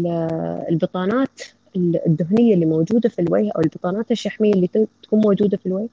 والبطانات 0.00 1.42
الدهنية 1.76 2.54
اللي 2.54 2.66
موجودة 2.66 3.08
في 3.08 3.22
الوجه 3.22 3.52
أو 3.56 3.60
البطانات 3.60 4.10
الشحمية 4.10 4.52
اللي 4.52 4.68
تكون 5.02 5.20
موجودة 5.20 5.56
في 5.56 5.66
الوجه 5.66 5.88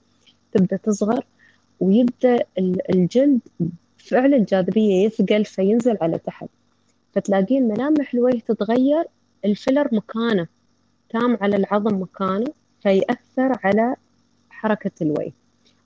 تبدأ 0.53 0.77
تصغر. 0.77 1.25
ويبدأ 1.79 2.43
الجلد 2.89 3.39
فعل 3.97 4.33
الجاذبية 4.33 5.05
يثقل 5.05 5.45
فينزل 5.45 5.97
على 6.01 6.17
تحت. 6.17 6.47
فتلاقين 7.13 7.67
ملامح 7.67 8.13
الوجه 8.13 8.39
تتغير 8.39 9.03
الفيلر 9.45 9.89
مكانه 9.91 10.47
تام 11.09 11.37
على 11.41 11.55
العظم 11.55 12.01
مكانه 12.01 12.47
فيأثر 12.83 13.59
على 13.63 13.95
حركة 14.49 14.91
الوجه 15.01 15.33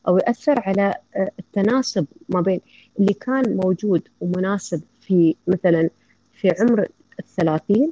أو 0.07 0.17
يأثر 0.17 0.59
على 0.59 0.95
آه، 1.15 1.31
التناسب 1.39 2.05
ما 2.29 2.41
بين 2.41 2.61
اللي 2.99 3.13
كان 3.13 3.57
موجود 3.57 4.07
ومناسب 4.21 4.81
في 5.01 5.35
مثلا 5.47 5.89
في 6.33 6.53
عمر 6.59 6.87
الثلاثين. 7.19 7.91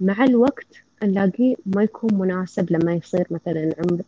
مع 0.00 0.24
الوقت 0.24 0.66
نلاقيه 1.02 1.56
ما 1.66 1.82
يكون 1.82 2.14
مناسب 2.14 2.72
لما 2.72 2.94
يصير 2.94 3.26
مثلا 3.30 3.74
عمر 3.78 4.02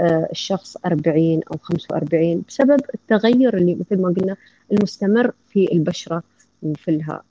الشخص 0.00 0.76
40 0.86 1.40
أو 1.52 1.58
45 1.62 2.42
بسبب 2.48 2.80
التغير 2.94 3.56
اللي 3.56 3.74
مثل 3.74 4.02
ما 4.02 4.08
قلنا 4.08 4.36
المستمر 4.72 5.32
في 5.48 5.72
البشرة 5.72 6.22
وفي 6.62 6.90
الهاء 6.90 7.24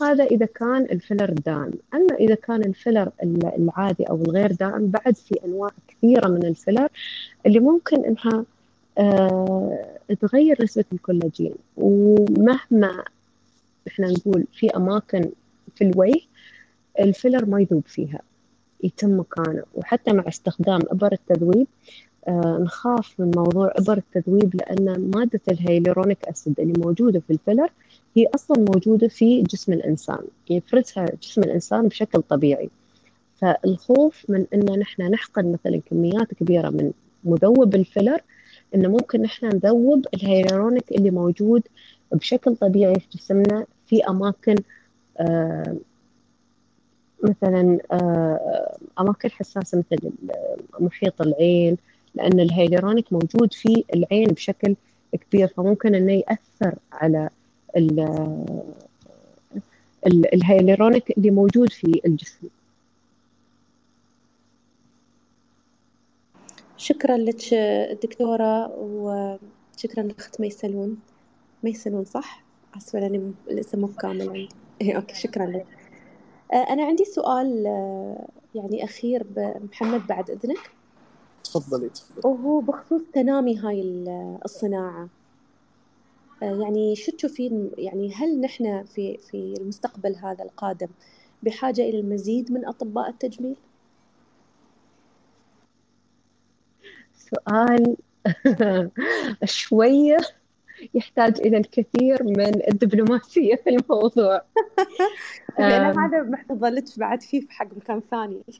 هذا 0.00 0.24
إذا 0.24 0.46
كان 0.46 0.82
الفيلر 0.82 1.30
دائم 1.30 1.72
أما 1.94 2.14
إذا 2.20 2.34
كان 2.34 2.62
الفيلر 2.64 3.10
العادي 3.58 4.04
أو 4.04 4.16
الغير 4.22 4.52
دائم 4.52 4.86
بعد 4.86 5.16
في 5.16 5.34
أنواع 5.44 5.70
كثيرة 5.88 6.28
من 6.28 6.44
الفيلر 6.46 6.88
اللي 7.46 7.60
ممكن 7.60 8.04
إنها 8.04 8.44
أه 8.98 9.98
تغير 10.20 10.62
نسبة 10.62 10.84
الكولاجين. 10.92 11.54
ومهما 11.76 13.04
إحنا 13.88 14.06
نقول 14.10 14.44
في 14.52 14.70
أماكن 14.76 15.30
في 15.74 15.84
الوجه 15.84 16.20
الفيلر 17.00 17.44
ما 17.44 17.60
يذوب 17.60 17.82
فيها 17.86 18.20
يتم 18.84 19.18
مكانه. 19.20 19.62
وحتى 19.74 20.12
مع 20.12 20.24
استخدام 20.28 20.80
إبر 20.88 21.12
التذويب 21.12 21.66
آه 22.28 22.58
نخاف 22.62 23.20
من 23.20 23.30
موضوع 23.36 23.72
إبر 23.76 23.96
التذويب 23.98 24.54
لأن 24.54 25.10
مادة 25.14 25.40
hyaluronic 25.48 26.24
acid 26.24 26.60
اللي 26.60 26.72
موجودة 26.78 27.20
في 27.20 27.32
الفيلر 27.32 27.68
هي 28.16 28.26
أصلا 28.34 28.58
موجودة 28.58 29.08
في 29.08 29.42
جسم 29.42 29.72
الإنسان 29.72 30.18
يفرزها 30.50 31.06
جسم 31.22 31.42
الإنسان 31.42 31.88
بشكل 31.88 32.22
طبيعي. 32.22 32.70
فالخوف 33.40 34.24
من 34.28 34.46
أن 34.54 34.78
نحن 34.78 35.02
نحقن 35.02 35.52
مثلا 35.52 35.80
كميات 35.90 36.34
كبيرة 36.34 36.70
من 36.70 36.92
مذوب 37.24 37.74
الفيلر 37.74 38.20
أنه 38.74 38.88
ممكن 38.88 39.22
نحن 39.22 39.46
نذوب 39.46 40.06
الهيلورونيك 40.14 40.92
اللي 40.92 41.10
موجود 41.10 41.62
بشكل 42.12 42.56
طبيعي 42.56 42.94
في 42.94 43.06
جسمنا 43.18 43.66
في 43.86 44.04
أماكن 44.04 44.54
آه 45.18 45.76
مثلا 47.22 47.78
آه 47.92 48.76
أماكن 49.00 49.30
حساسة 49.30 49.78
مثل 49.78 50.10
محيط 50.80 51.20
العين 51.22 51.76
لأن 52.14 52.40
الهيلورونيك 52.40 53.12
موجود 53.12 53.52
في 53.52 53.84
العين 53.94 54.26
بشكل 54.26 54.74
كبير 55.12 55.48
فممكن 55.48 55.94
أنه 55.94 56.12
يأثر 56.12 56.74
على 56.92 57.30
الهيلورونيك 60.06 61.18
اللي 61.18 61.30
موجود 61.30 61.72
في 61.72 62.00
الجسم. 62.06 62.48
شكرا 66.76 67.16
لك 67.16 67.54
دكتورة 68.02 68.70
وشكرا 68.78 70.02
لأخت 70.02 70.40
ميسلون. 70.40 70.96
ميسلون 71.62 72.04
صح؟ 72.04 72.42
لأني 72.94 73.32
الاسم 73.50 73.80
مو 73.80 73.88
كامل 73.88 74.28
عندي 74.28 74.48
إيه 74.80 74.96
أوكي 74.96 75.14
شكرا 75.14 75.46
لك. 75.46 75.66
آه، 75.66 75.81
أنا 76.56 76.84
عندي 76.84 77.04
سؤال 77.04 77.66
آه، 77.66 78.28
يعني 78.54 78.84
أخير 78.84 79.26
محمد 79.72 80.06
بعد 80.06 80.30
إذنك. 80.30 80.70
تفضلي 81.44 81.88
تفضلي. 81.88 82.20
وهو 82.24 82.60
بخصوص 82.60 83.02
تنامي 83.14 83.58
هاي 83.58 83.82
الصناعة. 84.44 85.08
آه، 86.42 86.62
يعني 86.62 86.96
شو 86.96 87.12
تشوفين؟ 87.12 87.70
يعني 87.78 88.14
هل 88.14 88.40
نحن 88.40 88.84
في 88.84 89.18
في 89.18 89.54
المستقبل 89.60 90.16
هذا 90.16 90.44
القادم 90.44 90.88
بحاجة 91.42 91.82
إلى 91.82 92.00
المزيد 92.00 92.52
من 92.52 92.66
أطباء 92.66 93.08
التجميل؟ 93.08 93.56
سؤال 97.14 97.96
شوية. 99.44 100.16
يحتاج 100.94 101.40
إلى 101.40 101.56
الكثير 101.56 102.22
من 102.22 102.68
الدبلوماسية 102.68 103.54
في 103.54 103.70
الموضوع. 103.70 104.42
لأن 105.58 105.98
هذا 105.98 106.22
محتفظة 106.22 106.68
لك 106.68 106.84
بعد 106.96 107.22
فيه 107.22 107.40
في 107.40 107.52
حق 107.52 107.66
مكان 107.76 108.02
ثاني. 108.10 108.42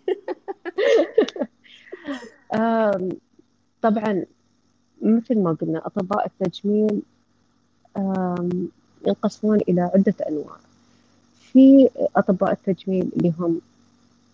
طبعا 3.82 4.24
مثل 5.02 5.38
ما 5.38 5.52
قلنا 5.52 5.86
أطباء 5.86 6.26
التجميل 6.26 7.02
ينقسمون 9.06 9.60
إلى 9.68 9.80
عدة 9.80 10.14
أنواع. 10.28 10.56
في 11.52 11.88
أطباء 12.16 12.52
التجميل 12.52 13.10
اللي 13.16 13.32
هم 13.38 13.60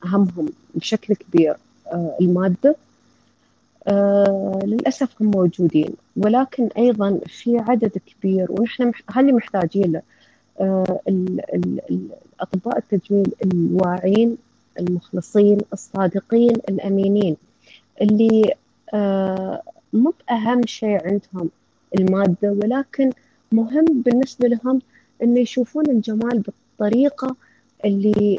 همهم 0.05 0.49
بشكل 0.74 1.14
كبير 1.14 1.57
آه، 1.93 2.16
المادة 2.20 2.76
آه، 3.89 4.59
للأسف 4.64 5.22
هم 5.22 5.30
موجودين. 5.30 5.95
ولكن 6.16 6.68
أيضا 6.78 7.20
في 7.26 7.59
عدد 7.59 7.99
كبير 8.07 8.53
ونحن 8.53 8.93
هل 9.11 9.34
محتاجين 9.34 9.93
له 9.93 10.03
آه، 10.61 11.01
أطباء 12.41 12.78
التجميل 12.78 13.32
الواعين 13.45 14.36
المخلصين 14.80 15.59
الصادقين 15.72 16.51
الأمينين؟ 16.68 17.36
اللي 18.03 18.55
مو 19.93 20.12
بأهم 20.28 20.66
شيء 20.66 21.07
عندهم 21.07 21.51
المادة 21.99 22.53
ولكن 22.62 23.11
مهم 23.53 23.84
بالنسبة 23.84 24.49
لهم 24.49 24.80
إن 25.22 25.36
يشوفون 25.36 25.91
الجمال 25.91 26.43
بالطريقة 26.43 27.36
اللي 27.84 28.39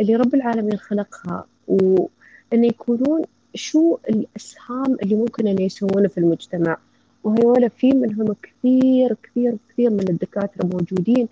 اللي 0.00 0.16
رب 0.16 0.34
العالمين 0.34 0.76
خلقها 0.78 1.46
وإن 1.68 2.64
يكونون 2.64 3.22
شو 3.54 3.98
الإسهام 4.08 4.96
اللي 5.02 5.14
ممكن 5.14 5.46
أن 5.46 5.58
يسوونه 5.58 6.08
في 6.08 6.18
المجتمع؟ 6.18 6.76
وهذول 7.24 7.70
في 7.70 7.92
منهم 7.92 8.34
كثير 8.42 9.16
كثير 9.22 9.56
كثير 9.70 9.90
من 9.90 10.08
الدكاترة 10.08 10.66
موجودين 10.66 11.28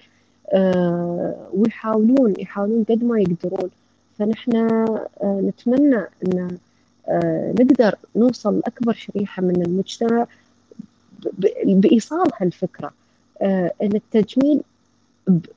آه 0.53 1.49
ويحاولون 1.55 2.35
يحاولون 2.39 2.85
قد 2.85 3.05
ما 3.05 3.21
يقدرون. 3.21 3.71
فنحن 4.19 4.57
آه 4.57 5.09
نتمنى 5.23 5.97
أن 5.97 6.59
آه 7.09 7.55
نقدر 7.61 7.95
نوصل 8.17 8.59
لأكبر 8.59 8.93
شريحة 8.93 9.43
من 9.43 9.63
المجتمع 9.63 10.27
بإيصال 11.65 12.31
هالفكرة. 12.41 12.93
آه، 13.43 13.73
أن 13.83 13.95
التجميل 13.95 14.63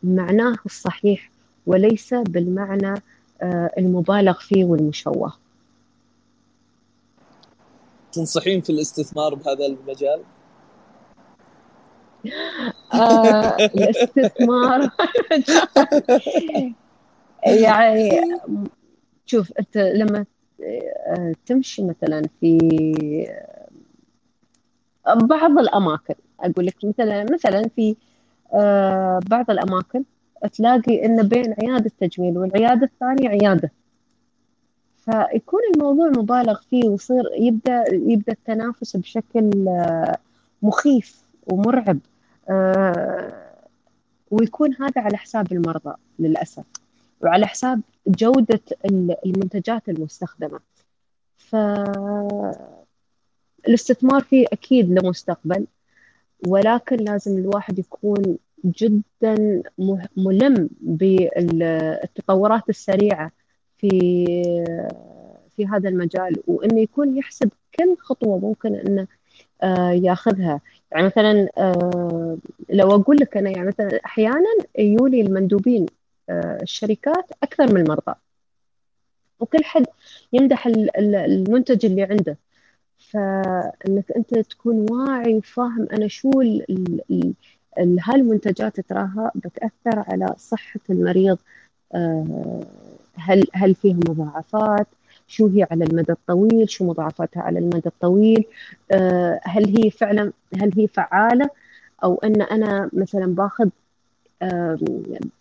بمعناه 0.04 0.56
الصحيح 0.66 1.32
وليس 1.66 2.14
بالمعنى 2.14 2.94
آه، 3.42 3.72
المبالغ 3.78 4.40
فيه 4.40 4.66
والمشوه. 4.66 5.34
تنصحين 8.12 8.62
في 8.62 8.70
الاستثمار 8.70 9.36
بهذا 9.36 9.66
المجال؟ 9.66 10.22
آه 12.94 13.56
الاستثمار 13.56 14.90
يعني 17.64 18.22
شوف 19.26 19.52
أنت 19.60 19.78
لما 19.78 20.26
آه، 20.62 21.34
تمشي 21.46 21.84
مثلا 21.84 22.22
في 22.40 22.58
بعض 25.16 25.60
الأماكن 25.60 26.16
أقول 26.40 26.66
لك 26.66 26.76
مثلا 26.84 27.26
مثلا 27.34 27.70
في 27.76 27.96
آه، 28.54 29.20
بعض 29.30 29.52
الأماكن 29.52 30.04
تلاقي 30.54 31.06
إن 31.06 31.28
بين 31.28 31.56
عيادة 31.64 31.92
تجميل 32.00 32.38
والعيادة 32.38 32.86
الثانية 32.86 33.30
عيادة 33.30 33.72
فيكون 35.12 35.60
الموضوع 35.76 36.08
مبالغ 36.10 36.62
فيه 36.70 36.90
ويصير 36.90 37.24
يبدأ 37.38 37.84
يبدأ 37.92 38.34
التنافس 38.34 38.98
بشكل 38.98 39.68
آه، 39.68 40.18
مخيف 40.62 41.24
ومرعب 41.48 42.00
آه، 42.50 43.34
ويكون 44.32 44.74
هذا 44.74 45.02
على 45.02 45.18
حساب 45.18 45.52
المرضى 45.52 45.96
للأسف 46.20 46.64
وعلى 47.22 47.48
حساب 47.48 47.82
جودة 48.08 48.62
المنتجات 49.26 49.90
المستخدمة. 49.90 50.60
ف 51.38 51.56
الاستثمار 53.68 54.22
فيه 54.22 54.46
أكيد 54.54 54.92
له 54.92 55.10
مستقبل 55.10 55.68
ولكن 56.48 56.96
لازم 56.96 57.38
الواحد 57.38 57.80
يكون 57.80 58.38
جدا 58.66 59.64
ملم 60.18 60.70
بالتطورات 60.82 62.70
السريعة 62.70 63.32
في 63.80 63.90
في 65.56 65.68
هذا 65.68 65.90
المجال 65.90 66.44
وإنه 66.48 66.82
يكون 66.82 67.18
يحسب 67.18 67.50
كل 67.80 67.98
خطوة 68.00 68.40
ممكن 68.40 68.76
إنه 68.76 69.08
آه، 69.64 69.92
ياخذها. 69.92 70.62
يعني 70.92 71.06
مثلا 71.06 71.50
آه، 71.58 72.38
لو 72.70 72.96
أقول 72.96 73.18
لك 73.22 73.38
أنا 73.38 73.50
يعني 73.50 73.68
مثلا 73.68 74.00
أحيانا 74.06 74.50
يولي 74.80 75.22
المندوبين 75.22 75.86
آه، 76.30 76.60
الشركات 76.62 77.32
أكثر 77.44 77.74
من 77.74 77.82
المرضى. 77.82 78.16
وكل 79.40 79.64
حد 79.64 79.86
يمدح 80.34 80.68
المنتج 80.68 81.86
اللي 81.86 82.04
عنده. 82.04 82.38
فإنك 82.98 84.12
أنت 84.12 84.36
تكون 84.36 84.86
واعي 84.92 85.36
وفاهم 85.36 85.88
أنا 85.94 86.08
شو 86.08 86.32
هالمنتجات 88.04 88.80
تراها 88.80 89.32
بتأثر 89.36 90.04
على 90.08 90.36
صحة 90.38 90.80
المريض 90.90 91.38
هل 93.20 93.44
هل 93.54 93.76
فيها 93.76 93.96
مضاعفات؟ 94.10 94.88
شو 95.28 95.48
هي 95.48 95.68
على 95.72 95.84
المدى 95.86 96.12
الطويل؟ 96.12 96.70
شو 96.70 96.86
مضاعفاتها 96.86 97.42
على 97.44 97.60
المدى 97.60 97.88
الطويل؟ 97.88 98.46
آه، 98.92 99.40
هل 99.44 99.78
هي 99.78 99.92
فعلا 99.92 100.32
هل 100.62 100.72
هي 100.78 100.88
فعالة؟ 100.88 101.50
أو 102.04 102.16
أن 102.24 102.42
أنا 102.42 102.90
مثلا 102.94 103.26
باخذ 103.36 103.70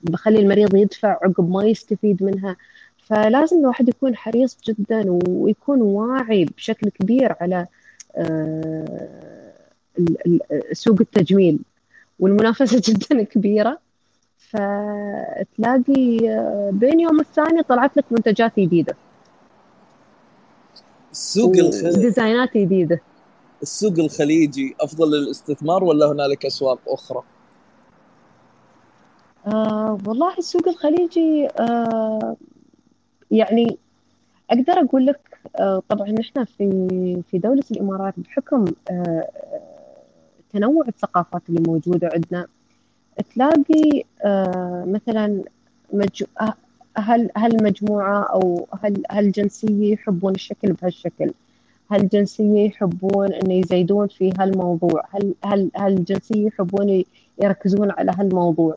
بخلي 0.02 0.38
المريض 0.38 0.74
يدفع 0.74 1.08
عقب 1.22 1.50
ما 1.50 1.64
يستفيد 1.64 2.22
منها. 2.22 2.56
فلازم 2.98 3.58
الواحد 3.60 3.88
يكون 3.88 4.16
حريص 4.16 4.58
جدا 4.68 5.18
ويكون 5.28 5.82
واعي 5.82 6.44
بشكل 6.44 6.88
كبير 6.90 7.34
على 7.40 7.66
آه، 8.16 9.54
سوق 10.72 10.96
التجميل. 11.00 11.58
والمنافسة 12.18 12.82
جدا 12.88 13.22
كبيرة. 13.22 13.78
فتلاقي 14.50 16.28
آه، 16.30 16.70
بين 16.72 17.00
يوم 17.00 17.18
والثاني 17.18 17.62
طلعت 17.62 17.96
لك 17.96 18.04
منتجات 18.10 18.60
جديدة 18.60 18.96
السوق 21.12 21.56
الخليجي 21.56 22.00
ديزاينات 22.00 22.56
جديدة 22.56 23.00
السوق 23.62 23.98
الخليجي 23.98 24.76
أفضل 24.80 25.10
للاستثمار 25.10 25.84
ولا 25.84 26.12
هنالك 26.12 26.46
أسواق 26.46 26.78
أخرى؟ 26.88 27.22
آه 29.46 29.98
والله 30.06 30.38
السوق 30.38 30.68
الخليجي 30.68 31.48
آه 31.60 32.36
يعني 33.30 33.78
أقدر 34.50 34.72
أقول 34.72 35.06
لك 35.06 35.38
آه 35.56 35.82
طبعا 35.88 36.10
نحن 36.10 36.44
في 36.44 37.22
في 37.30 37.38
دولة 37.38 37.64
الإمارات 37.70 38.14
بحكم 38.16 38.64
آه 38.90 39.28
تنوع 40.52 40.84
الثقافات 40.88 41.42
اللي 41.48 41.62
موجودة 41.68 42.10
عندنا 42.14 42.46
تلاقي 43.34 44.04
آه 44.24 44.84
مثلا. 44.88 45.44
آه، 46.40 46.54
هل 46.96 47.30
هل 47.36 47.64
مجموعة 47.64 48.22
أو 48.22 48.68
هل 48.82 49.02
هل 49.10 49.32
جنسية 49.32 49.92
يحبون 49.92 50.34
الشكل 50.34 50.72
بهالشكل؟ 50.72 51.32
هل 51.90 52.08
جنسية 52.08 52.66
يحبون 52.66 53.32
إنه 53.32 53.54
يزيدون 53.54 54.08
في 54.08 54.32
هالموضوع؟ 54.38 55.04
هل 55.10 55.34
هل 55.44 55.70
هل 55.76 56.04
جنسية 56.04 56.46
يحبون 56.46 57.04
يركزون 57.42 57.90
على 57.90 58.12
هالموضوع؟ 58.12 58.76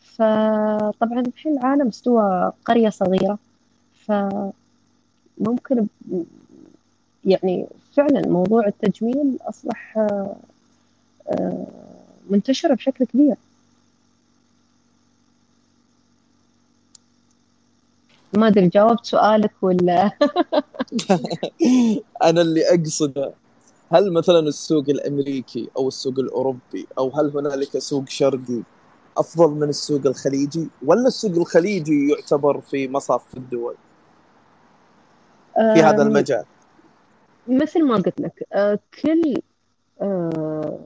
فطبعا 0.00 1.20
الحين 1.20 1.58
العالم 1.58 1.88
استوى 1.88 2.52
قرية 2.64 2.88
صغيرة 2.88 3.38
فممكن 4.06 5.86
يعني 7.24 7.66
فعلا 7.92 8.28
موضوع 8.28 8.66
التجميل 8.66 9.38
أصبح 9.42 9.98
آه، 11.30 11.66
منتشر 12.30 12.74
بشكل 12.74 13.04
كبير. 13.04 13.36
ما 18.36 18.46
أدري 18.46 18.68
جاوبت 18.68 19.06
سؤالك 19.06 19.52
ولا؟ 19.62 20.10
أنا 22.28 22.40
اللي 22.40 22.74
اقصده 22.74 23.32
هل 23.92 24.12
مثلا 24.12 24.38
السوق 24.38 24.84
الأمريكي 24.88 25.70
أو 25.76 25.88
السوق 25.88 26.18
الأوروبي 26.18 26.86
أو 26.98 27.10
هل 27.10 27.30
هنالك 27.34 27.78
سوق 27.78 28.08
شرقي 28.08 28.62
أفضل 29.18 29.50
من 29.50 29.68
السوق 29.68 30.06
الخليجي؟ 30.06 30.68
ولا 30.86 31.06
السوق 31.06 31.30
الخليجي 31.36 32.08
يعتبر 32.08 32.60
في 32.60 32.88
مصاف 32.88 33.22
الدول؟ 33.36 33.74
في 35.54 35.82
هذا 35.82 36.02
المجال. 36.02 36.44
مثل 37.48 37.84
ما 37.84 37.94
قلت 37.94 38.20
لك 38.20 38.46
آه، 38.52 38.78
كل 39.02 39.34
آه، 40.00 40.78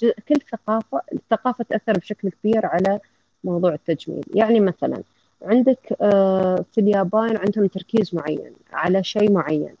كل 0.00 0.34
ثقافة 0.52 1.02
الثقافه 1.12 1.64
تأثر 1.64 1.92
بشكل 1.92 2.30
كبير 2.30 2.66
على 2.66 3.00
موضوع 3.44 3.74
التجميل 3.74 4.24
يعني 4.34 4.60
مثلا 4.60 5.02
عندك 5.42 5.96
آه، 6.00 6.64
في 6.72 6.80
اليابان 6.80 7.36
عندهم 7.36 7.66
تركيز 7.66 8.14
معين 8.14 8.52
على 8.72 9.04
شيء 9.04 9.32
معين. 9.32 9.74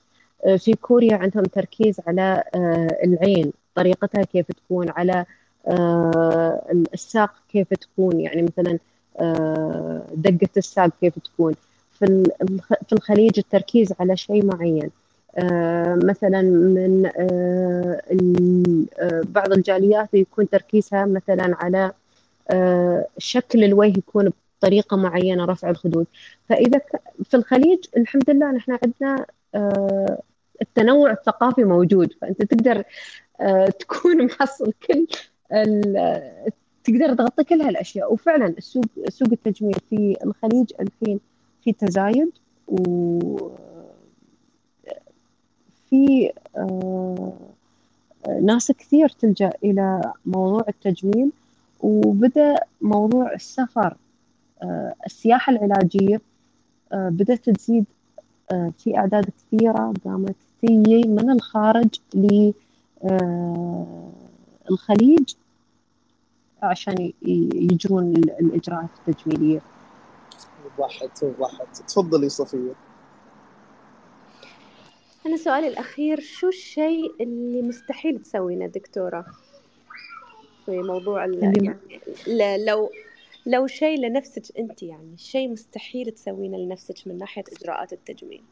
آه، 0.46 0.56
في 0.56 0.74
كوريا 0.74 1.16
عندهم 1.16 1.44
تركيز 1.44 2.00
على 2.06 2.44
آه، 2.54 2.98
العين 3.04 3.52
طريقتها 3.74 4.22
كيف 4.22 4.46
تكون 4.52 4.90
على 4.90 5.24
الساق 6.94 7.32
كيف 7.52 7.74
تكون 7.74 8.20
يعني 8.20 8.42
مثلا 8.42 8.78
دقة 10.14 10.48
الساق 10.56 10.90
كيف 11.00 11.18
تكون. 11.18 11.54
في 11.98 12.92
الخليج 12.92 13.38
التركيز 13.38 13.94
على 14.00 14.16
شيء 14.16 14.44
معين. 14.44 14.90
مثلا 16.04 16.42
من 16.42 17.10
بعض 19.24 19.52
الجاليات 19.52 20.14
يكون 20.14 20.48
تركيزها 20.48 21.04
مثلا 21.06 21.56
على 21.60 21.92
شكل 23.18 23.64
الوجه 23.64 23.98
يكون 23.98 24.32
طريقة 24.60 24.96
معينة 24.96 25.44
رفع 25.44 25.70
الخدود. 25.70 26.06
فإذا 26.48 26.80
في 27.24 27.36
الخليج 27.36 27.78
الحمد 27.96 28.30
لله 28.30 28.50
نحن 28.52 28.78
عندنا 28.84 29.26
آه، 29.54 30.22
التنوع 30.62 31.10
الثقافي 31.10 31.64
موجود. 31.64 32.12
فأنت 32.20 32.42
تقدر 32.42 32.84
آه، 33.40 33.66
تكون 33.66 34.24
محصل 34.24 34.72
كل 34.86 35.06
تقدر 36.84 37.14
تغطي 37.14 37.44
كل 37.44 37.62
هالأشياء. 37.62 38.12
وفعلا 38.12 38.46
السوق 38.46 38.84
سوق 39.08 39.28
التجميل 39.32 39.74
في 39.90 40.16
الخليج 40.24 40.72
الحين 40.80 41.20
في 41.64 41.72
تزايد. 41.72 42.30
و 42.68 43.50
في 45.90 46.32
آه، 46.56 47.32
ناس 48.42 48.72
كثير 48.72 49.08
تلجأ 49.08 49.52
إلى 49.64 50.12
موضوع 50.26 50.64
التجميل. 50.68 51.30
وبدأ 51.80 52.56
موضوع 52.80 53.32
السفر. 53.32 53.96
السياحة 55.06 55.52
العلاجية 55.52 56.20
آه، 56.92 57.08
بدأت 57.08 57.50
تزيد 57.50 57.84
آه، 58.52 58.72
في 58.78 58.98
أعداد 58.98 59.24
كثيرة 59.24 59.92
قامت 60.04 60.36
تيجي 60.60 61.08
من 61.08 61.30
الخارج 61.30 61.88
للخليج 64.70 65.34
عشان 66.62 67.12
يجرون 67.22 68.16
الإجراءات 68.16 68.88
التجميلية. 69.08 69.60
وضحت 70.78 71.22
وضحت 71.22 71.82
تفضلي 71.88 72.28
صفية. 72.28 72.72
أنا 75.26 75.36
سؤالي 75.36 75.68
الأخير 75.68 76.20
شو 76.20 76.48
الشيء 76.48 77.14
اللي 77.20 77.62
مستحيل 77.62 78.18
تسوينه 78.18 78.66
دكتورة 78.66 79.26
في 80.66 80.82
موضوع 80.82 81.26
يعني 81.26 81.76
لو 82.66 82.90
لو 83.46 83.66
شيء 83.66 83.98
لنفسك 83.98 84.58
أنت 84.58 84.82
يعني 84.82 85.16
شيء 85.16 85.48
مستحيل 85.48 86.10
تسوينه 86.10 86.58
لنفسك 86.58 87.06
من 87.06 87.18
ناحية 87.18 87.44
إجراءات 87.60 87.92
التجميل. 87.92 88.42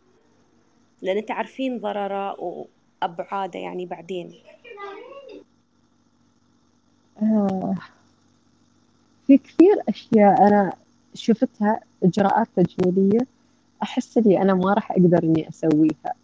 لأن 1.02 1.26
تعرفين 1.26 1.78
ضررة 1.78 2.40
وأبعاده 2.40 3.58
يعني 3.58 3.86
بعدين. 3.86 4.34
آه. 7.22 7.74
في 9.26 9.38
كثير 9.38 9.82
أشياء 9.88 10.48
أنا 10.48 10.72
شفتها 11.14 11.80
إجراءات 12.02 12.48
تجميلية 12.56 13.26
أحس 13.82 14.18
لي 14.18 14.42
أنا 14.42 14.54
ما 14.54 14.72
راح 14.72 14.92
أقدر 14.92 15.22
إني 15.22 15.48
أسويها. 15.48 16.14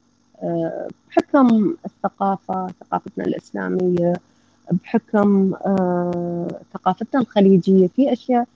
آه 0.43 0.89
بحكم 1.09 1.77
الثقافة 1.87 2.67
ثقافتنا 2.81 3.25
الإسلامية 3.25 4.12
بحكم 4.73 5.55
آه 5.55 6.49
ثقافتنا 6.75 7.21
الخليجية 7.21 7.87
في 7.87 8.12
أشياء 8.12 8.47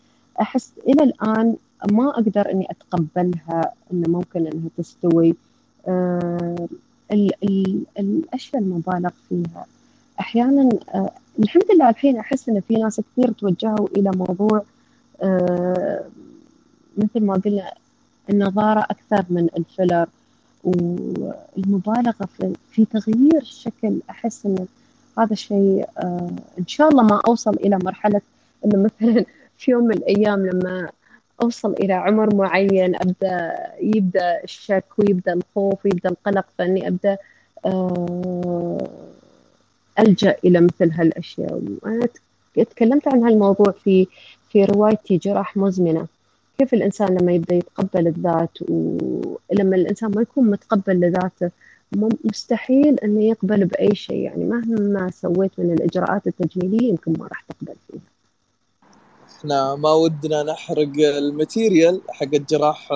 أحس 0.40 0.72
إلى 0.86 1.02
الآن 1.04 1.56
ما 1.90 2.10
أقدر 2.10 2.50
إني 2.52 2.66
أتقبلها 2.70 3.72
إنه 3.92 4.08
ممكن 4.08 4.46
إنها 4.46 4.68
تستوي. 4.78 5.34
آه 5.88 6.68
ال 7.12 7.30
ال 7.44 7.82
الأشياء 7.98 8.62
المبالغ 8.62 9.10
فيها. 9.28 9.66
أحيانا 10.20 10.68
آه 10.94 11.10
الحمد 11.38 11.62
لله 11.74 11.88
الحين 11.88 12.16
أحس 12.18 12.48
إن 12.48 12.60
في 12.60 12.74
ناس 12.74 13.00
كثير 13.00 13.32
توجهوا 13.32 13.88
إلى 13.96 14.10
موضوع 14.10 14.62
مثل 16.98 17.20
ما 17.26 17.34
قلنا 17.34 17.72
النظارة 18.30 18.80
أكثر 18.80 19.24
من 19.30 19.48
الفيلر. 19.56 20.06
والمبالغة 20.64 22.28
في, 22.70 22.84
تغيير 22.84 23.36
الشكل 23.40 24.00
أحس 24.10 24.46
إن 24.46 24.66
هذا 25.18 25.32
الشيء 25.32 25.86
آه 25.98 26.30
إن 26.58 26.66
شاء 26.66 26.88
الله 26.88 27.02
ما 27.02 27.20
أوصل 27.28 27.54
إلى 27.54 27.78
مرحلة 27.84 28.20
إنه 28.64 28.82
مثلا 28.82 29.24
في 29.58 29.70
يوم 29.70 29.84
من 29.84 29.92
الأيام 29.94 30.46
لما 30.46 30.88
أوصل 31.42 31.72
إلى 31.72 31.92
عمر 31.92 32.34
معين 32.34 32.94
أبدأ 32.96 33.54
يبدأ 33.80 34.44
الشك 34.44 34.84
ويبدأ 34.98 35.32
الخوف 35.32 35.84
ويبدأ 35.84 36.08
القلق 36.10 36.46
فإني 36.58 36.88
أبدأ 36.88 37.18
آه، 37.66 38.88
ألجأ 39.98 40.36
إلى 40.44 40.60
مثل 40.60 40.90
هالأشياء. 40.92 41.62
وأنا 41.82 42.08
تكلمت 42.56 43.08
عن 43.08 43.24
هالموضوع 43.24 43.70
في 43.84 44.06
في 44.50 44.64
روايتي 44.64 45.16
جراح 45.16 45.56
مزمنة. 45.56 46.06
كيف 46.58 46.74
الإنسان 46.74 47.18
لما 47.18 47.32
يبدأ 47.32 47.54
يتقبل 47.54 48.06
الذات 48.06 48.58
ولما 48.62 49.76
الإنسان 49.76 50.10
ما 50.10 50.22
يكون 50.22 50.50
متقبل 50.50 51.00
لذاته 51.00 51.50
مستحيل 52.24 52.98
أنه 52.98 53.24
يقبل 53.24 53.64
بأي 53.64 53.94
شيء. 53.94 54.16
يعني 54.16 54.44
مهما 54.44 55.10
سويت 55.10 55.50
من 55.58 55.72
الإجراءات 55.72 56.26
التجميلية 56.26 56.88
يمكن 56.88 57.12
ما 57.18 57.26
راح 57.26 57.42
تقبل 57.42 57.74
فيها. 57.88 58.00
إحنا 59.38 59.74
ما 59.74 59.92
ودنا 59.92 60.42
نحرق 60.42 60.92
ال 60.98 61.10
material 61.10 62.00
حق 62.10 62.34
الجراح 62.34 62.88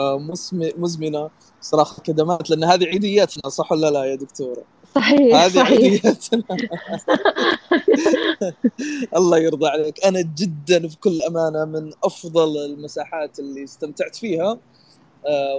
مزمنة. 0.77 1.31
صراخ 1.61 2.01
كدمات 2.01 2.51
لأن 2.51 2.65
هذه 2.65 2.85
عيدياتنا 2.85 3.51
صح 3.51 3.73
ولا 3.73 3.91
لا 3.91 4.05
يا 4.05 4.15
دكتورة؟ 4.15 4.63
صحيح 4.95 5.37
هذه 5.37 5.51
صحيح. 5.51 5.81
عيدياتنا 5.81 6.43
الله 9.17 9.39
يرضى 9.39 9.69
عليك. 9.69 10.05
أنا 10.05 10.21
جدا 10.21 10.87
بكل 10.87 11.23
أمانة 11.23 11.65
من 11.65 11.93
أفضل 12.05 12.65
المساحات 12.65 13.39
اللي 13.39 13.65
استمتعت 13.65 14.17
فيها. 14.17 14.51
آه، 14.51 14.59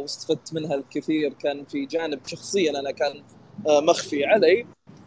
واستفدت 0.02 0.54
منها 0.54 0.76
الكثير. 0.76 1.34
كان 1.34 1.66
في 1.66 1.86
جانب 1.86 2.20
شخصيا 2.28 2.80
أنا 2.80 2.92
كان 2.92 3.24
آه، 3.68 3.80
مخفي 3.80 4.26
علي. 4.26 4.66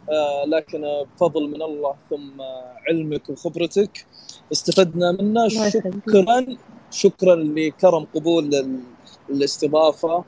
آه، 0.09 0.45
لكن 0.45 0.81
بفضل 0.81 1.49
من 1.49 1.61
الله 1.61 1.95
ثم 2.09 2.41
علمك 2.87 3.29
وخبرتك 3.29 4.05
استفدنا 4.51 5.11
منه 5.11 5.47
شكرا 5.47 6.45
شكرا 6.91 7.35
لكرم 7.35 8.07
قبول 8.15 8.79
الاستضافه 9.29 10.23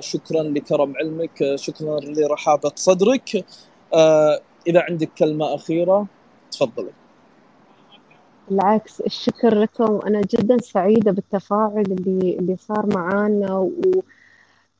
شكرا 0.00 0.42
لكرم 0.42 0.94
علمك. 0.96 1.54
شكرا 1.54 2.00
لرحابة 2.00 2.72
صدرك. 2.74 3.44
إذا 4.66 4.80
عندك 4.80 5.10
كلمة 5.18 5.54
أخيرة 5.54 6.06
تفضلي. 6.50 6.92
بالعكس 8.50 9.00
الشكر 9.00 9.54
لكم. 9.58 10.00
أنا 10.06 10.20
جدا 10.20 10.58
سعيدة 10.58 11.12
بالتفاعل 11.12 11.84
اللي 11.90 12.36
اللي 12.38 12.56
صار 12.56 12.86
معانا 12.96 13.70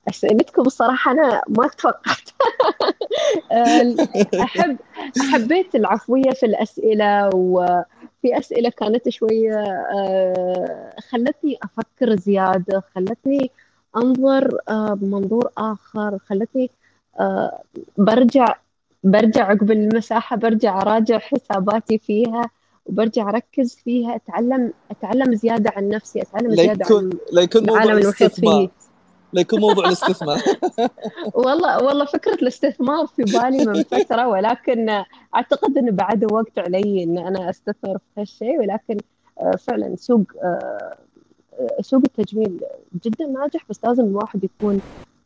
وأسئلتكم 0.06 0.62
بصراحة 0.62 1.10
أنا 1.12 1.42
ما 1.48 1.68
توقعت. 1.68 2.30
أحب 4.42 4.78
حبيت 5.32 5.74
العفوية 5.74 6.30
في 6.30 6.46
الأسئلة 6.46 7.30
وفي 7.34 8.38
أسئلة 8.38 8.70
كانت 8.70 9.08
شوية 9.08 9.56
آه، 9.94 10.94
خلتني 11.10 11.58
أفكر 11.62 12.16
زيادة 12.16 12.82
خلتني 12.94 13.50
أنظر 13.96 14.58
آه، 14.68 14.94
بمنظور 14.94 15.50
آخر 15.58 16.18
خلتني 16.18 16.70
آه، 17.20 17.62
برجع 17.98 18.54
برجع 19.04 19.44
عقب 19.50 19.70
المساحة 19.70 20.36
برجع 20.36 20.80
أراجع 20.82 21.18
حساباتي 21.18 21.98
فيها. 21.98 22.50
وبرجع 22.86 23.28
أركز 23.28 23.74
فيها 23.84 24.16
أتعلم 24.16 24.72
أتعلم 24.90 25.34
زيادة 25.34 25.72
عن 25.76 25.88
نفسي 25.88 26.22
أتعلم 26.22 26.54
زيادة 26.54 26.96
عن 26.96 27.10
لا 27.32 27.42
يكون 27.42 27.62
موضوع 27.62 27.82
العالم 27.82 28.02
المحيط 28.02 28.32
فيه 28.32 28.68
لا 29.32 29.40
يكون 29.40 29.60
موضوع 29.60 29.84
الاستثمار. 29.86 30.38
والله 31.34 31.84
والله 31.84 32.04
فكرة 32.04 32.34
الاستثمار 32.34 33.06
في 33.06 33.22
بالي 33.22 33.64
من 33.64 33.82
فترة 33.82 34.28
ولكن 34.28 35.02
أعتقد 35.34 35.78
انه 35.78 35.92
بعد 35.92 36.32
وقت 36.32 36.58
علي 36.58 37.04
إن 37.04 37.18
أنا 37.18 37.50
أستثمر 37.50 37.98
في 37.98 38.20
هالشيء 38.20 38.60
ولكن 38.60 38.98
آه، 39.40 39.56
فعلا 39.56 39.96
سوق 39.96 40.22
آه، 40.42 40.96
سوق 41.80 42.02
التجميل 42.04 42.60
جدا 43.04 43.26
ناجح 43.26 43.64
بس 43.70 43.84
لازم 43.84 44.04
الواحد 44.04 44.44
يكون 44.44 44.80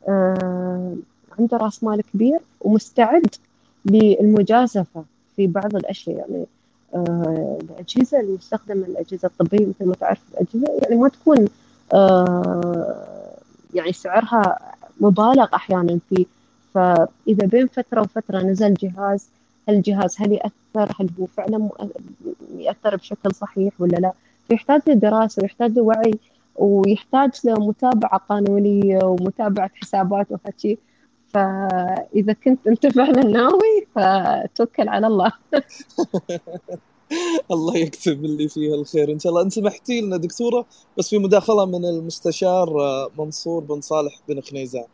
آه، 0.07 0.95
عنده 1.39 1.57
رأس 1.57 1.83
مال 1.83 2.01
كبير 2.13 2.39
ومستعد 2.61 3.35
للمجازفة 3.85 5.03
في 5.35 5.47
بعض 5.47 5.75
الأشياء. 5.75 6.17
يعني 6.17 6.45
آه، 6.95 7.57
الأجهزة 7.61 8.19
المستخدمة 8.19 8.85
الأجهزة 8.85 9.27
الطبية 9.27 9.65
مثل 9.65 9.85
ما 9.85 9.93
تعرف 9.93 10.19
الأجهزة 10.33 10.79
يعني 10.83 10.95
ما 10.95 11.09
تكون 11.09 11.47
آه، 11.93 13.35
يعني 13.73 13.93
سعرها 13.93 14.59
مبالغ 14.99 15.47
أحيانا 15.55 15.99
فيه. 16.09 16.25
فإذا 16.73 17.45
بين 17.45 17.67
فترة 17.67 18.01
وفترة 18.01 18.39
نزل 18.39 18.73
جهاز 18.73 19.27
هل 19.69 19.75
الجهاز 19.75 20.15
هل 20.19 20.31
يأثر؟ 20.31 20.95
هل 20.99 21.09
هو 21.19 21.25
فعلا 21.25 21.69
يأثر 22.57 22.95
بشكل 22.95 23.35
صحيح 23.35 23.73
ولا 23.79 23.97
لا؟ 23.97 24.11
فيحتاج 24.47 24.81
لدراسة 24.87 25.41
ويحتاج 25.41 25.77
لوعي 25.77 26.13
ويحتاج 26.55 27.31
لمتابعة 27.43 28.17
قانونية 28.29 28.99
ومتابعة 29.03 29.71
حسابات 29.81 30.27
وهالشي 30.31 30.77
فإذا 31.33 32.33
كنت 32.33 32.67
أنت 32.67 32.87
فعلا 32.87 33.23
ناوي 33.23 33.70
فتوكل 33.95 34.89
على 34.89 35.07
الله. 35.07 35.31
الله 37.51 37.77
يكتب 37.77 38.25
اللي 38.25 38.49
فيها 38.49 38.75
الخير. 38.75 39.11
إن 39.11 39.19
شاء 39.19 39.29
الله. 39.29 39.41
أنت 39.41 39.53
سمحتي 39.53 40.01
لنا 40.01 40.17
دكتورة 40.17 40.65
بس 40.97 41.09
في 41.09 41.17
مداخلة 41.17 41.65
من 41.65 41.85
المستشار 41.85 42.81
آه، 42.81 43.09
منصور 43.17 43.63
بن 43.63 43.81
صالح 43.81 44.21
بن 44.27 44.41
خنيزان. 44.41 44.85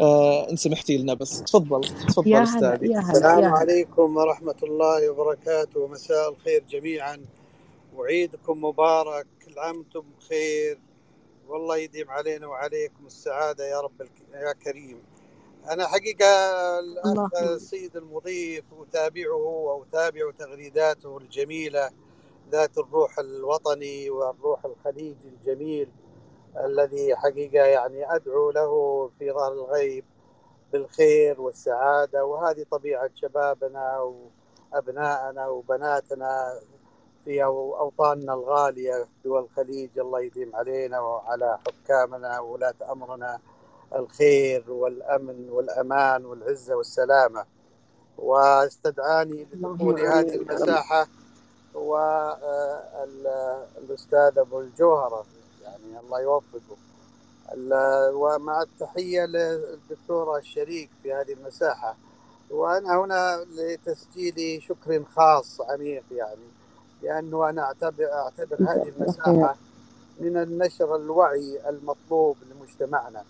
آه، 0.00 0.50
ان 0.50 0.56
سمحتي 0.56 0.98
لنا 0.98 1.14
بس. 1.14 1.42
تفضل. 1.42 1.80
تفضل 2.08 2.34
أستاذي. 2.34 2.98
السلام 2.98 3.44
عليكم 3.44 4.16
ورحمة 4.16 4.56
الله 4.62 5.10
وبركاته. 5.10 5.86
مساء 5.86 6.30
الخير 6.30 6.64
جميعا. 6.70 7.18
وعيدكم 7.96 8.64
مبارك. 8.64 9.26
كل 9.46 9.58
عام 9.58 9.76
وأنتم 9.76 10.04
بخير. 10.18 10.78
والله 11.48 11.76
يديم 11.76 12.10
علينا 12.10 12.46
وعليكم 12.46 13.06
السعادة 13.06 13.64
يا 13.68 13.80
رب 13.80 14.00
يا 14.34 14.52
كريم. 14.52 14.98
أنا 15.68 15.86
حقيقة 15.86 16.26
الاخ 16.78 17.34
السيد 17.42 17.96
المضيف 17.96 18.64
أتابعه 18.80 19.34
وأتابع 19.36 20.30
تغريداته 20.38 21.18
الجميلة 21.18 21.90
ذات 22.50 22.78
الروح 22.78 23.18
الوطني 23.18 24.10
والروح 24.10 24.64
الخليجي 24.64 25.28
الجميل 25.28 25.88
الذي 26.64 27.16
حقيقة 27.16 27.64
يعني 27.64 28.14
أدعو 28.14 28.50
له 28.50 29.06
في 29.18 29.32
ظهر 29.32 29.52
الغيب 29.52 30.04
بالخير 30.72 31.40
والسعادة. 31.40 32.24
وهذه 32.24 32.66
طبيعة 32.70 33.10
شبابنا 33.14 34.12
وأبنائنا 34.72 35.48
وبناتنا 35.48 36.60
في 37.24 37.44
أوطاننا 37.44 38.34
الغالية 38.34 39.08
دول 39.24 39.42
الخليج 39.42 39.98
الله 39.98 40.20
يديم 40.20 40.56
علينا 40.56 41.00
وعلى 41.00 41.58
حكامنا 41.66 42.40
وولاة 42.40 42.74
أمرنا. 42.92 43.40
الخير 43.96 44.70
والأمن 44.70 45.48
والأمان 45.50 46.24
والعزة 46.24 46.74
والسلامة. 46.74 47.44
واستدعاني 48.18 49.46
لدخول 49.52 50.00
هذه 50.00 50.34
المساحة 50.34 51.06
والاستاذ 51.74 53.18
آه، 54.38 54.42
أبو 54.42 54.60
الجوهرة. 54.60 55.24
يعني 55.62 56.00
الله 56.00 56.20
يوفقه. 56.20 56.76
ومع 58.14 58.62
التحية 58.62 59.26
للدكتورة 59.26 60.38
الشريك 60.38 60.90
في 61.02 61.12
هذه 61.12 61.32
المساحة. 61.32 61.96
وأنا 62.50 63.00
هنا 63.00 63.44
لتسجيل 63.56 64.62
شكر 64.62 65.04
خاص 65.04 65.60
عميق 65.60 66.04
يعني 66.12 66.50
لأنه 67.02 67.48
أنا 67.48 67.62
اعتبر 67.62 68.12
أعتبر 68.12 68.56
هذه 68.60 68.88
المساحة 68.88 69.56
من 70.20 70.36
النشر 70.36 70.96
الوعي 70.96 71.68
المطلوب 71.68 72.36
لمجتمعنا. 72.50 73.24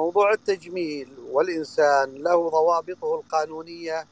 موضوع 0.00 0.32
التجميل 0.32 1.08
والإنسان 1.30 2.14
له 2.14 2.50
ضوابطه 2.50 3.14
القانونية 3.14 4.06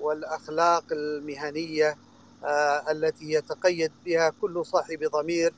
والأخلاق 0.00 0.84
المهنية 0.92 1.96
آه 2.44 2.90
التي 2.90 3.32
يتقيد 3.32 3.92
بها 4.04 4.32
كل 4.40 4.66
صاحب 4.66 5.04
ضمير 5.04 5.54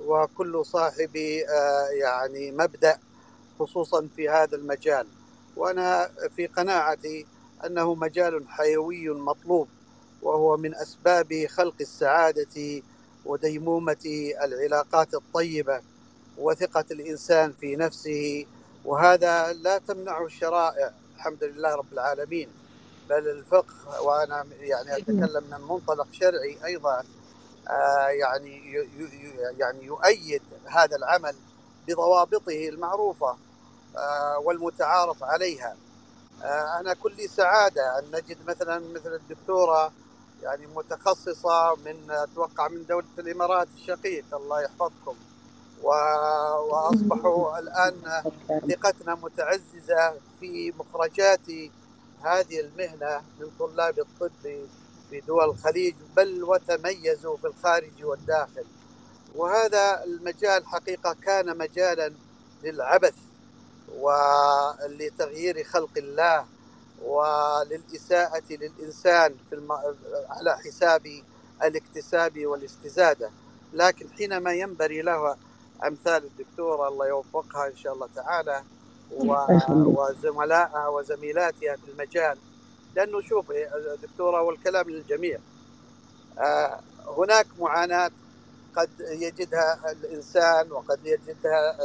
وكل 0.00 0.66
صاحب 0.66 1.16
آه 1.16 1.88
يعني 1.88 2.50
مبدأ 2.52 2.98
خصوصا 3.58 4.08
في 4.16 4.28
هذا 4.28 4.56
المجال. 4.56 5.06
وأنا 5.56 6.10
في 6.36 6.46
قناعتي 6.46 7.26
أنه 7.66 7.94
مجال 7.94 8.48
حيوي 8.48 9.08
مطلوب 9.08 9.68
وهو 10.22 10.56
من 10.56 10.74
أسباب 10.74 11.46
خلق 11.46 11.74
السعادة 11.80 12.82
وديمومة 13.26 14.32
العلاقات 14.44 15.14
الطيبة 15.14 15.80
وثقة 16.38 16.84
الإنسان 16.90 17.52
في 17.60 17.76
نفسه 17.76 18.46
وهذا 18.88 19.54
لا 19.54 19.78
تمنعه 19.78 20.26
الشرائع 20.26 20.92
الحمد 21.16 21.44
لله 21.44 21.76
رب 21.76 21.94
العالمين. 21.94 22.50
بل 23.10 23.30
الفقه 23.30 24.02
وأنا 24.02 24.46
يعني 24.60 24.98
أتكلم 24.98 25.44
من 25.52 25.60
منطلق 25.68 26.08
شرعي 26.12 26.58
أيضا 26.66 27.04
آه 27.70 28.08
يعني 28.08 28.72
يعني 29.58 29.84
يؤيد 29.84 30.42
هذا 30.66 30.96
العمل 30.96 31.36
بضوابطه 31.88 32.68
المعروفة 32.68 33.38
آه 33.96 34.38
والمتعارف 34.38 35.24
عليها. 35.24 35.76
آه 36.44 36.80
أنا 36.80 36.94
كل 36.94 37.30
سعادة 37.30 38.00
أن 38.00 38.04
نجد 38.12 38.38
مثلا 38.48 38.78
مثل 38.78 39.14
الدكتورة 39.14 39.92
يعني 40.42 40.66
متخصصة 40.66 41.76
من 41.76 42.10
أتوقع 42.12 42.68
من 42.68 42.86
دولة 42.86 43.06
الإمارات 43.18 43.68
الشقيق 43.76 44.24
الله 44.34 44.62
يحفظكم. 44.62 45.16
وأصبحوا 45.82 47.58
الآن 47.58 48.22
ثقتنا 48.70 49.14
متعززة 49.14 50.14
في 50.40 50.72
مخرجات 50.78 51.40
هذه 52.22 52.60
المهنة 52.60 53.22
من 53.40 53.50
طلاب 53.58 53.98
الطب 53.98 54.30
في 55.10 55.20
دول 55.20 55.44
الخليج 55.44 55.94
بل 56.16 56.44
وتميزوا 56.44 57.36
في 57.36 57.46
الخارج 57.46 58.04
والداخل. 58.04 58.64
وهذا 59.34 60.04
المجال 60.04 60.66
حقيقة 60.66 61.16
كان 61.22 61.58
مجالا 61.58 62.12
للعبث 62.64 63.14
ولتغيير 63.98 65.64
خلق 65.64 65.90
الله 65.96 66.46
وللإساءة 67.04 68.42
للإنسان 68.50 69.34
في 69.48 69.54
الم... 69.54 69.72
على 70.28 70.56
حساب 70.58 71.22
الاكتساب 71.62 72.46
والاستزادة. 72.46 73.30
لكن 73.72 74.08
حينما 74.10 74.52
ينبري 74.52 75.02
له 75.02 75.36
أمثال 75.86 76.24
الدكتورة 76.24 76.88
الله 76.88 77.06
يوفقها 77.08 77.66
إن 77.66 77.76
شاء 77.76 77.92
الله 77.92 78.08
تعالى. 78.16 78.64
وزملائها 79.70 80.88
وزميلاتها 80.88 81.76
في 81.76 81.90
المجال. 81.90 82.38
لأنه 82.96 83.20
شوف 83.20 83.52
دكتورة 84.02 84.42
والكلام 84.42 84.90
للجميع. 84.90 85.38
آه، 86.38 86.80
هناك 87.18 87.46
معاناة 87.58 88.10
قد 88.76 88.90
يجدها 89.00 89.92
الإنسان 89.92 90.72
وقد 90.72 91.00
يجدها 91.06 91.76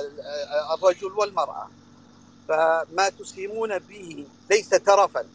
الرجل 0.76 1.12
والمرأة. 1.12 1.70
فما 2.48 3.10
تسهمون 3.20 3.80
به 3.80 4.28
ليس 4.50 4.70
ترفا 4.70 5.26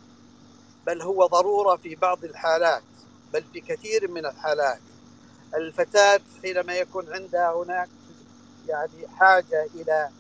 بل 0.87 1.03
هو 1.03 1.27
ضرورة 1.27 1.77
في 1.77 1.95
بعض 1.95 2.25
الحالات 2.25 2.83
بل 3.33 3.45
في 3.53 3.61
كثير 3.61 4.11
من 4.11 4.27
الحالات. 4.27 4.81
الفتاة 5.55 6.21
حينما 6.43 6.75
يكون 6.77 7.13
عندها 7.13 7.53
هناك 7.55 7.89
يعني 8.69 9.09
حاجة 9.09 9.69
إلى 9.75 10.11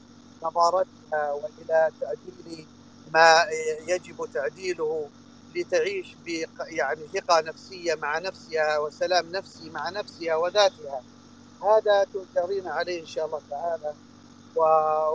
نظارتها 0.42 1.32
وإلى 1.32 1.90
تعديل 2.00 2.66
ما 3.14 3.46
يجب 3.88 4.26
تعديله 4.34 5.08
لتعيش 5.54 6.14
ب 6.26 6.44
يعني 6.68 7.08
ثقة 7.14 7.40
نفسية 7.40 7.94
مع 7.94 8.18
نفسها 8.18 8.78
وسلام 8.78 9.32
نفسي 9.32 9.70
مع 9.70 9.90
نفسها 9.90 10.36
وذاتها. 10.36 11.02
هذا 11.62 12.04
تؤجرين 12.04 12.68
عليه 12.68 13.00
إن 13.00 13.06
شاء 13.06 13.26
الله 13.26 13.42
تعالى 13.50 13.94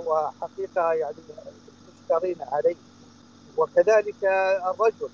وحقيقة 0.08 0.94
يعني 0.94 1.16
تشكرين 2.10 2.38
عليه. 2.42 2.76
وكذلك 3.58 4.24
الرجل 4.72 5.10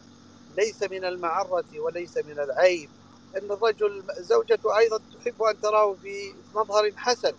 ليس 0.57 0.83
من 0.83 1.05
المعرة 1.05 1.65
وليس 1.79 2.17
من 2.17 2.39
العيب 2.39 2.89
أن 3.37 3.51
الرجل 3.51 4.03
زوجته 4.19 4.77
أيضا 4.77 4.99
تحب 5.21 5.43
أن 5.43 5.61
تراه 5.61 5.93
في 6.03 6.33
مظهر 6.55 6.91
حسن. 6.97 7.33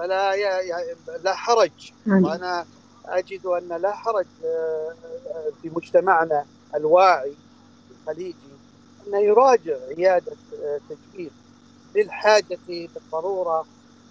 فلا 0.00 0.36
لا 1.24 1.34
حرج. 1.34 1.92
وأنا 2.24 2.66
أجد 3.04 3.46
أن 3.46 3.68
لا 3.68 3.92
حرج 3.92 4.26
آه، 4.44 4.94
في 5.62 5.70
مجتمعنا 5.70 6.46
الواعي 6.74 7.36
الخليجي 7.90 8.36
أنه 9.06 9.18
يراجع 9.18 9.76
عيادة 9.98 10.32
آه، 10.62 10.80
تجميل 10.88 11.30
للحاجة 11.94 12.58
بالضرورة 12.68 13.66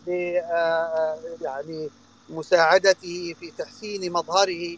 آه، 0.10 1.20
يعني 1.42 1.90
مساعدته 2.30 3.36
في 3.40 3.52
تحسين 3.58 4.12
مظهره. 4.14 4.78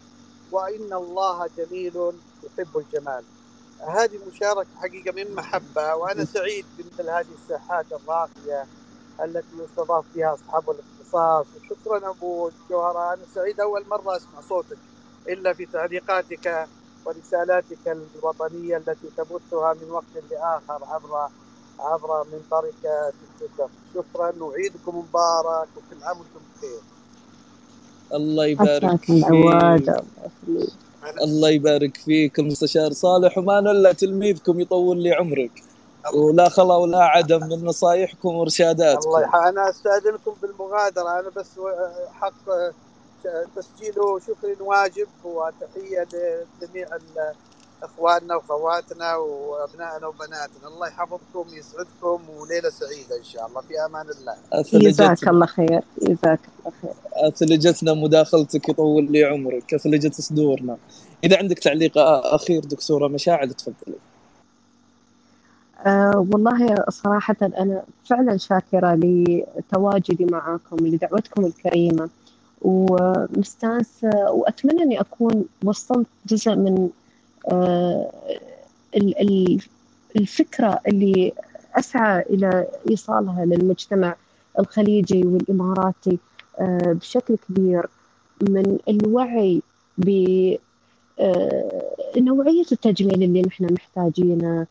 وإن 0.51 0.93
الله 0.93 1.47
جميل 1.57 1.93
يحب 2.43 2.77
الجمال. 2.77 3.23
هذه 3.79 4.19
مشاركة 4.27 4.69
حقيقة 4.75 5.11
من 5.11 5.35
محبة. 5.35 5.95
وأنا 5.95 6.25
سعيد 6.25 6.65
بمثل 6.77 7.09
هذه 7.09 7.33
الساحات 7.33 7.85
الراقية 7.91 8.69
التي 9.23 9.57
يستضاف 9.57 10.05
فيها 10.13 10.33
أصحاب 10.33 10.69
الاختصاص 11.15 11.45
وشكرا 11.71 12.09
أبو 12.09 12.49
جوهرة 12.69 13.13
أنا 13.13 13.21
سعيد 13.35 13.59
أول 13.59 13.83
مرة 13.91 14.17
أسمع 14.17 14.41
صوتك 14.49 14.77
إلا 15.27 15.53
في 15.53 15.65
تعليقاتك 15.65 16.67
ورسالاتك 17.05 17.97
الوطنية 18.15 18.77
التي 18.77 19.07
تبثها 19.17 19.73
من 19.73 19.91
وقت 19.91 20.31
لآخر 20.31 20.85
عبر 20.85 21.29
عبر 21.79 22.23
منبرك 22.23 22.81
في 22.81 23.25
تويتر. 23.39 23.69
شكرا. 23.93 24.43
وعيدكم 24.43 24.97
مبارك 24.97 25.67
وكل 25.77 26.03
عام 26.03 26.17
وأنتم 26.17 26.39
بخير. 26.57 26.79
الله 28.13 28.45
يبارك 28.45 29.01
فيك. 29.05 29.89
الله 31.21 31.49
يبارك 31.49 31.97
فيك 31.97 32.39
المستشار 32.39 32.93
صالح. 32.93 33.37
وما 33.37 33.59
الا 33.59 33.91
تلميذكم 33.91 34.59
يطول 34.59 35.03
لي 35.03 35.13
عمرك. 35.13 35.63
ولا 36.13 36.49
خلا 36.49 36.75
ولا 36.75 37.03
عدم 37.03 37.47
من 37.47 37.65
نصايحكم 37.65 38.35
وارشاداتكم 38.35 39.09
الله 39.09 39.49
أنا 39.49 39.69
أستأذنكم 39.69 40.35
بالمغادرة 40.41 41.19
أنا 41.19 41.29
بس 41.35 41.47
حق 42.11 42.45
تسجيل 43.55 43.93
شكر 44.27 44.63
واجب 44.63 45.07
وتحية 45.23 46.07
لجميع 46.61 46.87
إخواننا 47.83 48.35
واخواتنا 48.35 49.15
وأبنائنا 49.15 50.07
وبناتنا. 50.07 50.67
الله 50.67 50.87
يحفظكم 50.87 51.45
يسعدكم 51.53 52.29
وليلة 52.29 52.69
سعيدة 52.69 53.17
إن 53.17 53.23
شاء 53.23 53.47
الله. 53.47 53.61
في 53.61 53.85
أمان 53.85 54.05
الله. 54.09 54.35
جزاك 54.89 55.27
الله 55.27 55.45
خير 55.45 55.83
جزاك 56.01 56.39
الله 56.59 56.73
خير. 56.81 56.93
أثلجتنا 57.13 57.93
مداخلتك 57.93 58.69
يطول 58.69 59.11
لي 59.11 59.23
عمرك 59.23 59.73
أثلجت 59.73 60.21
صدورنا. 60.21 60.77
إذا 61.23 61.37
عندك 61.37 61.59
تعليق 61.59 61.97
أخير 61.97 62.61
دكتورة 62.65 63.07
مشاعل 63.07 63.53
تفضلي. 63.53 63.97
أه 65.85 66.27
والله 66.31 66.75
صراحة 66.89 67.35
أنا 67.41 67.83
فعلا 68.05 68.37
شاكرة 68.37 68.95
لتواجدي 68.95 70.25
معكم 70.25 70.77
لدعوتكم 70.87 71.45
الكريمة 71.45 72.09
ومستانسة 72.61 74.09
وأتمنى 74.31 74.83
أني 74.83 75.01
أكون 75.01 75.45
وصلت 75.65 76.07
جزء 76.27 76.55
من 76.55 76.89
آه، 77.51 78.11
الفكرة 80.15 80.79
اللي 80.87 81.33
أسعى 81.75 82.21
إلى 82.21 82.67
إيصالها 82.89 83.45
للمجتمع 83.45 84.15
الخليجي 84.59 85.23
والإماراتي 85.27 86.19
آه، 86.59 86.93
بشكل 86.93 87.37
كبير 87.37 87.85
من 88.41 88.79
الوعي 88.89 89.61
ب 89.97 90.09
آه، 91.19 91.81
نوعية 92.17 92.65
التجميل 92.71 93.23
اللي 93.23 93.41
نحن 93.41 93.73
محتاجينه 93.73 94.67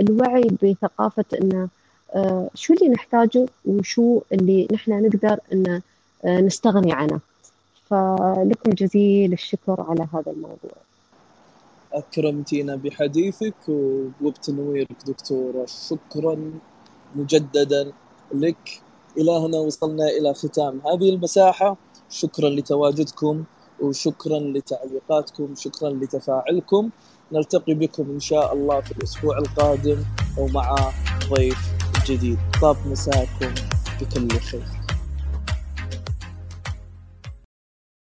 الوعي 0.00 0.50
بثقافة 0.62 1.24
أنه 1.42 1.68
شو 2.54 2.74
اللي 2.74 2.88
نحتاجه 2.88 3.46
وشو 3.66 4.20
اللي 4.32 4.68
نحن 4.72 5.06
نقدر 5.06 5.38
أن 5.52 5.80
نستغني 6.24 6.92
عنه. 6.92 7.20
فلكم 7.90 8.70
جزيل 8.70 9.32
الشكر 9.32 9.84
على 9.88 10.06
هذا 10.14 10.32
الموضوع. 10.32 10.76
أكرمتينا 11.92 12.76
بحديثك 12.76 13.54
وبتنويرك 13.68 14.96
دكتورة. 15.06 15.66
شكرا 15.66 16.52
مجددا 17.14 17.92
لك. 18.34 18.82
إلى 19.18 19.30
هنا 19.30 19.58
وصلنا 19.58 20.08
إلى 20.08 20.34
ختام 20.34 20.80
هذه 20.86 21.10
المساحة. 21.10 21.76
شكرا 22.10 22.48
لتواجدكم 22.48 23.44
وشكرا 23.80 24.38
لتعليقاتكم. 24.38 25.54
شكرا 25.54 25.90
لتفاعلكم. 25.90 26.90
نلتقي 27.32 27.74
بكم 27.74 28.10
إن 28.10 28.20
شاء 28.20 28.54
الله 28.54 28.80
في 28.80 28.92
الأسبوع 28.92 29.38
القادم 29.38 30.04
ومع 30.38 30.92
ضيف 31.30 31.58
جديد. 32.06 32.38
طاب 32.62 32.76
مساكم 32.86 33.54
بكل 34.00 34.38
خير. 34.40 34.79